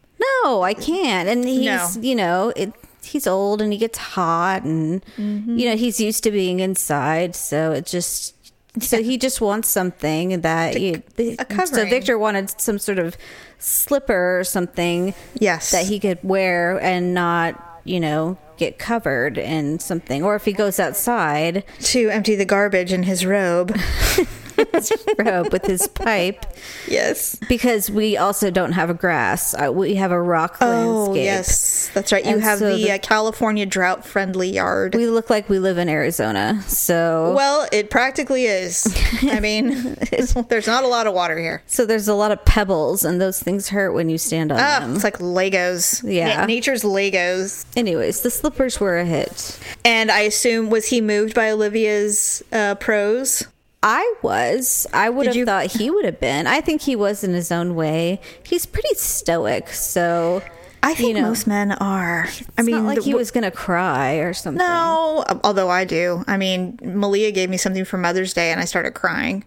no 0.43 0.63
i 0.63 0.73
can't 0.75 1.29
and 1.29 1.45
he's 1.45 1.97
No. 1.97 2.03
you 2.03 2.15
know 2.15 2.53
it 2.57 2.73
he's 3.03 3.27
old 3.27 3.61
and 3.61 3.73
he 3.73 3.79
gets 3.79 3.99
hot 3.99 4.63
and 4.63 5.05
Mm-hmm. 5.17 5.59
you 5.59 5.69
know 5.69 5.77
he's 5.77 6.01
used 6.01 6.23
to 6.25 6.31
being 6.31 6.61
inside 6.61 7.35
so 7.35 7.73
it 7.73 7.87
just 7.87 8.35
so 8.81 9.03
he 9.03 9.19
just 9.19 9.41
wants 9.41 9.69
something 9.69 10.41
that 10.41 10.81
you, 10.81 11.03
a 11.19 11.67
so. 11.67 11.85
Victor 11.85 12.17
wanted 12.17 12.59
some 12.61 12.79
sort 12.79 12.99
of 12.99 13.17
slipper 13.59 14.39
or 14.41 14.45
something 14.45 15.15
Yes. 15.39 15.71
that 15.73 15.85
he 15.87 15.99
could 16.01 16.19
wear 16.23 16.81
and 16.81 17.13
not 17.13 17.81
you 17.85 18.01
know 18.01 18.39
get 18.57 18.79
covered 18.79 19.37
in 19.39 19.79
something 19.81 20.23
or 20.23 20.37
if 20.37 20.45
he 20.45 20.53
goes 20.53 20.79
outside 20.81 21.65
To 21.81 22.09
empty 22.11 22.35
the 22.37 22.45
garbage 22.45 22.93
in 22.93 23.03
his 23.03 23.27
robe. 23.27 23.77
robe 25.19 25.53
with 25.53 25.65
his 25.67 25.87
pipe 25.89 26.45
yes. 26.89 27.37
because 27.49 27.91
we 27.91 28.17
also 28.17 28.51
don't 28.51 28.73
have 28.73 28.91
a 28.91 28.95
grass 28.95 29.55
uh, 29.55 29.73
we 29.73 29.95
have 29.95 30.11
a 30.13 30.21
rock 30.21 30.59
Oh, 30.61 30.67
landscape 31.07 31.25
yes. 31.25 31.91
That's 31.95 32.13
right. 32.13 32.25
You 32.25 32.33
And 32.35 32.43
have 32.43 32.59
so 32.59 32.77
the, 32.77 32.85
the- 32.85 32.93
uh, 32.93 32.99
California 32.99 33.67
drought 33.67 34.05
friendly 34.05 34.51
yard. 34.51 34.95
we 34.95 35.07
look 35.07 35.29
like 35.31 35.49
we 35.49 35.59
live 35.59 35.79
in 35.79 35.89
Arizona 35.89 36.63
so 36.67 37.33
well, 37.35 37.67
it 37.73 37.91
practically 37.91 38.45
is. 38.45 38.87
I 39.23 39.41
mean, 39.41 39.95
there's 40.49 40.67
not 40.67 40.85
a 40.85 40.89
lot 40.89 41.07
of 41.07 41.15
water 41.15 41.39
here. 41.39 41.63
So 41.67 41.87
there's 41.87 42.09
a 42.09 42.15
lot 42.15 42.31
of 42.33 42.45
pebbles, 42.45 43.05
and 43.05 43.21
those 43.21 43.43
things 43.43 43.69
hurt 43.69 43.93
when 43.93 44.09
you 44.09 44.19
stand 44.19 44.53
on 44.53 44.59
Ah, 44.61 44.81
them. 44.81 44.95
it's 44.95 45.05
like 45.05 45.19
Legos. 45.19 46.03
Yeah. 46.05 46.41
Na- 46.41 46.47
Nature's 46.47 46.83
Legos. 46.83 47.65
Anyways, 47.77 48.21
the 48.23 48.31
slippers 48.31 48.81
were 48.81 48.99
a 48.99 49.05
hit. 49.05 49.59
And 49.85 50.11
I 50.11 50.21
assume, 50.21 50.71
was 50.71 50.87
he 50.89 51.01
moved 51.01 51.35
by 51.35 51.51
Olivia's 51.51 52.43
uh, 52.53 52.75
prose? 52.77 53.47
I 53.83 54.15
was. 54.23 54.87
I 54.93 55.11
would 55.11 55.25
Did 55.25 55.29
have 55.31 55.37
you- 55.37 55.45
thought 55.47 55.67
he 55.67 55.91
would 55.91 56.05
have 56.05 56.21
been. 56.21 56.47
I 56.47 56.61
think 56.61 56.83
he 56.83 56.95
was 56.97 57.25
in 57.25 57.33
his 57.35 57.51
own 57.51 57.75
way. 57.75 58.21
He's 58.45 58.65
pretty 58.67 58.95
stoic, 58.95 59.69
so 59.71 60.43
I 60.85 60.95
think 60.95 61.09
you 61.17 61.23
know, 61.23 61.29
most 61.29 61.47
men 61.47 61.73
are. 61.73 62.29
I 62.57 62.63
mean, 62.63 62.77
not 62.77 62.85
like 62.85 62.99
the- 62.99 63.05
he 63.05 63.15
was 63.15 63.31
gonna 63.31 63.51
cry 63.51 64.15
or 64.15 64.33
something. 64.33 64.59
No, 64.65 65.25
although 65.43 65.69
I 65.71 65.85
do. 65.85 66.25
I 66.29 66.37
mean, 66.37 66.79
Malia 66.83 67.33
gave 67.33 67.51
me 67.51 67.57
something 67.57 67.85
for 67.85 67.99
Mother's 67.99 68.33
Day 68.33 68.53
and 68.53 68.61
I 68.61 68.65
started 68.67 68.93
crying. 68.95 69.45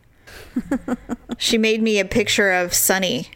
she 1.37 1.57
made 1.57 1.81
me 1.81 1.99
a 1.99 2.05
picture 2.05 2.51
of 2.51 2.73
Sunny. 2.73 3.29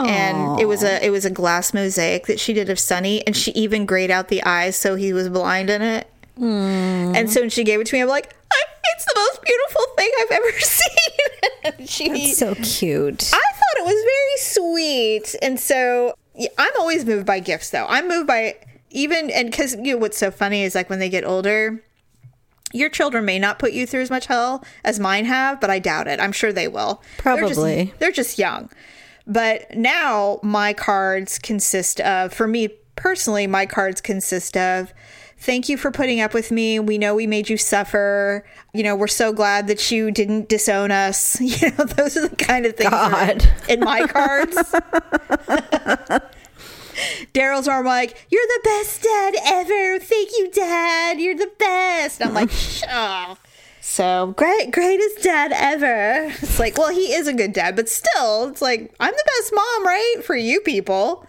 And 0.00 0.60
it 0.60 0.66
was 0.66 0.84
a 0.84 1.04
it 1.04 1.10
was 1.10 1.24
a 1.24 1.30
glass 1.30 1.74
mosaic 1.74 2.26
that 2.26 2.38
she 2.38 2.52
did 2.52 2.70
of 2.70 2.78
Sunny 2.78 3.26
and 3.26 3.36
she 3.36 3.50
even 3.52 3.84
grayed 3.84 4.12
out 4.12 4.28
the 4.28 4.40
eyes 4.44 4.76
so 4.76 4.94
he 4.94 5.12
was 5.12 5.28
blind 5.28 5.70
in 5.70 5.82
it. 5.82 6.06
Hmm. 6.36 7.14
And 7.16 7.28
so 7.28 7.40
when 7.40 7.50
she 7.50 7.64
gave 7.64 7.80
it 7.80 7.88
to 7.88 7.96
me, 7.96 8.02
I'm 8.02 8.06
like, 8.08 8.32
"I- 8.52 8.62
it's 8.94 9.04
the 9.06 9.17
beautiful 9.48 9.84
thing 9.96 10.10
I've 10.20 10.30
ever 10.30 10.52
seen. 10.60 11.86
She 11.86 12.04
It's 12.10 12.38
so 12.38 12.54
cute. 12.54 13.30
I 13.32 13.36
thought 13.52 13.78
it 13.78 13.84
was 13.84 13.94
very 14.04 14.36
sweet. 14.38 15.34
And 15.42 15.58
so 15.58 16.14
yeah, 16.34 16.48
I'm 16.58 16.72
always 16.78 17.04
moved 17.04 17.26
by 17.26 17.40
gifts, 17.40 17.70
though. 17.70 17.86
I'm 17.88 18.06
moved 18.08 18.26
by 18.26 18.56
even, 18.90 19.30
and 19.30 19.50
because 19.50 19.74
you 19.74 19.92
know, 19.94 19.96
what's 19.98 20.18
so 20.18 20.30
funny 20.30 20.62
is 20.62 20.74
like 20.74 20.88
when 20.88 20.98
they 20.98 21.08
get 21.08 21.24
older, 21.24 21.82
your 22.72 22.88
children 22.90 23.24
may 23.24 23.38
not 23.38 23.58
put 23.58 23.72
you 23.72 23.86
through 23.86 24.02
as 24.02 24.10
much 24.10 24.26
hell 24.26 24.64
as 24.84 25.00
mine 25.00 25.24
have, 25.24 25.60
but 25.60 25.70
I 25.70 25.78
doubt 25.78 26.06
it. 26.06 26.20
I'm 26.20 26.32
sure 26.32 26.52
they 26.52 26.68
will. 26.68 27.02
They're 27.24 27.40
just- 27.40 27.54
Probably. 27.54 27.94
they're 27.98 28.12
just 28.12 28.38
young. 28.38 28.70
But 29.26 29.74
now 29.76 30.40
my 30.42 30.72
cards 30.72 31.38
consist 31.38 32.00
of, 32.00 32.32
for 32.32 32.46
me 32.46 32.68
personally, 32.96 33.46
my 33.46 33.66
cards 33.66 34.00
consist 34.00 34.56
of 34.56 34.92
thank 35.38 35.68
you 35.68 35.76
for 35.76 35.90
putting 35.90 36.20
up 36.20 36.34
with 36.34 36.50
me. 36.50 36.78
We 36.78 36.98
know 36.98 37.14
we 37.14 37.26
made 37.26 37.48
you 37.48 37.56
suffer. 37.56 38.44
You 38.74 38.82
know, 38.82 38.94
we're 38.94 39.06
so 39.06 39.32
glad 39.32 39.66
that 39.68 39.90
you 39.90 40.10
didn't 40.10 40.48
disown 40.48 40.90
us. 40.90 41.40
You 41.48 41.70
know, 41.70 41.84
those 41.84 42.16
are 42.16 42.28
the 42.28 42.36
kind 42.36 42.66
of 42.66 42.76
things 42.76 42.90
God. 42.90 43.48
in 43.68 43.80
my 43.80 44.06
cards. 44.06 44.56
Daryl's 47.32 47.68
arm 47.68 47.86
like, 47.86 48.26
You're 48.30 48.46
the 48.46 48.60
best 48.64 49.02
dad 49.02 49.34
ever. 49.44 49.98
Thank 49.98 50.30
you, 50.36 50.50
Dad. 50.50 51.20
You're 51.20 51.36
the 51.36 51.50
best. 51.58 52.22
I'm 52.22 52.34
like, 52.34 52.50
oh. 52.90 53.38
So 53.80 54.34
great, 54.36 54.70
greatest 54.70 55.22
dad 55.22 55.50
ever. 55.54 56.26
It's 56.42 56.58
like, 56.58 56.76
well, 56.76 56.90
he 56.90 57.12
is 57.14 57.26
a 57.26 57.32
good 57.32 57.54
dad, 57.54 57.74
but 57.74 57.88
still, 57.88 58.48
it's 58.48 58.60
like, 58.60 58.94
I'm 59.00 59.12
the 59.12 59.24
best 59.38 59.52
mom, 59.54 59.86
right? 59.86 60.16
For 60.24 60.36
you 60.36 60.60
people. 60.60 61.26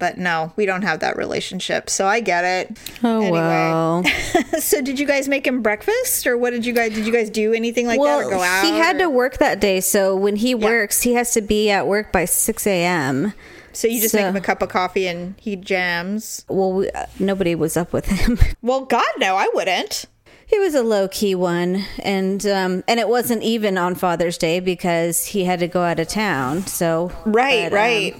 But 0.00 0.18
no, 0.18 0.52
we 0.56 0.66
don't 0.66 0.82
have 0.82 0.98
that 1.00 1.16
relationship. 1.16 1.88
So 1.88 2.06
I 2.06 2.18
get 2.20 2.44
it. 2.44 2.78
Oh 3.04 3.30
well. 3.30 4.02
so 4.58 4.80
did 4.80 4.98
you 4.98 5.06
guys 5.06 5.28
make 5.28 5.46
him 5.46 5.62
breakfast 5.62 6.26
or 6.26 6.36
what 6.36 6.50
did 6.50 6.66
you 6.66 6.72
guys 6.72 6.92
did 6.92 7.06
you 7.06 7.12
guys 7.12 7.30
do 7.30 7.52
anything 7.52 7.86
like 7.86 8.00
that 8.00 8.24
or 8.24 8.30
go 8.30 8.40
out? 8.42 8.64
he 8.64 8.72
had 8.72 8.96
or- 8.96 9.00
to 9.00 9.10
work 9.10 9.38
that 9.38 9.60
day, 9.60 9.80
so 9.80 10.16
when 10.16 10.36
he 10.36 10.54
works, 10.54 11.02
he 11.02 11.14
has 11.14 11.32
to 11.34 11.40
be 11.40 11.70
at 11.70 11.86
work 11.86 12.10
by 12.10 12.24
six 12.24 12.66
a.m. 12.66 13.32
So 13.72 13.86
you 13.86 14.00
just 14.00 14.14
make 14.14 14.24
him 14.24 14.34
a 14.34 14.40
cup 14.40 14.62
of 14.62 14.68
coffee 14.68 15.06
and 15.06 15.34
he 15.38 15.54
jams. 15.54 16.44
Well, 16.48 16.72
we, 16.72 16.90
uh, 16.90 17.06
nobody 17.20 17.54
was 17.54 17.76
up 17.76 17.92
with 17.92 18.06
him. 18.06 18.36
Well, 18.62 18.84
God 18.84 19.04
no, 19.18 19.36
I 19.36 19.48
wouldn't. 19.54 20.06
He 20.46 20.58
was 20.58 20.74
a 20.74 20.82
low 20.82 21.06
key 21.06 21.36
one, 21.36 21.84
and 22.02 22.44
um, 22.46 22.82
and 22.88 22.98
it 22.98 23.08
wasn't 23.08 23.44
even 23.44 23.78
on 23.78 23.94
Father's 23.94 24.36
Day 24.36 24.58
because 24.58 25.26
he 25.26 25.44
had 25.44 25.60
to 25.60 25.68
go 25.68 25.82
out 25.82 26.00
of 26.00 26.08
town. 26.08 26.66
So 26.66 27.12
Right, 27.24 27.70
but, 27.70 27.72
um, 27.72 27.78
right. 27.78 28.16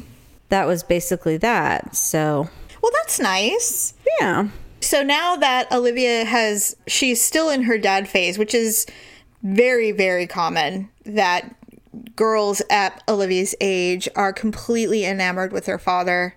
That 0.51 0.67
was 0.67 0.83
basically 0.83 1.37
that. 1.39 1.97
So 1.97 2.49
Well, 2.83 2.93
that's 3.03 3.19
nice. 3.19 3.95
yeah, 4.21 4.49
So 4.81 5.03
now 5.03 5.37
that 5.37 5.71
Olivia 5.73 6.25
has, 6.25 6.77
she's 6.87 7.23
still 7.23 7.51
in 7.51 7.63
her 7.63 7.79
dad 7.79 8.09
phase, 8.09 8.39
which 8.39 8.55
is 8.55 8.87
very, 9.43 9.91
very 9.91 10.27
common 10.27 10.91
that 11.05 11.55
girls 12.15 12.63
at 12.71 13.03
Olivia's 13.09 13.55
age 13.61 14.09
are 14.15 14.33
completely 14.33 15.05
enamored 15.05 15.53
with 15.53 15.65
their 15.65 15.79
father 15.79 16.35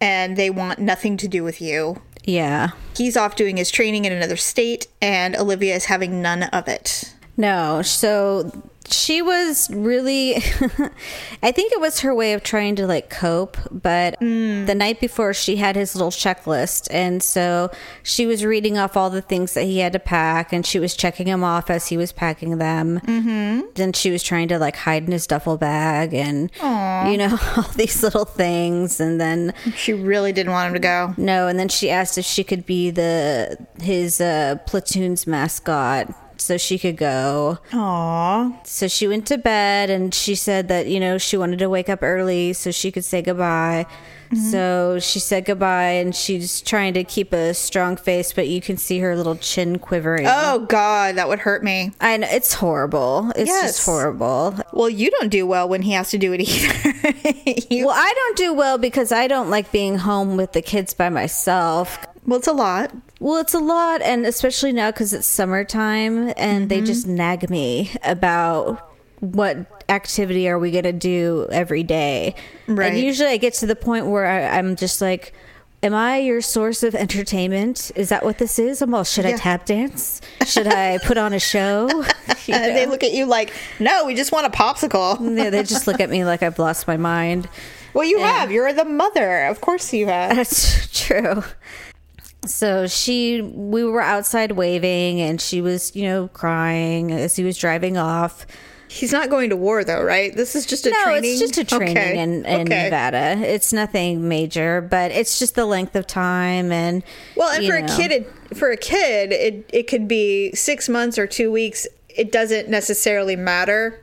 and 0.00 0.36
they 0.36 0.50
want 0.50 0.78
nothing 0.78 1.16
to 1.16 1.26
do 1.28 1.42
with 1.42 1.60
you. 1.60 2.02
yeah. 2.24 2.70
He's 2.96 3.16
off 3.16 3.36
doing 3.36 3.56
his 3.56 3.70
training 3.70 4.04
in 4.06 4.12
another 4.12 4.36
state, 4.36 4.86
and 5.02 5.36
Olivia 5.36 5.74
is 5.74 5.84
having 5.86 6.22
none 6.22 6.44
of 6.44 6.66
it. 6.66 7.14
No, 7.36 7.82
so 7.82 8.50
she 8.92 9.22
was 9.22 9.70
really 9.70 10.34
I 11.42 11.52
think 11.52 11.72
it 11.72 11.80
was 11.80 12.00
her 12.00 12.14
way 12.14 12.32
of 12.32 12.42
trying 12.42 12.76
to 12.76 12.86
like 12.86 13.10
cope, 13.10 13.56
but 13.70 14.18
the 14.20 14.74
night 14.74 15.00
before 15.00 15.32
she 15.34 15.56
had 15.56 15.76
his 15.76 15.94
little 15.94 16.10
checklist 16.10 16.88
and 16.90 17.22
so 17.22 17.70
she 18.02 18.26
was 18.26 18.44
reading 18.44 18.78
off 18.78 18.96
all 18.96 19.10
the 19.10 19.22
things 19.22 19.54
that 19.54 19.64
he 19.64 19.78
had 19.78 19.92
to 19.92 19.98
pack 19.98 20.52
and 20.52 20.64
she 20.66 20.78
was 20.78 20.94
checking 20.94 21.26
them 21.26 21.42
off 21.44 21.70
as 21.70 21.88
he 21.88 21.96
was 21.96 22.12
packing 22.12 22.58
them. 22.58 23.00
Mm-hmm. 23.00 23.66
Then 23.74 23.92
she 23.92 24.10
was 24.10 24.22
trying 24.22 24.48
to 24.48 24.58
like 24.58 24.76
hide 24.76 25.04
in 25.04 25.12
his 25.12 25.26
duffel 25.26 25.56
bag 25.56 26.14
and 26.14 26.50
you 26.60 27.16
know 27.18 27.38
all 27.56 27.70
these 27.74 28.02
little 28.02 28.24
things 28.24 29.00
and 29.00 29.20
then 29.20 29.52
She 29.74 29.92
really 29.92 30.32
didn't 30.32 30.52
want 30.52 30.68
him 30.68 30.74
to 30.74 30.80
go. 30.80 31.14
no, 31.16 31.48
and 31.48 31.58
then 31.58 31.68
she 31.68 31.90
asked 31.90 32.18
if 32.18 32.24
she 32.24 32.44
could 32.44 32.66
be 32.66 32.90
the 32.90 33.56
his 33.80 34.20
uh, 34.20 34.56
platoon's 34.66 35.26
mascot 35.26 36.08
so 36.38 36.56
she 36.56 36.78
could 36.78 36.96
go. 36.96 37.58
Aww. 37.70 38.66
So 38.66 38.88
she 38.88 39.08
went 39.08 39.26
to 39.28 39.38
bed 39.38 39.90
and 39.90 40.14
she 40.14 40.34
said 40.34 40.68
that, 40.68 40.86
you 40.86 41.00
know, 41.00 41.18
she 41.18 41.36
wanted 41.36 41.58
to 41.60 41.68
wake 41.68 41.88
up 41.88 42.02
early 42.02 42.52
so 42.52 42.70
she 42.70 42.90
could 42.92 43.04
say 43.04 43.22
goodbye. 43.22 43.86
Mm-hmm. 44.30 44.50
So 44.50 44.98
she 44.98 45.20
said 45.20 45.44
goodbye 45.44 45.92
and 45.92 46.14
she's 46.14 46.60
trying 46.60 46.94
to 46.94 47.04
keep 47.04 47.32
a 47.32 47.54
strong 47.54 47.96
face, 47.96 48.32
but 48.32 48.48
you 48.48 48.60
can 48.60 48.76
see 48.76 48.98
her 48.98 49.14
little 49.16 49.36
chin 49.36 49.78
quivering. 49.78 50.26
Oh, 50.28 50.66
God, 50.68 51.14
that 51.14 51.28
would 51.28 51.38
hurt 51.38 51.62
me. 51.62 51.92
I 52.00 52.16
know 52.16 52.26
it's 52.28 52.52
horrible. 52.54 53.30
It's 53.36 53.46
Yes. 53.48 53.76
just 53.76 53.86
horrible. 53.86 54.56
Well, 54.72 54.90
you 54.90 55.10
don't 55.12 55.28
do 55.28 55.46
well 55.46 55.68
when 55.68 55.82
he 55.82 55.92
has 55.92 56.10
to 56.10 56.18
do 56.18 56.32
it 56.32 56.40
either. 56.40 57.14
you, 57.74 57.86
Well, 57.86 57.94
I 57.96 58.12
don't 58.14 58.36
do 58.36 58.52
well 58.52 58.78
because 58.78 59.12
I 59.12 59.28
don't 59.28 59.48
like 59.48 59.70
being 59.70 59.96
home 59.98 60.36
with 60.36 60.52
the 60.52 60.62
kids 60.62 60.92
by 60.92 61.08
myself. 61.08 61.96
Well, 62.26 62.38
it's 62.38 62.48
a 62.48 62.52
lot. 62.52 62.94
Well, 63.20 63.40
it's 63.40 63.54
a 63.54 63.58
lot, 63.58 64.02
and 64.02 64.26
especially 64.26 64.72
now 64.72 64.90
because 64.90 65.12
it's 65.12 65.26
summertime, 65.26 66.32
and 66.36 66.68
they 66.68 66.78
mm-hmm. 66.78 66.86
just 66.86 67.06
nag 67.06 67.48
me 67.48 67.92
about 68.04 68.92
what 69.20 69.84
activity 69.88 70.48
are 70.48 70.58
we 70.58 70.70
going 70.70 70.84
to 70.84 70.92
do 70.92 71.46
every 71.50 71.82
day. 71.82 72.34
Right. 72.66 72.92
And 72.92 72.98
usually 72.98 73.30
I 73.30 73.36
get 73.36 73.54
to 73.54 73.66
the 73.66 73.76
point 73.76 74.06
where 74.06 74.26
I, 74.26 74.58
I'm 74.58 74.76
just 74.76 75.00
like, 75.00 75.32
Am 75.82 75.94
I 75.94 76.18
your 76.18 76.40
source 76.40 76.82
of 76.82 76.94
entertainment? 76.94 77.92
Is 77.94 78.08
that 78.08 78.24
what 78.24 78.38
this 78.38 78.58
is? 78.58 78.80
I'm 78.80 78.94
all, 78.94 79.04
should 79.04 79.26
I 79.26 79.36
tap 79.36 79.66
dance? 79.66 80.20
Should 80.44 80.66
I 80.66 80.98
put 81.04 81.18
on 81.18 81.32
a 81.32 81.38
show? 81.38 82.04
You 82.46 82.54
And 82.54 82.76
they 82.76 82.86
look 82.86 83.02
at 83.02 83.12
you 83.12 83.26
like, 83.26 83.52
no, 83.80 84.04
we 84.04 84.14
just 84.14 84.30
want 84.30 84.46
a 84.46 84.50
popsicle. 84.50 85.36
Yeah, 85.36 85.50
they 85.50 85.64
just 85.64 85.88
look 85.88 85.98
at 85.98 86.08
me 86.08 86.24
like 86.24 86.44
I've 86.44 86.60
lost 86.60 86.86
my 86.86 86.96
mind. 86.96 87.48
Well, 87.92 88.04
you 88.04 88.20
have. 88.20 88.52
You're 88.52 88.72
the 88.72 88.84
mother. 88.84 89.46
Of 89.46 89.60
course 89.60 89.92
you 89.92 90.06
have. 90.06 90.36
That's 90.36 90.86
true. 91.06 91.42
So 92.46 92.86
she, 92.86 93.40
we 93.42 93.84
were 93.84 94.00
outside 94.00 94.52
waving, 94.52 95.20
and 95.20 95.40
she 95.40 95.60
was, 95.60 95.94
you 95.94 96.04
know, 96.04 96.28
crying 96.28 97.12
as 97.12 97.36
he 97.36 97.44
was 97.44 97.56
driving 97.58 97.96
off. 97.96 98.46
He's 98.88 99.12
not 99.12 99.28
going 99.30 99.50
to 99.50 99.56
war, 99.56 99.82
though, 99.84 100.02
right? 100.02 100.34
This 100.34 100.54
is 100.54 100.64
just 100.64 100.86
a 100.86 100.90
no, 100.90 101.02
training. 101.02 101.32
it's 101.32 101.40
just 101.40 101.58
a 101.58 101.64
training 101.64 101.96
Okay. 101.98 102.18
in, 102.18 102.44
in 102.46 102.60
Okay. 102.62 102.84
Nevada. 102.84 103.36
It's 103.42 103.72
nothing 103.72 104.28
major, 104.28 104.80
but 104.80 105.10
it's 105.10 105.38
just 105.40 105.54
the 105.56 105.66
length 105.66 105.96
of 105.96 106.06
time 106.06 106.70
and. 106.72 107.02
Well, 107.36 107.50
and 107.50 107.66
for 107.66 107.80
know. 107.80 107.92
a 107.92 107.96
kid, 107.96 108.12
it, 108.12 108.56
for 108.56 108.70
a 108.70 108.76
kid, 108.76 109.32
it 109.32 109.68
it 109.72 109.82
could 109.88 110.06
be 110.06 110.52
six 110.54 110.88
months 110.88 111.18
or 111.18 111.26
two 111.26 111.50
weeks. 111.50 111.86
It 112.08 112.30
doesn't 112.32 112.68
necessarily 112.68 113.34
matter. 113.36 114.00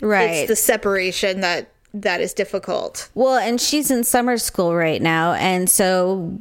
right? 0.00 0.30
It's 0.30 0.48
the 0.48 0.56
separation 0.56 1.40
that 1.40 1.70
that 1.94 2.20
is 2.20 2.34
difficult. 2.34 3.08
Well, 3.14 3.36
and 3.38 3.58
she's 3.60 3.90
in 3.90 4.04
summer 4.04 4.36
school 4.36 4.74
right 4.76 5.00
now, 5.00 5.32
and 5.32 5.68
so 5.70 6.38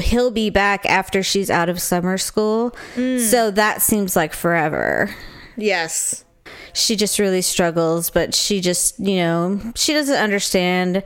he'll 0.00 0.30
be 0.30 0.50
back 0.50 0.84
after 0.86 1.22
she's 1.22 1.50
out 1.50 1.68
of 1.68 1.80
summer 1.80 2.18
school. 2.18 2.76
Mm. 2.94 3.20
So 3.20 3.50
that 3.50 3.82
seems 3.82 4.16
like 4.16 4.32
forever. 4.32 5.14
Yes. 5.56 6.24
She 6.72 6.96
just 6.96 7.18
really 7.18 7.42
struggles, 7.42 8.10
but 8.10 8.34
she 8.34 8.60
just, 8.60 8.98
you 9.00 9.16
know, 9.16 9.60
she 9.74 9.92
doesn't 9.92 10.16
understand, 10.16 11.02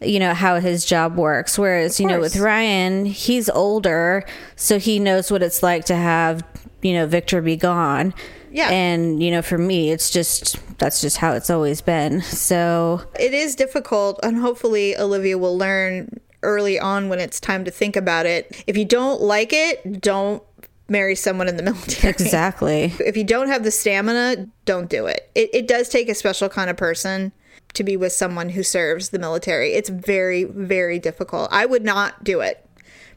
you 0.00 0.18
know, 0.18 0.34
how 0.34 0.60
his 0.60 0.84
job 0.84 1.16
works. 1.16 1.58
Whereas, 1.58 2.00
you 2.00 2.06
know, 2.06 2.20
with. 2.20 2.36
Ryan, 2.36 3.06
he's 3.06 3.48
older, 3.48 4.24
so 4.56 4.78
he 4.78 4.98
knows 4.98 5.30
what 5.30 5.42
it's 5.42 5.62
like 5.62 5.84
to 5.86 5.94
have, 5.94 6.42
you 6.82 6.94
know, 6.94 7.06
Victor 7.06 7.40
be 7.40 7.56
gone. 7.56 8.12
Yeah. 8.50 8.70
And, 8.70 9.22
you 9.22 9.30
know, 9.30 9.42
for 9.42 9.58
me, 9.58 9.90
it's 9.90 10.10
just, 10.10 10.58
that's 10.78 11.00
just 11.00 11.16
how 11.16 11.32
it's 11.32 11.50
always 11.50 11.80
been. 11.80 12.22
So, 12.22 13.02
It 13.18 13.34
is 13.34 13.56
difficult, 13.56 14.20
and 14.22 14.38
hopefully 14.38 14.96
Olivia 14.96 15.38
will 15.38 15.58
learn 15.58 16.20
early 16.44 16.78
on 16.78 17.08
when 17.08 17.18
it's 17.18 17.40
time 17.40 17.64
to 17.64 17.70
think 17.70 17.96
about 17.96 18.26
it. 18.26 18.62
If 18.66 18.76
you 18.76 18.84
don't 18.84 19.20
like 19.20 19.52
it, 19.52 20.00
don't 20.00 20.42
marry 20.88 21.14
someone 21.14 21.48
in 21.48 21.56
the 21.56 21.62
military. 21.72 22.10
exactly. 22.10 22.92
If 23.04 23.16
you 23.16 23.24
don't 23.24 23.48
have 23.48 23.64
the 23.64 23.70
stamina, 23.70 24.46
don't 24.66 24.88
do 24.88 25.06
it. 25.06 25.30
It, 25.34 25.50
it 25.52 25.66
does 25.66 25.88
take 25.88 26.08
a 26.08 26.14
special 26.14 26.48
kind 26.48 26.70
of 26.70 26.76
person 26.76 27.32
to 27.72 27.82
be 27.82 27.96
with 27.96 28.12
someone 28.12 28.50
who 28.50 28.62
serves 28.62 29.08
the 29.08 29.18
military. 29.18 29.72
It's 29.72 29.88
very, 29.88 30.44
very 30.44 30.98
difficult. 31.00 31.48
I 31.50 31.66
would 31.66 31.84
not 31.84 32.22
do 32.22 32.40
it 32.40 32.64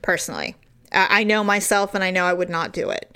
personally. 0.01 0.55
I, 0.91 1.19
I 1.19 1.23
know 1.25 1.43
myself, 1.43 1.93
and 1.93 2.03
I 2.03 2.09
know 2.11 2.25
I 2.25 2.33
would 2.33 2.49
not 2.49 2.71
do 2.73 2.89
it. 2.89 3.15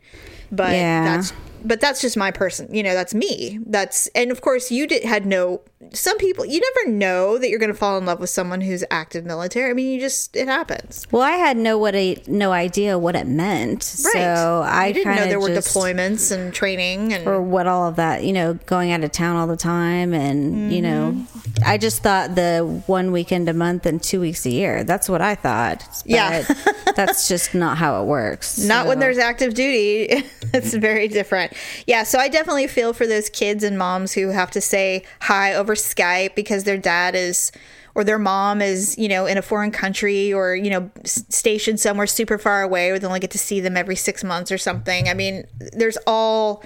But 0.51 0.73
Yeah. 0.73 1.03
that's 1.17 1.33
but 1.63 1.79
that's 1.79 2.01
just 2.01 2.17
my 2.17 2.31
person. 2.31 2.73
You 2.73 2.83
know, 2.83 2.93
that's 2.93 3.13
me. 3.13 3.59
That's 3.65 4.07
and 4.07 4.31
of 4.31 4.41
course 4.41 4.69
you 4.71 4.85
did 4.87 5.03
had 5.03 5.25
no. 5.25 5.61
Some 5.93 6.17
people 6.17 6.45
you 6.45 6.61
never 6.75 6.91
know 6.95 7.37
that 7.37 7.49
you're 7.49 7.59
going 7.59 7.71
to 7.71 7.77
fall 7.77 7.97
in 7.97 8.05
love 8.05 8.19
with 8.19 8.29
someone 8.29 8.61
who's 8.61 8.83
active 8.91 9.25
military. 9.25 9.69
I 9.69 9.73
mean, 9.73 9.91
you 9.93 9.99
just 9.99 10.35
it 10.35 10.47
happens. 10.47 11.07
Well, 11.11 11.21
I 11.21 11.31
had 11.31 11.57
no 11.57 11.77
what 11.77 11.95
a, 11.95 12.21
no 12.27 12.51
idea 12.51 12.97
what 12.99 13.15
it 13.15 13.27
meant. 13.27 13.83
So 13.83 14.63
I 14.65 14.87
you 14.87 14.93
didn't 14.93 15.15
know 15.15 15.25
there 15.27 15.39
were 15.39 15.49
just- 15.49 15.75
deployments 15.75 16.31
and 16.31 16.53
training 16.53 17.13
and 17.13 17.27
or 17.27 17.41
what 17.41 17.67
all 17.67 17.87
of 17.87 17.95
that, 17.97 18.23
you 18.23 18.33
know, 18.33 18.53
going 18.65 18.91
out 18.91 19.03
of 19.03 19.11
town 19.11 19.35
all 19.35 19.47
the 19.47 19.57
time 19.57 20.13
and, 20.13 20.71
you 20.73 20.81
know, 20.81 21.11
Mm-hmm. 21.11 21.63
I 21.65 21.77
just 21.77 22.03
thought 22.03 22.35
the 22.35 22.81
one 22.85 23.11
weekend 23.11 23.49
a 23.49 23.53
month 23.53 23.85
and 23.85 24.01
two 24.01 24.19
weeks 24.21 24.45
a 24.45 24.49
year. 24.51 24.83
That's 24.83 25.09
what 25.09 25.21
I 25.21 25.35
thought. 25.35 25.83
Yeah. 26.05 26.43
That's 26.95 27.27
just 27.27 27.53
not 27.55 27.77
how 27.77 28.01
it 28.01 28.05
works. 28.05 28.59
Not 28.59 28.85
when 28.87 28.99
there's 28.99 29.17
active 29.17 29.53
duty. 29.53 30.07
it's 30.53 30.73
very 30.73 31.07
different. 31.07 31.53
Yeah, 31.87 32.03
so 32.03 32.19
I 32.19 32.27
definitely 32.27 32.67
feel 32.67 32.93
for 32.93 33.07
those 33.07 33.29
kids 33.29 33.63
and 33.63 33.77
moms 33.77 34.13
who 34.13 34.29
have 34.29 34.51
to 34.51 34.61
say 34.61 35.03
hi 35.21 35.53
over 35.53 35.70
Skype 35.75 36.35
because 36.35 36.63
their 36.63 36.77
dad 36.77 37.15
is 37.15 37.51
or 37.93 38.03
their 38.03 38.19
mom 38.19 38.61
is, 38.61 38.97
you 38.97 39.09
know, 39.09 39.25
in 39.25 39.37
a 39.37 39.41
foreign 39.41 39.71
country 39.71 40.31
or, 40.31 40.55
you 40.55 40.69
know, 40.69 40.89
stationed 41.03 41.79
somewhere 41.79 42.07
super 42.07 42.37
far 42.37 42.61
away 42.61 42.89
or 42.89 42.97
they 42.97 43.05
only 43.07 43.19
get 43.19 43.31
to 43.31 43.37
see 43.37 43.59
them 43.59 43.75
every 43.75 43.95
6 43.95 44.23
months 44.23 44.51
or 44.51 44.57
something. 44.57 45.09
I 45.09 45.13
mean, 45.13 45.45
there's 45.73 45.97
all 46.07 46.63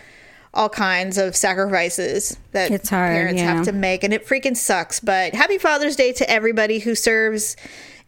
all 0.55 0.69
kinds 0.69 1.17
of 1.17 1.35
sacrifices 1.35 2.37
that 2.53 2.71
It's 2.71 2.89
hard, 2.89 3.13
parents 3.13 3.41
yeah. 3.41 3.55
have 3.55 3.65
to 3.65 3.73
make 3.73 4.03
and 4.03 4.13
it 4.13 4.25
freaking 4.25 4.55
sucks. 4.55 4.99
But 4.99 5.35
happy 5.35 5.57
Father's 5.57 5.95
Day 5.95 6.13
to 6.13 6.29
everybody 6.29 6.79
who 6.79 6.95
serves 6.95 7.57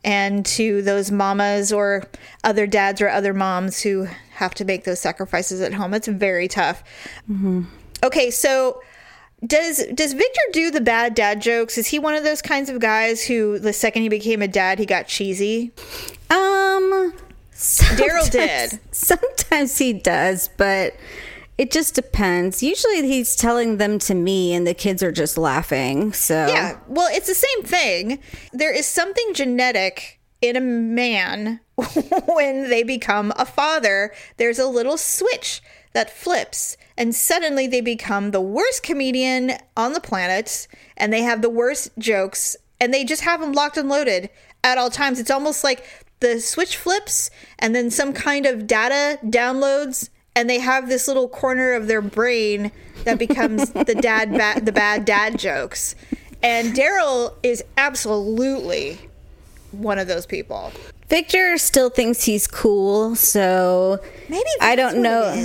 and 0.04 0.46
to 0.46 0.82
those 0.82 1.12
mamas 1.12 1.74
or 1.74 2.04
other 2.44 2.66
dads 2.66 3.02
or 3.02 3.10
other 3.10 3.34
moms 3.34 3.82
who 3.82 4.08
have 4.36 4.54
to 4.56 4.66
make 4.66 4.86
those 4.86 5.00
sacrifices 5.00 5.60
at 5.60 5.74
home. 5.74 5.94
It's 5.94 6.08
very 6.08 6.48
tough. 6.48 6.84
Mm-hmm. 7.30 7.64
Okay, 8.04 8.32
so 8.32 8.82
does 9.46 9.86
does 9.94 10.14
Victor 10.14 10.42
do 10.52 10.72
the 10.72 10.82
bad 10.82 11.14
dad 11.14 11.42
jokes? 11.42 11.78
Is 11.78 11.88
he 11.88 12.00
one 12.00 12.16
of 12.16 12.24
those 12.24 12.42
kinds 12.42 12.70
of 12.70 12.80
guys 12.80 13.24
who 13.24 13.60
the 13.60 13.74
second 13.74 14.02
he 14.02 14.10
became 14.10 14.42
a 14.42 14.48
dad, 14.48 14.80
he 14.80 14.86
got 14.86 15.08
cheesy? 15.08 15.72
Um, 16.30 17.14
Daryl 17.52 18.30
did. 18.32 18.80
Sometimes 18.92 19.78
he 19.78 19.94
does, 19.94 20.50
but 20.58 20.96
it 21.58 21.72
just 21.72 21.96
depends. 21.96 22.62
Usually 22.62 23.08
he's 23.08 23.36
telling 23.36 23.78
them 23.78 24.00
to 24.00 24.16
me, 24.16 24.54
and 24.54 24.66
the 24.66 24.74
kids 24.74 25.02
are 25.04 25.12
just 25.12 25.38
laughing. 25.38 26.14
So 26.14 26.48
Yeah, 26.48 26.78
well, 26.88 27.10
it's 27.12 27.28
the 27.28 27.36
same 27.36 27.64
thing. 27.64 28.20
There 28.54 28.74
is 28.74 28.86
something 28.86 29.34
genetic 29.34 30.20
in 30.42 30.56
a 30.56 30.62
man 30.62 31.60
when 32.28 32.70
they 32.70 32.84
become 32.84 33.34
a 33.38 33.46
father. 33.46 34.14
There's 34.38 34.60
a 34.60 34.68
little 34.68 34.98
switch 34.98 35.62
that 35.98 36.12
flips, 36.12 36.78
and 36.96 37.16
suddenly 37.16 37.66
they 37.66 37.82
become 37.82 38.30
the 38.30 38.40
worst 38.40 38.84
comedian 38.84 39.54
on 39.76 39.94
the 39.94 40.00
planet, 40.00 40.68
and 40.96 41.12
they 41.12 41.24
have 41.24 41.42
the 41.42 41.50
worst 41.50 41.90
jokes, 41.98 42.56
and 42.80 42.94
they 42.94 43.04
just 43.04 43.24
have 43.24 43.42
them 43.42 43.52
locked 43.52 43.78
and 43.78 43.90
loaded 43.90 44.30
at 44.64 44.78
all 44.78 44.92
times. 44.92 45.20
It's 45.20 45.32
almost 45.32 45.64
like 45.64 45.84
the 46.20 46.40
switch 46.40 46.78
flips, 46.78 47.32
and 47.58 47.74
then 47.74 47.90
some 47.90 48.14
kind 48.14 48.46
of 48.46 48.68
data 48.68 49.18
downloads, 49.24 50.10
and 50.36 50.48
they 50.48 50.60
have 50.60 50.88
this 50.88 51.08
little 51.08 51.28
corner 51.28 51.74
of 51.74 51.88
their 51.88 52.04
brain 52.04 52.72
that 53.06 53.18
becomes 53.18 53.72
the 53.72 53.96
dad 53.96 54.34
ba- 54.34 54.64
the 54.64 54.72
bad 54.72 55.04
dad 55.04 55.40
jokes. 55.40 55.96
And 56.44 56.76
Daryl 56.76 57.34
is 57.42 57.64
absolutely 57.76 59.00
one 59.72 59.98
of 59.98 60.08
those 60.08 60.28
people. 60.28 60.72
Victor 61.10 61.58
still 61.58 61.90
thinks 61.90 62.24
he's 62.24 62.48
cool, 62.48 63.16
so 63.16 64.00
Maybe 64.28 64.50
I 64.60 64.76
don't 64.76 65.02
know. 65.02 65.24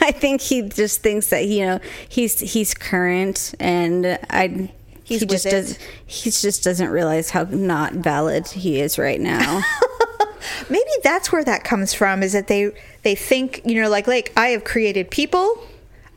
I 0.00 0.12
think 0.12 0.40
he 0.40 0.62
just 0.62 1.00
thinks 1.00 1.28
that 1.28 1.46
you 1.46 1.64
know 1.64 1.80
he's 2.08 2.40
he's 2.40 2.74
current, 2.74 3.54
and 3.60 4.18
I 4.30 4.70
He's 5.04 5.20
he 5.20 5.26
just 5.26 5.44
does 5.44 5.78
he 6.06 6.30
just 6.30 6.64
doesn't 6.64 6.88
realize 6.88 7.30
how 7.30 7.44
not 7.44 7.92
valid 7.92 8.48
he 8.48 8.80
is 8.80 8.98
right 8.98 9.20
now. 9.20 9.62
Maybe 10.70 10.90
that's 11.02 11.30
where 11.30 11.44
that 11.44 11.62
comes 11.62 11.92
from 11.92 12.22
is 12.22 12.32
that 12.32 12.48
they 12.48 12.72
they 13.02 13.14
think, 13.14 13.60
you 13.66 13.80
know, 13.80 13.90
like 13.90 14.06
like 14.06 14.32
I 14.34 14.48
have 14.48 14.64
created 14.64 15.10
people. 15.10 15.62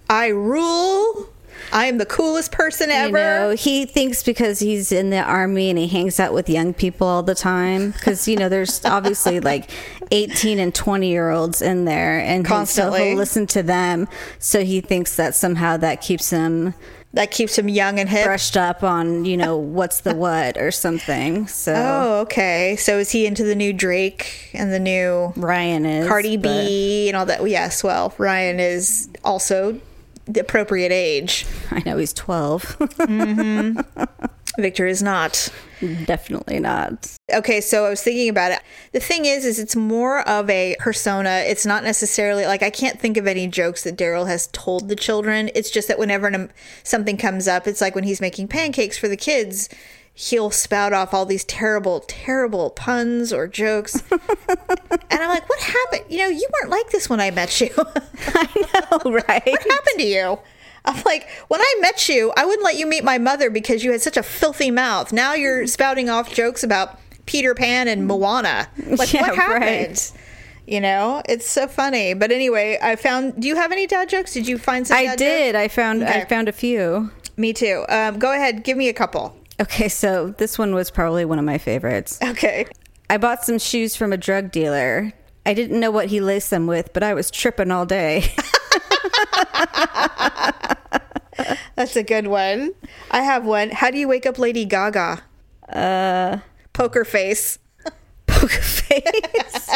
I 0.09 0.27
rule. 0.27 1.29
I 1.71 1.85
am 1.85 1.97
the 1.97 2.05
coolest 2.05 2.51
person 2.51 2.89
ever. 2.89 3.07
You 3.07 3.13
know, 3.13 3.49
he 3.51 3.85
thinks 3.85 4.23
because 4.23 4.59
he's 4.59 4.91
in 4.91 5.09
the 5.09 5.21
army 5.21 5.69
and 5.69 5.77
he 5.77 5.87
hangs 5.87 6.19
out 6.19 6.33
with 6.33 6.49
young 6.49 6.73
people 6.73 7.07
all 7.07 7.23
the 7.23 7.35
time. 7.35 7.91
Because 7.91 8.27
you 8.27 8.37
know, 8.37 8.49
there's 8.49 8.83
obviously 8.85 9.39
like 9.39 9.69
18 10.11 10.59
and 10.59 10.73
20 10.73 11.07
year 11.09 11.29
olds 11.29 11.61
in 11.61 11.85
there, 11.85 12.19
and 12.19 12.45
Constantly. 12.45 13.09
he'll 13.09 13.17
listen 13.17 13.47
to 13.47 13.63
them. 13.63 14.07
So 14.39 14.63
he 14.63 14.81
thinks 14.81 15.15
that 15.15 15.35
somehow 15.35 15.77
that 15.77 16.01
keeps 16.01 16.29
him 16.29 16.73
that 17.13 17.31
keeps 17.31 17.57
him 17.57 17.67
young 17.69 17.99
and 17.99 18.09
hip. 18.09 18.25
brushed 18.25 18.57
up 18.57 18.83
on 18.83 19.25
you 19.25 19.37
know 19.37 19.57
what's 19.57 20.01
the 20.01 20.13
what 20.13 20.57
or 20.57 20.71
something. 20.71 21.47
So 21.47 21.73
Oh, 21.75 22.19
okay. 22.21 22.75
So 22.77 22.99
is 22.99 23.11
he 23.11 23.25
into 23.25 23.43
the 23.43 23.55
new 23.55 23.73
Drake 23.73 24.49
and 24.53 24.71
the 24.71 24.79
new 24.79 25.33
Ryan 25.35 25.85
is 25.85 26.07
Cardi 26.07 26.37
B 26.37 27.07
and 27.07 27.17
all 27.17 27.25
that? 27.25 27.47
Yes. 27.49 27.83
Well, 27.83 28.13
Ryan 28.17 28.59
is 28.59 29.09
also 29.23 29.79
the 30.27 30.41
appropriate 30.41 30.91
age. 30.91 31.45
I 31.71 31.81
know 31.85 31.97
he's 31.97 32.13
12. 32.13 32.77
Mm-hmm. 33.07 33.79
Victor 34.57 34.87
is 34.87 35.03
not. 35.03 35.49
Definitely 36.05 36.59
not. 36.59 37.15
Okay, 37.31 37.61
so 37.61 37.85
I 37.85 37.89
was 37.89 38.01
thinking 38.01 38.27
about 38.27 38.51
it. 38.51 38.61
The 38.91 38.99
thing 38.99 39.25
is, 39.25 39.45
is 39.45 39.59
it's 39.59 39.75
more 39.75 40.27
of 40.27 40.49
a 40.49 40.75
persona. 40.79 41.43
It's 41.45 41.65
not 41.65 41.83
necessarily 41.83 42.45
like 42.45 42.63
I 42.63 42.71
can't 42.71 42.99
think 42.99 43.17
of 43.17 43.27
any 43.27 43.47
jokes 43.47 43.83
that 43.83 43.97
Daryl 43.97 44.27
has 44.27 44.47
told 44.47 44.89
the 44.89 44.95
children. 44.95 45.51
It's 45.53 45.69
just 45.69 45.87
that 45.89 45.99
whenever 45.99 46.49
something 46.83 47.17
comes 47.17 47.47
up, 47.47 47.67
it's 47.67 47.81
like 47.81 47.93
when 47.93 48.03
he's 48.03 48.19
making 48.19 48.47
pancakes 48.47 48.97
for 48.97 49.07
the 49.07 49.17
kids, 49.17 49.69
he'll 50.19 50.49
spout 50.49 50.93
off 50.93 51.13
all 51.13 51.27
these 51.27 51.43
terrible, 51.43 51.99
terrible 52.07 52.71
puns 52.71 53.31
or 53.31 53.47
jokes. 53.47 54.01
and 54.11 54.19
I'm 55.11 55.29
like, 55.29 55.47
what 55.47 55.59
happened? 55.59 56.05
You 56.09 56.17
know, 56.17 56.27
you 56.27 56.47
weren't 56.53 56.71
like 56.71 56.89
this 56.89 57.07
when 57.07 57.19
I 57.19 57.29
met 57.29 57.61
you. 57.61 57.69
I 57.77 58.47
know, 59.05 59.11
right? 59.11 59.45
What 59.45 59.61
happened 59.71 59.99
to 59.99 60.03
you? 60.03 60.39
I'm 60.85 61.03
like, 61.05 61.29
when 61.49 61.61
I 61.61 61.75
met 61.81 62.09
you, 62.09 62.33
I 62.35 62.45
wouldn't 62.45 62.63
let 62.63 62.77
you 62.77 62.87
meet 62.87 63.03
my 63.03 63.19
mother 63.19 63.51
because 63.51 63.83
you 63.83 63.91
had 63.91 64.01
such 64.01 64.17
a 64.17 64.23
filthy 64.23 64.71
mouth. 64.71 65.13
Now 65.13 65.35
you're 65.35 65.67
spouting 65.67 66.09
off 66.09 66.33
jokes 66.33 66.63
about 66.63 66.97
Peter 67.27 67.53
Pan 67.53 67.87
and 67.87 68.07
Moana. 68.07 68.69
Like, 68.87 69.13
Yeah, 69.13 69.21
what 69.21 69.35
happened? 69.35 69.63
right. 69.63 70.11
You 70.65 70.81
know, 70.81 71.21
it's 71.29 71.47
so 71.47 71.67
funny. 71.67 72.15
But 72.15 72.31
anyway, 72.31 72.79
I 72.81 72.95
found. 72.95 73.39
Do 73.39 73.47
you 73.47 73.55
have 73.55 73.71
any 73.71 73.85
dad 73.85 74.09
jokes? 74.09 74.33
Did 74.33 74.47
you 74.47 74.57
find 74.57 74.87
some? 74.87 74.97
I 74.97 75.05
dad 75.05 75.17
did. 75.19 75.53
Jokes? 75.53 75.63
I 75.63 75.67
found 75.67 76.03
I 76.03 76.25
found 76.25 76.49
a 76.49 76.51
few. 76.51 77.11
Me 77.37 77.53
too. 77.53 77.85
Um, 77.87 78.17
go 78.19 78.33
ahead. 78.33 78.63
Give 78.63 78.75
me 78.75 78.89
a 78.89 78.93
couple. 78.93 79.36
Okay, 79.59 79.89
so 79.89 80.29
this 80.37 80.57
one 80.59 80.75
was 80.75 80.91
probably 80.91 81.25
one 81.25 81.39
of 81.39 81.45
my 81.45 81.57
favorites. 81.57 82.19
Okay. 82.23 82.67
I 83.09 83.17
bought 83.17 83.43
some 83.43 83.57
shoes 83.57 83.95
from 83.95 84.13
a 84.13 84.17
drug 84.17 84.51
dealer. 84.51 85.13
I 85.45 85.53
didn't 85.53 85.79
know 85.79 85.91
what 85.91 86.07
he 86.07 86.19
laced 86.19 86.49
them 86.49 86.67
with, 86.67 86.91
but 86.93 87.03
I 87.03 87.13
was 87.13 87.31
tripping 87.31 87.71
all 87.71 87.85
day. 87.85 88.33
That's 91.75 91.95
a 91.95 92.03
good 92.03 92.27
one. 92.27 92.73
I 93.11 93.21
have 93.21 93.45
one. 93.45 93.69
How 93.69 93.89
do 93.91 93.97
you 93.97 94.07
wake 94.07 94.25
up 94.25 94.37
Lady 94.39 94.65
Gaga? 94.65 95.21
Uh, 95.69 96.39
Poker 96.73 97.05
face. 97.05 97.59
poker 98.25 98.47
face. 98.61 99.69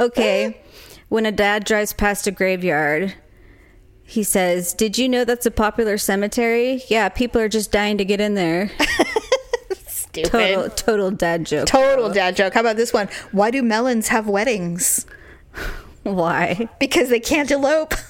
Okay, 0.00 0.60
when 1.08 1.26
a 1.26 1.32
dad 1.32 1.64
drives 1.64 1.92
past 1.92 2.26
a 2.26 2.30
graveyard, 2.30 3.14
he 4.04 4.22
says, 4.22 4.72
"Did 4.72 4.98
you 4.98 5.08
know 5.08 5.24
that's 5.24 5.46
a 5.46 5.50
popular 5.50 5.98
cemetery? 5.98 6.82
Yeah, 6.88 7.08
people 7.08 7.40
are 7.40 7.48
just 7.48 7.72
dying 7.72 7.98
to 7.98 8.04
get 8.04 8.20
in 8.20 8.34
there." 8.34 8.70
Stupid. 9.86 10.30
Total, 10.30 10.70
total 10.70 11.10
dad 11.10 11.44
joke. 11.44 11.66
Total 11.66 12.08
dad 12.12 12.36
joke. 12.36 12.54
How 12.54 12.60
about 12.60 12.76
this 12.76 12.92
one? 12.92 13.08
Why 13.32 13.50
do 13.50 13.62
melons 13.62 14.08
have 14.08 14.28
weddings? 14.28 15.06
Why? 16.04 16.68
Because 16.78 17.08
they 17.08 17.20
can't 17.20 17.50
elope. 17.50 17.94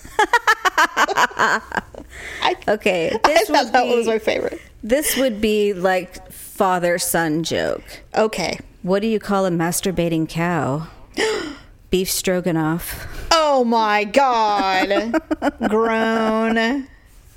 Okay, 2.68 3.11
I 3.12 3.18
this 3.26 3.48
thought 3.48 3.64
would 3.64 3.72
that 3.72 3.87
was 3.87 4.07
my 4.07 4.18
favorite. 4.18 4.61
this 4.83 5.16
would 5.16 5.40
be 5.40 5.72
like 5.72 6.30
father 6.33 6.98
son 6.98 7.42
joke. 7.42 7.83
Okay. 8.14 8.59
What 8.83 9.00
do 9.00 9.09
you 9.09 9.18
call 9.18 9.46
a 9.46 9.50
masturbating 9.50 10.28
cow? 10.28 10.88
Beef 11.94 12.11
stroganoff. 12.11 13.07
Oh 13.30 13.62
my 13.62 14.02
god. 14.02 15.14
Groan. 15.68 16.88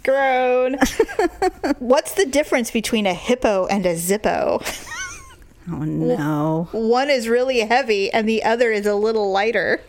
Groan. 0.03 0.77
What's 1.77 2.15
the 2.15 2.25
difference 2.25 2.71
between 2.71 3.05
a 3.05 3.13
hippo 3.13 3.67
and 3.67 3.85
a 3.85 3.93
zippo? 3.93 4.63
Oh 5.69 5.83
no. 5.83 6.69
One 6.71 7.11
is 7.11 7.29
really 7.29 7.59
heavy 7.59 8.11
and 8.11 8.27
the 8.27 8.41
other 8.43 8.71
is 8.71 8.87
a 8.87 8.95
little 8.95 9.31
lighter. 9.31 9.79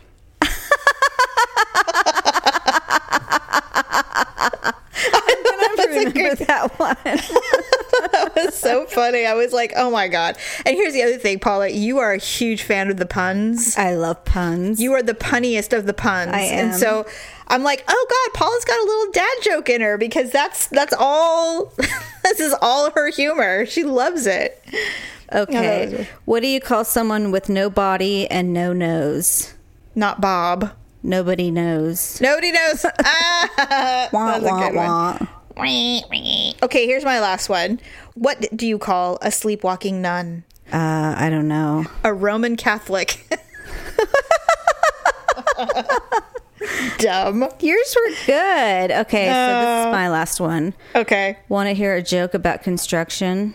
That's 5.79 5.89
a 5.89 5.99
Remember 6.11 6.37
good 6.37 6.39
that 6.47 6.79
one? 6.79 6.97
that 7.05 8.33
was 8.37 8.55
so 8.55 8.87
funny. 8.87 9.25
I 9.27 9.35
was 9.35 9.53
like, 9.53 9.73
oh 9.77 9.91
my 9.91 10.09
God. 10.09 10.37
And 10.67 10.75
here's 10.77 10.93
the 10.93 11.03
other 11.03 11.19
thing, 11.19 11.39
Paula. 11.39 11.69
You 11.69 11.99
are 11.99 12.13
a 12.13 12.19
huge 12.19 12.63
fan 12.63 12.91
of 12.91 12.97
the 12.99 13.07
puns. 13.07 13.77
I 13.77 13.95
love 13.95 14.25
puns. 14.25 14.81
You 14.81 14.93
are 14.95 15.03
the 15.03 15.15
punniest 15.15 15.77
of 15.77 15.87
the 15.87 15.95
puns. 15.95 16.33
I 16.33 16.41
And 16.41 16.73
am. 16.73 16.79
so 16.79 17.07
I'm 17.49 17.63
like, 17.63 17.83
oh 17.89 18.07
God, 18.11 18.39
Paula's 18.39 18.65
got 18.65 18.79
a 18.79 18.85
little 18.85 19.13
dad 19.13 19.37
joke 19.43 19.69
in 19.71 19.81
her 19.81 19.97
because 19.99 20.31
that's 20.31 20.67
that's 20.69 20.95
all 20.99 21.73
this 22.23 22.41
is 22.41 22.55
all 22.61 22.91
her 22.93 23.09
humor. 23.11 23.65
She 23.67 23.85
loves 23.85 24.27
it. 24.27 24.63
okay. 25.33 26.07
What 26.25 26.41
do 26.43 26.49
you 26.49 26.61
call 26.61 26.85
someone 26.85 27.31
with 27.31 27.49
no 27.49 27.71
body 27.71 28.31
and 28.31 28.53
no 28.53 28.73
nose? 28.73 29.55
Not 29.95 30.21
Bob. 30.21 30.73
Nobody 31.03 31.51
knows. 31.51 32.21
Nobody 32.21 32.53
knows. 32.53 32.85
Ah, 33.05 34.09
Wah, 34.13 34.39
that's 34.39 34.45
a 34.45 34.49
wah, 34.49 34.71
wah. 35.19 35.27
Okay, 36.63 36.87
here's 36.87 37.05
my 37.05 37.21
last 37.21 37.49
one. 37.49 37.81
What 38.15 38.47
do 38.57 38.67
you 38.67 38.79
call 38.79 39.19
a 39.23 39.31
sleepwalking 39.31 40.01
nun? 40.03 40.45
Uh, 40.73 41.15
I 41.17 41.31
don't 41.31 41.49
know. 41.49 41.87
A 42.05 42.13
Roman 42.13 42.57
Catholic. 42.57 43.27
Dumb. 46.99 47.49
Yours 47.61 47.97
were 47.97 48.15
good. 48.27 48.91
Okay, 48.91 49.27
so 49.27 49.61
this 49.61 49.87
is 49.87 49.93
my 49.93 50.09
last 50.11 50.41
one. 50.41 50.75
Okay. 50.95 51.39
Want 51.49 51.69
to 51.69 51.75
hear 51.75 51.95
a 51.95 52.03
joke 52.03 52.35
about 52.35 52.63
construction? 52.63 53.55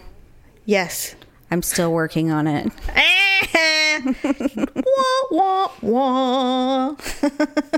Yes. 0.66 1.16
I'm 1.54 1.62
still 1.62 1.94
working 1.94 2.32
on 2.32 2.48
it. 2.48 2.72
Eh. 2.96 4.02
wah, 4.76 5.28
wah, 5.30 5.72
wah. 5.82 6.96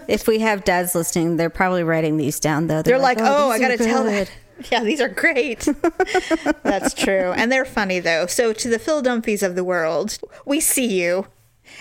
If 0.08 0.30
we 0.30 0.40
have 0.40 0.64
dads 0.64 0.96
listening, 0.96 1.36
they're 1.36 1.50
probably 1.50 1.84
writing 1.84 2.16
these 2.16 2.40
down 2.40 2.68
though. 2.68 2.82
They're 2.82 2.98
like, 2.98 3.20
oh, 3.20 3.48
oh 3.48 3.52
I 3.52 3.60
got 3.60 3.68
to 3.70 3.78
tell 3.78 4.04
good." 4.04 4.28
that. 4.28 4.72
Yeah, 4.72 4.86
these 4.86 5.02
are 5.02 5.10
great. 5.10 5.68
That's 6.64 6.94
true. 6.94 7.34
And 7.34 7.52
they're 7.52 7.66
funny, 7.66 8.00
though. 8.00 8.28
So, 8.28 8.54
to 8.54 8.70
the 8.70 8.80
Phil 8.80 9.04
Dunphys 9.04 9.44
of 9.44 9.56
the 9.56 9.66
world, 9.66 10.18
we 10.46 10.62
see 10.62 11.02
you, 11.02 11.28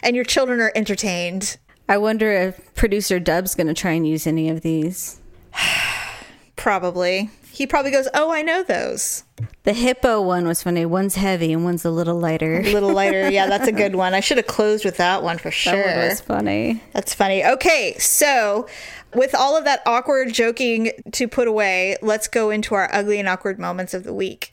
and 0.02 0.16
your 0.16 0.24
children 0.24 0.58
are 0.60 0.72
entertained. 0.74 1.56
I 1.88 1.98
wonder 1.98 2.32
if 2.32 2.74
producer 2.74 3.20
Dub's 3.20 3.54
going 3.54 3.68
to 3.68 3.74
try 3.74 3.92
and 3.92 4.04
use 4.04 4.26
any 4.26 4.48
of 4.48 4.62
these. 4.62 5.20
Probably. 6.56 7.30
He 7.54 7.68
probably 7.68 7.92
goes, 7.92 8.08
Oh, 8.14 8.32
I 8.32 8.42
know 8.42 8.64
those. 8.64 9.22
The 9.62 9.72
hippo 9.72 10.20
one 10.20 10.44
was 10.46 10.64
funny. 10.64 10.84
One's 10.84 11.14
heavy 11.14 11.52
and 11.52 11.62
one's 11.62 11.84
a 11.84 11.90
little 11.90 12.18
lighter. 12.18 12.60
A 12.60 12.72
little 12.72 12.92
lighter. 12.92 13.30
Yeah, 13.34 13.46
that's 13.46 13.68
a 13.68 13.72
good 13.72 13.94
one. 13.94 14.12
I 14.12 14.18
should 14.18 14.38
have 14.38 14.48
closed 14.48 14.84
with 14.84 14.96
that 14.96 15.22
one 15.22 15.38
for 15.38 15.52
sure. 15.52 15.72
That 15.72 15.96
one 15.96 16.08
was 16.08 16.20
funny. 16.20 16.82
That's 16.92 17.14
funny. 17.14 17.44
Okay, 17.44 17.96
so 17.98 18.66
with 19.14 19.36
all 19.36 19.56
of 19.56 19.64
that 19.64 19.82
awkward 19.86 20.32
joking 20.32 20.90
to 21.12 21.28
put 21.28 21.46
away, 21.46 21.96
let's 22.02 22.26
go 22.26 22.50
into 22.50 22.74
our 22.74 22.88
ugly 22.92 23.20
and 23.20 23.28
awkward 23.28 23.60
moments 23.60 23.94
of 23.94 24.02
the 24.02 24.12
week. 24.12 24.50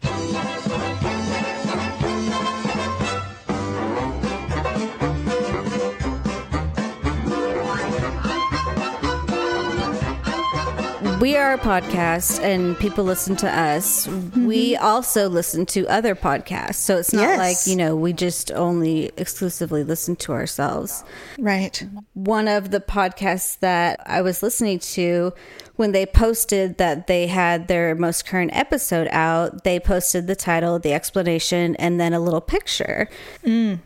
We 11.22 11.38
are 11.38 11.54
a 11.54 11.58
podcast 11.60 12.42
and 12.42 12.78
people 12.80 13.04
listen 13.04 13.36
to 13.36 13.48
us. 13.48 14.08
Mm-hmm. 14.08 14.48
We 14.48 14.76
also 14.76 15.30
listen 15.30 15.68
to 15.68 15.88
other 15.88 16.16
podcasts. 16.16 16.76
So 16.76 16.98
it's 16.98 17.14
not 17.14 17.22
yes. 17.22 17.38
like, 17.38 17.72
you 17.72 17.76
know, 17.78 17.96
we 17.96 18.12
just 18.12 18.52
only 18.52 19.12
exclusively 19.18 19.84
listen 19.84 20.16
to 20.16 20.32
ourselves. 20.32 21.04
Right. 21.38 21.86
One 22.16 22.48
of 22.48 22.72
the 22.72 22.80
podcasts 22.80 23.60
that 23.60 24.02
I 24.04 24.24
was 24.24 24.42
listening 24.42 24.80
to 24.80 25.32
when 25.76 25.92
they 25.92 26.08
posted 26.08 26.80
that 26.80 27.06
they 27.06 27.28
had 27.28 27.68
their 27.68 27.94
most 27.94 28.26
current 28.26 28.50
episode 28.56 29.08
out, 29.12 29.64
they 29.64 29.80
posted 29.80 30.26
the 30.26 30.36
title, 30.36 30.80
the 30.80 30.94
explanation, 30.94 31.76
and 31.76 32.02
then 32.02 32.14
a 32.14 32.20
little 32.20 32.42
picture. 32.42 33.08
Mm 33.46 33.80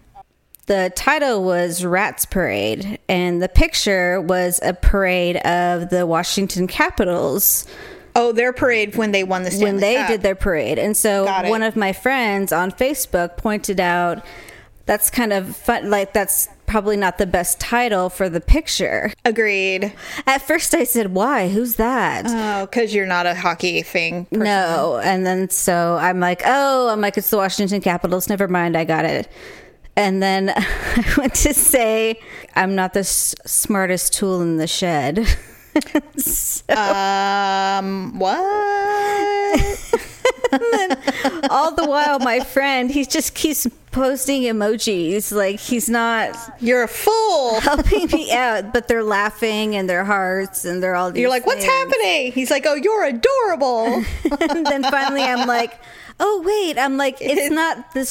the 0.67 0.91
title 0.95 1.43
was 1.43 1.85
Rats 1.85 2.25
Parade, 2.25 2.99
and 3.07 3.41
the 3.41 3.49
picture 3.49 4.19
was 4.21 4.59
a 4.63 4.73
parade 4.73 5.37
of 5.37 5.89
the 5.89 6.05
Washington 6.05 6.67
Capitals. 6.67 7.65
Oh, 8.15 8.31
their 8.31 8.53
parade 8.53 8.95
when 8.95 9.11
they 9.11 9.23
won 9.23 9.43
the 9.43 9.51
Stanley 9.51 9.65
when 9.73 9.81
they 9.81 9.95
Cup. 9.95 10.07
did 10.07 10.21
their 10.21 10.35
parade, 10.35 10.79
and 10.79 10.95
so 10.95 11.25
one 11.49 11.61
of 11.63 11.75
my 11.75 11.91
friends 11.93 12.51
on 12.51 12.71
Facebook 12.71 13.37
pointed 13.37 13.79
out 13.79 14.23
that's 14.85 15.09
kind 15.09 15.33
of 15.33 15.55
fun. 15.55 15.89
Like 15.89 16.13
that's 16.13 16.47
probably 16.65 16.97
not 16.97 17.17
the 17.17 17.25
best 17.25 17.59
title 17.59 18.09
for 18.09 18.29
the 18.29 18.41
picture. 18.41 19.11
Agreed. 19.23 19.93
At 20.25 20.41
first, 20.41 20.73
I 20.73 20.83
said, 20.85 21.13
"Why? 21.13 21.49
Who's 21.49 21.75
that?" 21.75 22.25
Oh, 22.27 22.65
because 22.65 22.93
you're 22.93 23.05
not 23.05 23.25
a 23.25 23.35
hockey 23.35 23.81
thing. 23.81 24.25
Person. 24.25 24.43
No, 24.45 24.99
and 25.03 25.25
then 25.25 25.49
so 25.49 25.97
I'm 25.99 26.19
like, 26.19 26.41
"Oh, 26.45 26.89
I'm 26.89 27.01
like 27.01 27.17
it's 27.17 27.29
the 27.29 27.37
Washington 27.37 27.81
Capitals. 27.81 28.29
Never 28.29 28.47
mind, 28.47 28.77
I 28.77 28.85
got 28.85 29.05
it." 29.05 29.27
And 29.95 30.21
then 30.21 30.49
I 30.55 31.13
went 31.17 31.35
to 31.35 31.53
say, 31.53 32.19
I'm 32.55 32.75
not 32.75 32.93
the 32.93 32.99
s- 33.01 33.35
smartest 33.45 34.13
tool 34.13 34.41
in 34.41 34.57
the 34.57 34.67
shed. 34.67 35.25
so, 36.17 36.73
um, 36.73 38.17
what? 38.17 38.31
all 41.49 41.73
the 41.75 41.85
while, 41.85 42.19
my 42.19 42.39
friend, 42.39 42.89
he 42.89 43.05
just 43.05 43.35
keeps 43.35 43.67
posting 43.91 44.43
emojis. 44.43 45.31
Like 45.33 45.59
he's 45.59 45.89
not. 45.89 46.37
You're 46.59 46.83
a 46.83 46.87
fool. 46.87 47.59
Helping 47.61 48.07
me 48.07 48.31
out, 48.31 48.73
but 48.73 48.87
they're 48.87 49.03
laughing 49.03 49.75
and 49.75 49.89
their 49.89 50.05
hearts 50.05 50.65
and 50.65 50.81
they're 50.81 50.95
all. 50.95 51.17
You're 51.17 51.29
like, 51.29 51.43
things. 51.43 51.55
what's 51.55 51.65
happening? 51.65 52.31
He's 52.31 52.51
like, 52.51 52.65
oh, 52.65 52.75
you're 52.75 53.05
adorable. 53.05 54.03
and 54.49 54.65
then 54.65 54.83
finally, 54.83 55.23
I'm 55.23 55.47
like, 55.47 55.79
oh 56.19 56.41
wait 56.45 56.77
i'm 56.77 56.95
like 56.97 57.17
it's 57.19 57.53
not 57.53 57.93
the 57.93 58.05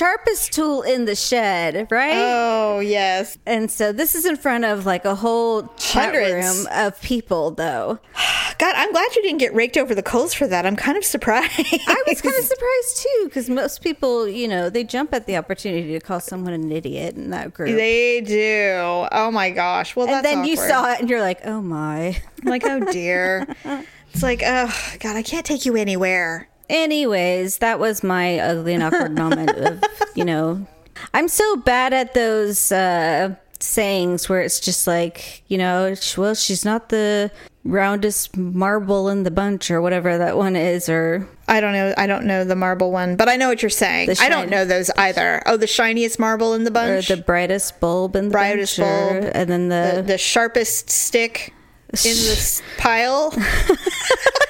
sharpest 0.00 0.52
tool 0.54 0.80
in 0.80 1.04
the 1.04 1.14
shed 1.14 1.86
right? 1.90 2.14
Oh 2.16 2.80
yes. 2.80 3.36
And 3.44 3.70
so 3.70 3.92
this 3.92 4.14
is 4.14 4.24
in 4.24 4.36
front 4.36 4.64
of 4.64 4.86
like 4.86 5.04
a 5.04 5.14
whole 5.14 5.64
chat 5.76 6.14
Hundreds. 6.14 6.46
room 6.46 6.68
of 6.72 6.98
people 7.02 7.50
though. 7.50 7.98
God 8.58 8.74
i'm 8.76 8.92
glad 8.92 9.14
you 9.14 9.22
didn't 9.22 9.38
get 9.38 9.54
raked 9.54 9.76
over 9.76 9.94
the 9.94 10.02
coals 10.02 10.32
for 10.32 10.46
that. 10.46 10.64
I'm 10.64 10.76
kind 10.76 10.96
of 10.96 11.04
surprised. 11.04 11.52
I 11.58 12.02
was 12.06 12.22
kind 12.22 12.34
of 12.38 12.44
surprised 12.54 12.96
too 12.96 13.24
because 13.26 13.50
most 13.50 13.82
people 13.82 14.26
you 14.26 14.48
know 14.48 14.70
they 14.70 14.84
jump 14.84 15.12
at 15.12 15.26
the 15.26 15.36
opportunity 15.36 15.92
to 15.92 16.00
call 16.00 16.20
someone 16.20 16.54
an 16.54 16.72
idiot 16.72 17.16
in 17.16 17.28
that 17.30 17.52
group. 17.52 17.76
They 17.76 18.22
do. 18.22 19.06
Oh 19.12 19.30
my 19.30 19.50
gosh. 19.50 19.94
Well 19.94 20.08
and 20.08 20.24
then 20.24 20.38
awkward. 20.38 20.48
you 20.48 20.56
saw 20.56 20.92
it 20.92 21.00
and 21.00 21.10
you're 21.10 21.20
like 21.20 21.40
oh 21.44 21.60
my. 21.60 22.16
I'm 22.42 22.48
like 22.48 22.64
oh 22.64 22.90
dear. 22.90 23.46
It's 24.12 24.24
like 24.24 24.42
oh 24.44 24.74
god 24.98 25.14
i 25.14 25.22
can't 25.22 25.46
take 25.46 25.64
you 25.64 25.76
anywhere 25.76 26.48
Anyways, 26.70 27.58
that 27.58 27.78
was 27.80 28.02
my 28.04 28.38
ugly 28.38 28.74
and 28.74 28.82
awkward 28.82 29.12
moment 29.12 29.50
of, 29.50 29.82
you 30.14 30.24
know, 30.24 30.66
I'm 31.12 31.26
so 31.28 31.56
bad 31.56 31.92
at 31.92 32.14
those 32.14 32.70
uh, 32.70 33.34
sayings 33.58 34.28
where 34.28 34.40
it's 34.40 34.60
just 34.60 34.86
like, 34.86 35.42
you 35.48 35.58
know, 35.58 35.94
well, 36.16 36.34
she's 36.34 36.64
not 36.64 36.88
the 36.88 37.30
roundest 37.64 38.36
marble 38.36 39.08
in 39.08 39.24
the 39.24 39.30
bunch 39.30 39.70
or 39.70 39.82
whatever 39.82 40.16
that 40.16 40.36
one 40.36 40.56
is 40.56 40.88
or 40.88 41.28
I 41.46 41.60
don't 41.60 41.74
know 41.74 41.92
I 41.98 42.06
don't 42.06 42.24
know 42.24 42.42
the 42.42 42.56
marble 42.56 42.90
one 42.90 43.16
but 43.16 43.28
I 43.28 43.36
know 43.36 43.48
what 43.48 43.62
you're 43.62 43.68
saying. 43.68 44.08
I 44.18 44.30
don't 44.30 44.48
know 44.48 44.64
those 44.64 44.88
either. 44.96 45.42
Oh 45.44 45.58
the 45.58 45.66
shiniest 45.66 46.18
marble 46.18 46.54
in 46.54 46.64
the 46.64 46.70
bunch? 46.70 47.10
or 47.10 47.16
the 47.16 47.22
brightest 47.22 47.78
bulb 47.78 48.16
in 48.16 48.28
the 48.28 48.32
brightest 48.32 48.78
bunch 48.78 48.88
bulb. 48.88 49.24
or, 49.24 49.28
and 49.34 49.50
then 49.50 49.68
the, 49.68 49.92
the 49.96 50.02
the 50.02 50.18
sharpest 50.18 50.88
stick 50.88 51.52
in 51.92 52.14
the 52.14 52.62
pile 52.78 53.30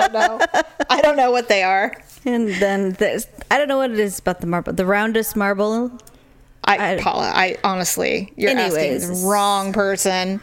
don't 0.00 0.12
know. 0.12 0.40
I 0.90 1.00
don't 1.00 1.16
know 1.16 1.30
what 1.30 1.48
they 1.48 1.62
are. 1.62 1.92
And 2.24 2.48
then 2.48 2.92
there's 2.92 3.26
I 3.50 3.58
don't 3.58 3.68
know 3.68 3.78
what 3.78 3.90
it 3.90 3.98
is 3.98 4.18
about 4.18 4.40
the 4.40 4.46
marble. 4.46 4.72
The 4.72 4.86
roundest 4.86 5.36
marble. 5.36 5.98
I, 6.64 6.94
I 6.94 7.00
Paula, 7.00 7.30
I 7.32 7.56
honestly, 7.62 8.32
you're 8.36 8.50
anyways. 8.50 9.04
asking 9.04 9.22
the 9.22 9.28
wrong 9.28 9.72
person. 9.72 10.40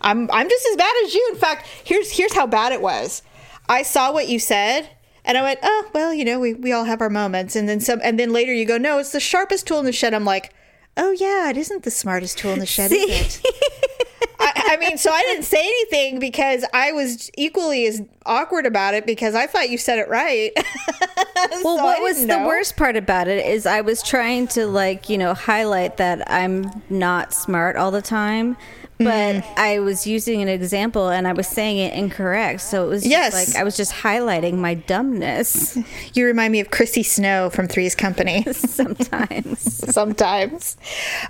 I'm 0.00 0.30
I'm 0.30 0.48
just 0.48 0.66
as 0.70 0.76
bad 0.76 0.92
as 1.04 1.14
you. 1.14 1.28
In 1.32 1.38
fact, 1.38 1.66
here's 1.84 2.10
here's 2.10 2.34
how 2.34 2.46
bad 2.46 2.72
it 2.72 2.80
was. 2.80 3.22
I 3.68 3.82
saw 3.82 4.12
what 4.12 4.28
you 4.28 4.38
said 4.38 4.88
and 5.26 5.36
I 5.36 5.42
went, 5.42 5.58
"Oh, 5.62 5.90
well, 5.92 6.14
you 6.14 6.24
know, 6.24 6.38
we 6.38 6.54
we 6.54 6.72
all 6.72 6.84
have 6.84 7.00
our 7.00 7.10
moments." 7.10 7.56
And 7.56 7.68
then 7.68 7.80
some 7.80 8.00
and 8.02 8.18
then 8.18 8.32
later 8.32 8.54
you 8.54 8.64
go, 8.64 8.78
"No, 8.78 8.98
it's 8.98 9.12
the 9.12 9.20
sharpest 9.20 9.66
tool 9.66 9.80
in 9.80 9.84
the 9.84 9.92
shed." 9.92 10.14
I'm 10.14 10.24
like, 10.24 10.54
"Oh 10.96 11.10
yeah, 11.10 11.50
it 11.50 11.56
isn't 11.56 11.82
the 11.82 11.90
smartest 11.90 12.38
tool 12.38 12.52
in 12.52 12.60
the 12.60 12.66
shed, 12.66 12.90
See? 12.90 12.96
is 12.96 13.40
it?" 13.44 13.46
I, 14.38 14.52
I, 14.72 14.76
mean, 14.78 14.98
so 14.98 15.10
I 15.10 15.22
didn't 15.22 15.44
say 15.44 15.60
anything 15.60 16.18
because 16.18 16.64
I 16.72 16.92
was 16.92 17.30
equally 17.36 17.86
as 17.86 18.02
awkward 18.24 18.66
about 18.66 18.94
it 18.94 19.06
because 19.06 19.34
I 19.34 19.46
thought 19.46 19.70
you 19.70 19.78
said 19.78 19.98
it 19.98 20.08
right. 20.08 20.52
well, 21.62 21.76
so 21.78 21.84
what 21.84 22.02
was 22.02 22.24
know. 22.24 22.40
the 22.40 22.46
worst 22.46 22.76
part 22.76 22.96
about 22.96 23.28
it 23.28 23.44
is 23.44 23.66
I 23.66 23.80
was 23.80 24.02
trying 24.02 24.48
to 24.48 24.66
like, 24.66 25.08
you 25.08 25.18
know, 25.18 25.34
highlight 25.34 25.96
that 25.98 26.30
I'm 26.30 26.82
not 26.90 27.32
smart 27.32 27.76
all 27.76 27.90
the 27.90 28.02
time 28.02 28.56
but 28.98 29.06
mm. 29.36 29.44
I 29.56 29.80
was 29.80 30.06
using 30.06 30.40
an 30.40 30.48
example 30.48 31.08
and 31.08 31.28
I 31.28 31.32
was 31.32 31.46
saying 31.46 31.78
it 31.78 31.92
incorrect. 31.94 32.62
So 32.62 32.86
it 32.86 32.88
was 32.88 33.06
yes. 33.06 33.34
like 33.34 33.56
I 33.56 33.62
was 33.62 33.76
just 33.76 33.92
highlighting 33.92 34.54
my 34.54 34.74
dumbness. 34.74 35.78
You 36.14 36.24
remind 36.24 36.52
me 36.52 36.60
of 36.60 36.70
Chrissy 36.70 37.02
Snow 37.02 37.50
from 37.50 37.68
Three's 37.68 37.94
Company. 37.94 38.42
Sometimes. 38.52 39.60
Sometimes. 39.92 40.76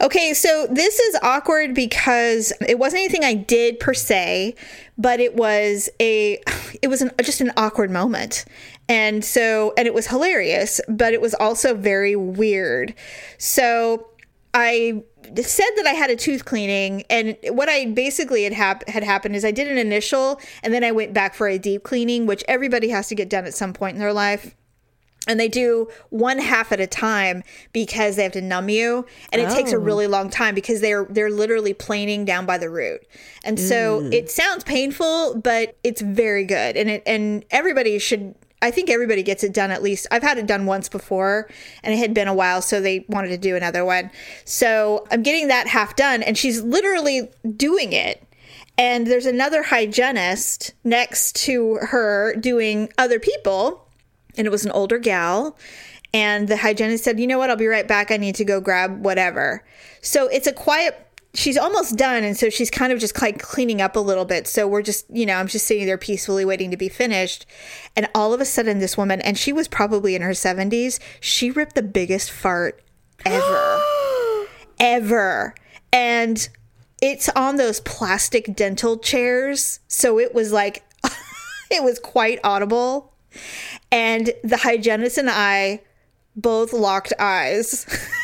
Okay, 0.01 0.33
so 0.33 0.67
this 0.71 0.99
is 0.99 1.17
awkward 1.23 1.75
because 1.75 2.53
it 2.67 2.79
wasn't 2.79 3.01
anything 3.01 3.25
I 3.25 3.35
did 3.35 3.81
per 3.81 3.95
se, 3.95 4.55
but 4.97 5.19
it 5.19 5.35
was 5.35 5.89
a 6.01 6.41
it 6.83 6.89
was 6.89 7.03
an, 7.03 7.11
just 7.23 7.41
an 7.41 7.53
awkward 7.57 7.91
moment. 7.91 8.45
And 8.89 9.25
so 9.25 9.75
and 9.77 9.87
it 9.87 9.95
was 9.95 10.07
hilarious, 10.07 10.81
but 10.89 11.13
it 11.13 11.21
was 11.21 11.35
also 11.35 11.75
very 11.75 12.15
weird. 12.15 12.95
So 13.39 14.07
I 14.59 15.03
said 15.43 15.69
that 15.77 15.87
I 15.87 15.93
had 15.93 16.09
a 16.09 16.17
tooth 16.17 16.47
cleaning, 16.47 17.05
and 17.11 17.37
what 17.51 17.69
I 17.69 17.85
basically 17.87 18.45
had 18.45 18.55
hap- 18.55 18.89
had 18.89 19.03
happened 19.03 19.37
is 19.37 19.45
I 19.45 19.51
did 19.51 19.69
an 19.69 19.77
initial, 19.77 20.41
and 20.63 20.73
then 20.73 20.83
I 20.83 20.93
went 20.93 21.13
back 21.13 21.35
for 21.35 21.47
a 21.47 21.59
deep 21.59 21.83
cleaning, 21.83 22.25
which 22.25 22.43
everybody 22.49 22.89
has 22.89 23.07
to 23.09 23.15
get 23.15 23.29
done 23.29 23.45
at 23.45 23.53
some 23.53 23.75
point 23.75 23.97
in 23.97 24.01
their 24.01 24.15
life. 24.15 24.55
And 25.29 25.39
they 25.39 25.49
do 25.49 25.89
one 26.09 26.39
half 26.39 26.73
at 26.73 26.81
a 26.81 26.87
time 26.87 27.43
because 27.75 28.17
they 28.17 28.23
have 28.23 28.33
to 28.33 28.41
numb 28.41 28.71
you, 28.71 29.05
and 29.31 29.43
it 29.43 29.49
oh. 29.51 29.55
takes 29.55 29.73
a 29.73 29.77
oh. 29.77 29.81
really 29.81 30.07
long 30.07 30.31
time 30.31 30.55
because 30.55 30.81
they're 30.81 31.05
they're 31.11 31.31
literally 31.31 31.75
planing 31.75 32.25
down 32.25 32.47
by 32.47 32.57
the 32.57 32.71
root, 32.71 33.03
and 33.45 33.61
so 33.61 34.01
mm. 34.01 34.13
it 34.15 34.31
sounds 34.31 34.65
painful, 34.65 35.39
but 35.39 35.77
it's 35.85 36.01
very 36.01 36.47
good, 36.47 36.79
and 36.79 36.89
it 36.89 37.03
and 37.05 37.45
everybody 37.51 37.99
should 37.99 38.35
I 38.63 38.71
think 38.71 38.89
everybody 38.89 39.23
gets 39.23 39.45
it 39.45 39.53
done 39.53 39.71
at 39.71 39.83
least. 39.83 40.07
I've 40.11 40.23
had 40.23 40.39
it 40.39 40.47
done 40.47 40.67
once 40.67 40.89
before 40.89 41.49
and 41.83 41.93
it 41.93 41.99
had 41.99 42.15
been 42.15 42.29
a 42.29 42.35
while, 42.35 42.63
so 42.63 42.81
they 42.81 43.05
wanted 43.09 43.29
to 43.29 43.39
do 43.39 43.55
another 43.55 43.85
one. 43.85 44.11
So 44.45 45.07
I'm 45.11 45.23
getting 45.23 45.49
that 45.49 45.67
half 45.67 45.97
done, 45.97 46.23
and 46.23 46.39
she's 46.39 46.63
literally 46.63 47.31
doing 47.57 47.93
it. 47.93 48.23
And 48.79 49.07
there's 49.07 49.27
another 49.27 49.63
hygienist 49.63 50.75
next 50.85 51.37
to 51.45 51.77
her 51.77 52.35
doing 52.37 52.93
other 52.99 53.19
people, 53.19 53.89
and 54.37 54.47
it 54.47 54.51
was 54.51 54.65
an 54.65 54.73
older 54.73 54.99
gal. 54.99 55.57
And 56.13 56.49
the 56.49 56.57
hygienist 56.57 57.05
said, 57.05 57.19
You 57.21 57.27
know 57.27 57.39
what? 57.39 57.51
I'll 57.51 57.57
be 57.57 57.67
right 57.67 57.87
back. 57.87 58.11
I 58.11 58.17
need 58.17 58.37
to 58.37 58.45
go 58.45 58.61
grab 58.61 59.05
whatever. 59.05 59.65
So 60.03 60.29
it's 60.29 60.47
a 60.47 60.53
quiet 60.53 61.06
she's 61.37 61.59
almost 61.59 61.97
done 61.97 62.25
and 62.25 62.37
so 62.37 62.49
she's 62.49 62.71
kind 62.71 62.93
of 62.93 62.99
just 62.99 63.21
like 63.21 63.41
cleaning 63.41 63.81
up 63.81 63.95
a 63.95 64.01
little 64.01 64.25
bit. 64.25 64.47
So 64.47 64.67
we're 64.67 64.83
just 64.83 65.07
you 65.11 65.27
know 65.27 65.35
i'm 65.35 65.47
just 65.47 65.67
sitting 65.67 65.87
there 65.87 65.99
peacefully 65.99 66.45
waiting 66.45 66.71
to 66.71 66.77
be 66.77 66.89
finished. 66.89 67.47
And 67.95 68.09
all 68.15 68.33
of 68.33 68.41
a 68.41 68.45
sudden 68.45 68.79
this 68.79 68.97
woman 68.97 69.21
and 69.21 69.39
she 69.39 69.53
was 69.53 69.69
probably 69.69 70.15
in 70.15 70.23
her 70.23 70.31
70s 70.31 70.99
she 71.21 71.51
ripped 71.51 71.75
the 71.75 71.83
biggest 71.83 72.31
fart 72.31 72.83
ever. 73.25 73.83
Ever. 74.79 75.55
And 75.91 76.47
it's 77.01 77.31
on 77.31 77.57
those 77.57 77.81
plastic 77.81 78.55
dental 78.55 78.99
chairs. 78.99 79.81
So 79.89 80.19
it 80.19 80.35
was 80.35 80.53
like 80.53 80.85
it 81.71 81.83
was 81.83 81.99
quite 81.99 82.41
audible. 82.45 83.15
And 83.91 84.33
the 84.43 84.59
hygienist 84.59 85.17
and 85.19 85.31
i 85.31 85.83
both 86.37 86.75
locked 86.75 87.15
eyes 87.19 87.87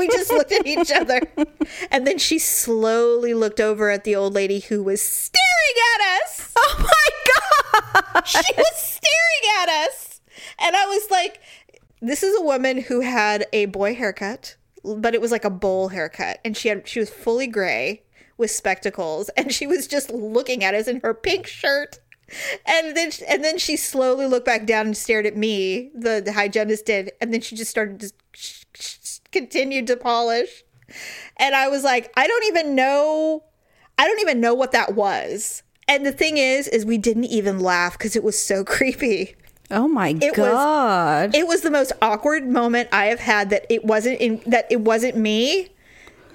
we 0.00 0.08
just 0.08 0.32
looked 0.32 0.50
at 0.50 0.66
each 0.66 0.90
other. 0.90 1.20
And 1.92 2.06
then 2.06 2.18
she 2.18 2.38
slowly 2.38 3.34
looked 3.34 3.60
over 3.60 3.90
at 3.90 4.04
the 4.04 4.16
old 4.16 4.34
lady 4.34 4.60
who 4.60 4.82
was 4.82 5.00
staring 5.00 5.76
at 5.94 6.22
us. 6.22 6.52
Oh 6.56 6.76
my 6.78 8.12
god! 8.14 8.26
She 8.26 8.52
was 8.56 8.76
staring 8.76 9.60
at 9.60 9.68
us. 9.68 10.20
And 10.58 10.74
I 10.74 10.86
was 10.86 11.10
like, 11.10 11.40
this 12.00 12.22
is 12.22 12.38
a 12.38 12.42
woman 12.42 12.82
who 12.82 13.00
had 13.00 13.46
a 13.52 13.66
boy 13.66 13.94
haircut, 13.94 14.56
but 14.84 15.14
it 15.14 15.20
was 15.20 15.30
like 15.30 15.44
a 15.44 15.50
bowl 15.50 15.88
haircut. 15.88 16.40
And 16.44 16.56
she 16.56 16.68
had 16.68 16.88
she 16.88 16.98
was 16.98 17.10
fully 17.10 17.46
gray 17.46 18.02
with 18.36 18.50
spectacles 18.50 19.28
and 19.36 19.52
she 19.52 19.66
was 19.66 19.86
just 19.86 20.10
looking 20.10 20.64
at 20.64 20.74
us 20.74 20.88
in 20.88 21.00
her 21.00 21.14
pink 21.14 21.46
shirt. 21.46 21.98
And 22.66 22.96
then 22.96 23.10
and 23.28 23.44
then 23.44 23.58
she 23.58 23.76
slowly 23.76 24.26
looked 24.26 24.46
back 24.46 24.66
down 24.66 24.86
and 24.86 24.96
stared 24.96 25.26
at 25.26 25.36
me, 25.36 25.90
the, 25.94 26.22
the 26.24 26.32
hygienist 26.32 26.86
did, 26.86 27.12
and 27.20 27.32
then 27.32 27.40
she 27.40 27.56
just 27.56 27.70
started 27.70 28.00
to 28.00 28.12
continued 29.32 29.86
to 29.88 29.96
polish. 29.96 30.64
And 31.36 31.54
I 31.54 31.68
was 31.68 31.84
like, 31.84 32.12
I 32.16 32.26
don't 32.26 32.44
even 32.46 32.74
know 32.74 33.44
I 33.98 34.06
don't 34.06 34.20
even 34.20 34.40
know 34.40 34.54
what 34.54 34.72
that 34.72 34.94
was. 34.94 35.62
And 35.86 36.06
the 36.06 36.12
thing 36.12 36.36
is 36.38 36.66
is 36.68 36.84
we 36.86 36.98
didn't 36.98 37.24
even 37.26 37.60
laugh 37.60 37.98
cuz 37.98 38.16
it 38.16 38.24
was 38.24 38.38
so 38.38 38.64
creepy. 38.74 39.36
Oh 39.70 39.86
my 39.86 40.08
It 40.20 40.36
was- 40.36 40.48
god! 40.48 41.34
It 41.34 41.46
was 41.46 41.60
the 41.60 41.70
most 41.70 41.92
awkward 42.02 42.48
moment 42.48 42.88
I 42.92 43.06
have 43.06 43.20
had 43.20 43.50
that 43.50 43.66
it 43.68 43.84
wasn't 43.84 44.20
in 44.20 44.40
that 44.46 44.66
it 44.70 44.80
wasn't 44.80 45.16
me 45.16 45.68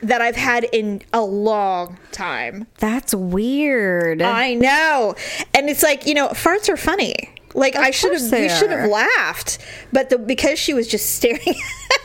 that 0.01 0.21
I've 0.21 0.35
had 0.35 0.65
in 0.71 1.01
a 1.11 1.21
long 1.21 1.97
time. 2.11 2.67
That's 2.77 3.13
weird. 3.15 4.21
I 4.21 4.53
know. 4.53 5.15
And 5.53 5.69
it's 5.69 5.81
like, 5.83 6.05
you 6.05 6.13
know, 6.13 6.27
farts 6.29 6.69
are 6.69 6.77
funny. 6.77 7.33
Like 7.55 7.75
I 7.75 7.91
should 7.91 8.13
have 8.13 8.31
we 8.31 8.49
should 8.49 8.69
have 8.69 8.89
laughed. 8.89 9.57
But 9.93 10.09
the, 10.09 10.17
because 10.17 10.59
she 10.59 10.73
was 10.73 10.87
just 10.87 11.15
staring 11.15 11.55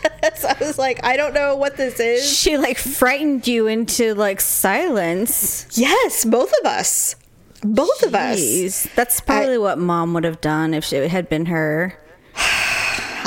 at 0.04 0.32
us, 0.32 0.44
I 0.44 0.56
was 0.60 0.78
like, 0.78 1.04
I 1.04 1.16
don't 1.16 1.34
know 1.34 1.56
what 1.56 1.76
this 1.76 1.98
is. 2.00 2.24
she 2.38 2.56
like 2.56 2.78
frightened 2.78 3.46
you 3.46 3.66
into 3.66 4.14
like 4.14 4.40
silence. 4.40 5.66
Yes, 5.76 6.24
both 6.24 6.52
of 6.60 6.66
us. 6.66 7.16
Both 7.62 8.02
of 8.04 8.14
us. 8.14 8.86
That's 8.94 9.20
probably 9.20 9.58
what 9.58 9.78
mom 9.78 10.14
would 10.14 10.24
have 10.24 10.40
done 10.40 10.72
if 10.72 10.92
it 10.92 11.10
had 11.10 11.28
been 11.28 11.46
her. 11.46 11.98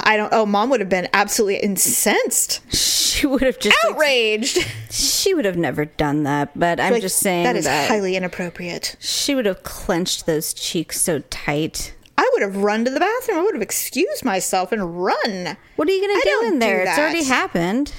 I 0.05 0.15
don't 0.17 0.33
oh, 0.33 0.45
mom 0.45 0.69
would 0.69 0.79
have 0.79 0.89
been 0.89 1.07
absolutely 1.13 1.57
incensed. 1.57 2.61
She 2.73 3.27
would 3.27 3.41
have 3.41 3.59
just 3.59 3.77
like, 3.83 3.93
Outraged. 3.93 4.57
she 4.89 5.33
would 5.33 5.45
have 5.45 5.55
never 5.55 5.85
done 5.85 6.23
that. 6.23 6.57
But 6.57 6.79
I'm 6.79 6.93
Like, 6.93 7.01
just 7.01 7.19
saying 7.19 7.43
that 7.43 7.55
is 7.55 7.65
that 7.65 7.87
highly 7.87 8.15
inappropriate. 8.15 8.95
she 8.99 9.35
would 9.35 9.45
have 9.45 9.63
clenched 9.63 10.25
those 10.25 10.53
cheeks 10.53 10.99
so 11.01 11.19
tight. 11.29 11.93
I 12.17 12.29
would 12.33 12.41
have 12.43 12.57
run 12.57 12.85
to 12.85 12.91
the 12.91 12.99
bathroom. 12.99 13.39
I 13.39 13.41
would 13.41 13.55
have 13.55 13.61
excused 13.61 14.23
myself 14.23 14.71
and 14.71 15.03
run. 15.03 15.57
What 15.75 15.87
are 15.87 15.91
you 15.91 16.01
gonna 16.07 16.21
do 16.23 16.47
in 16.53 16.59
there? 16.59 16.83
do 16.85 16.89
It's 16.89 16.99
already 16.99 17.23
happened. 17.23 17.93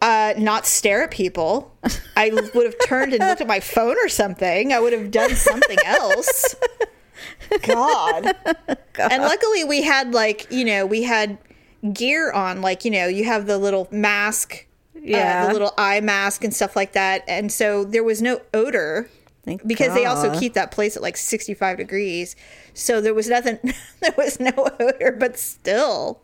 uh, 0.00 0.34
not 0.38 0.66
stare 0.66 1.02
at 1.02 1.10
people. 1.10 1.74
I 2.16 2.30
would 2.54 2.64
have 2.64 2.76
turned 2.86 3.12
and 3.14 3.22
looked 3.26 3.40
at 3.40 3.46
my 3.46 3.60
phone 3.60 3.96
or 4.02 4.08
something. 4.08 4.72
I 4.72 4.80
would 4.80 4.92
have 4.92 5.10
done 5.10 5.34
something 5.34 5.78
else. 5.84 6.54
God. 7.62 8.34
And 8.98 9.22
luckily 9.22 9.62
we 9.62 9.82
had 9.82 10.12
like, 10.12 10.48
you 10.50 10.64
know, 10.64 10.84
we 10.84 11.04
had 11.04 11.38
gear 11.92 12.32
on, 12.32 12.62
like, 12.62 12.84
you 12.84 12.90
know, 12.90 13.06
you 13.06 13.22
have 13.24 13.46
the 13.46 13.56
little 13.56 13.86
mask, 13.92 14.66
yeah, 14.92 15.16
Yeah. 15.18 15.46
the 15.46 15.52
little 15.52 15.72
eye 15.78 16.00
mask 16.00 16.42
and 16.42 16.52
stuff 16.52 16.74
like 16.74 16.92
that. 16.94 17.22
And 17.28 17.52
so 17.52 17.84
there 17.84 18.02
was 18.02 18.20
no 18.20 18.40
odor 18.52 19.08
Thank 19.48 19.66
because 19.66 19.94
they 19.94 20.04
also 20.04 20.38
keep 20.38 20.52
that 20.54 20.72
place 20.72 20.94
at 20.94 21.00
like 21.00 21.16
65 21.16 21.78
degrees. 21.78 22.36
So 22.74 23.00
there 23.00 23.14
was 23.14 23.28
nothing, 23.28 23.58
there 24.00 24.14
was 24.18 24.38
no 24.38 24.52
odor, 24.78 25.16
but 25.18 25.38
still. 25.38 26.20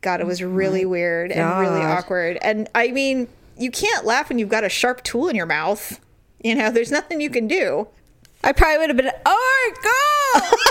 God, 0.00 0.20
it 0.20 0.26
was 0.26 0.42
really 0.42 0.86
weird 0.86 1.32
and 1.32 1.60
really 1.60 1.82
awkward. 1.82 2.38
And 2.40 2.66
I 2.74 2.88
mean, 2.92 3.28
you 3.58 3.70
can't 3.70 4.06
laugh 4.06 4.30
when 4.30 4.38
you've 4.38 4.48
got 4.48 4.64
a 4.64 4.70
sharp 4.70 5.02
tool 5.02 5.28
in 5.28 5.36
your 5.36 5.44
mouth. 5.44 6.00
You 6.42 6.54
know, 6.54 6.70
there's 6.70 6.90
nothing 6.90 7.20
you 7.20 7.28
can 7.28 7.46
do. 7.46 7.88
I 8.42 8.52
probably 8.52 8.78
would 8.78 8.88
have 8.88 8.96
been. 8.96 9.10
Oh 9.26 9.72
my 10.34 10.42
god! 10.42 10.52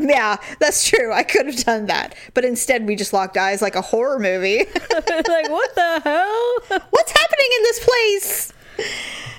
Yeah, 0.00 0.36
that's 0.58 0.88
true. 0.88 1.12
I 1.12 1.22
could 1.22 1.46
have 1.46 1.64
done 1.64 1.86
that. 1.86 2.14
But 2.34 2.44
instead, 2.44 2.86
we 2.86 2.96
just 2.96 3.12
locked 3.12 3.36
eyes 3.36 3.62
like 3.62 3.76
a 3.76 3.80
horror 3.80 4.18
movie. 4.18 4.58
like 4.90 5.50
what 5.50 5.74
the 5.74 6.00
hell? 6.02 6.80
What's 6.90 7.12
happening 7.12 7.46
in 7.56 7.62
this 7.62 7.84
place? 7.84 8.52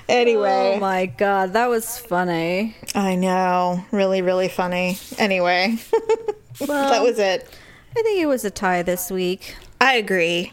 Anyway, 0.09 0.73
Oh 0.75 0.79
my 0.79 1.05
god, 1.05 1.53
that 1.53 1.69
was 1.69 1.97
funny. 1.97 2.75
I 2.93 3.15
know. 3.15 3.83
Really, 3.91 4.21
really 4.21 4.49
funny. 4.49 4.97
Anyway, 5.17 5.77
that 6.59 7.01
was 7.01 7.19
it. 7.19 7.47
I 7.95 8.01
think 8.01 8.19
it 8.21 8.25
was 8.25 8.43
a 8.43 8.51
tie 8.51 8.81
this 8.81 9.09
week. 9.11 9.55
I 9.79 9.95
agree. 9.95 10.51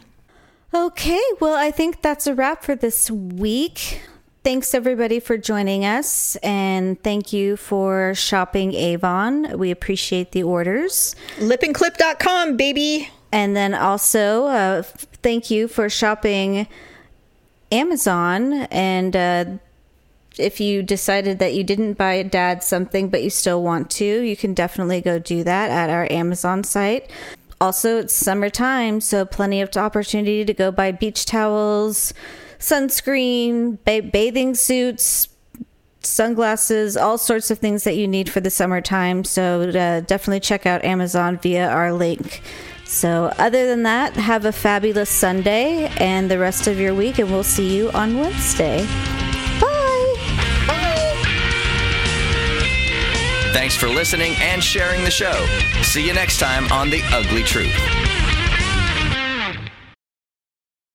Okay, 0.73 1.21
well, 1.39 1.55
I 1.55 1.71
think 1.71 2.01
that's 2.01 2.27
a 2.27 2.33
wrap 2.33 2.63
for 2.63 2.75
this 2.75 3.11
week. 3.11 4.01
Thanks 4.43 4.73
everybody 4.73 5.19
for 5.19 5.37
joining 5.37 5.85
us, 5.85 6.35
and 6.37 7.01
thank 7.03 7.31
you 7.33 7.57
for 7.57 8.15
shopping 8.15 8.73
Avon. 8.73 9.57
We 9.59 9.69
appreciate 9.69 10.31
the 10.31 10.43
orders. 10.43 11.15
Lipandclip.com, 11.37 12.57
baby. 12.57 13.09
And 13.31 13.55
then 13.55 13.73
also, 13.73 14.45
uh, 14.47 14.81
thank 15.21 15.51
you 15.51 15.67
for 15.67 15.89
shopping 15.89 16.67
Amazon. 17.71 18.53
And 18.71 19.15
uh, 19.15 19.45
if 20.37 20.59
you 20.59 20.83
decided 20.83 21.39
that 21.39 21.53
you 21.53 21.63
didn't 21.63 21.93
buy 21.93 22.21
dad 22.23 22.63
something, 22.63 23.09
but 23.09 23.23
you 23.23 23.29
still 23.29 23.63
want 23.63 23.89
to, 23.91 24.05
you 24.05 24.35
can 24.35 24.53
definitely 24.53 25.01
go 25.01 25.19
do 25.19 25.43
that 25.43 25.69
at 25.69 25.89
our 25.89 26.07
Amazon 26.11 26.63
site. 26.63 27.09
Also, 27.59 27.99
it's 27.99 28.13
summertime, 28.13 28.99
so 28.99 29.23
plenty 29.23 29.61
of 29.61 29.75
opportunity 29.77 30.43
to 30.43 30.53
go 30.53 30.71
buy 30.71 30.91
beach 30.91 31.25
towels, 31.25 32.11
sunscreen, 32.57 33.77
ba- 33.85 34.01
bathing 34.01 34.55
suits, 34.55 35.27
sunglasses, 36.01 36.97
all 36.97 37.19
sorts 37.19 37.51
of 37.51 37.59
things 37.59 37.83
that 37.83 37.95
you 37.95 38.07
need 38.07 38.29
for 38.29 38.39
the 38.39 38.49
summertime. 38.49 39.23
So 39.23 39.69
uh, 39.69 39.99
definitely 40.01 40.39
check 40.39 40.65
out 40.65 40.83
Amazon 40.83 41.37
via 41.37 41.69
our 41.69 41.93
link. 41.93 42.41
So, 42.91 43.33
other 43.37 43.67
than 43.67 43.83
that, 43.83 44.17
have 44.17 44.43
a 44.43 44.51
fabulous 44.51 45.09
Sunday 45.09 45.87
and 45.95 46.29
the 46.29 46.37
rest 46.37 46.67
of 46.67 46.77
your 46.77 46.93
week, 46.93 47.19
and 47.19 47.31
we'll 47.31 47.41
see 47.41 47.73
you 47.73 47.89
on 47.91 48.17
Wednesday. 48.17 48.85
Bye. 49.61 50.15
Thanks 53.53 53.77
for 53.77 53.87
listening 53.87 54.33
and 54.41 54.61
sharing 54.61 55.05
the 55.05 55.09
show. 55.09 55.45
See 55.83 56.05
you 56.05 56.13
next 56.13 56.37
time 56.37 56.69
on 56.69 56.89
The 56.89 57.01
Ugly 57.13 57.43
Truth. 57.43 58.10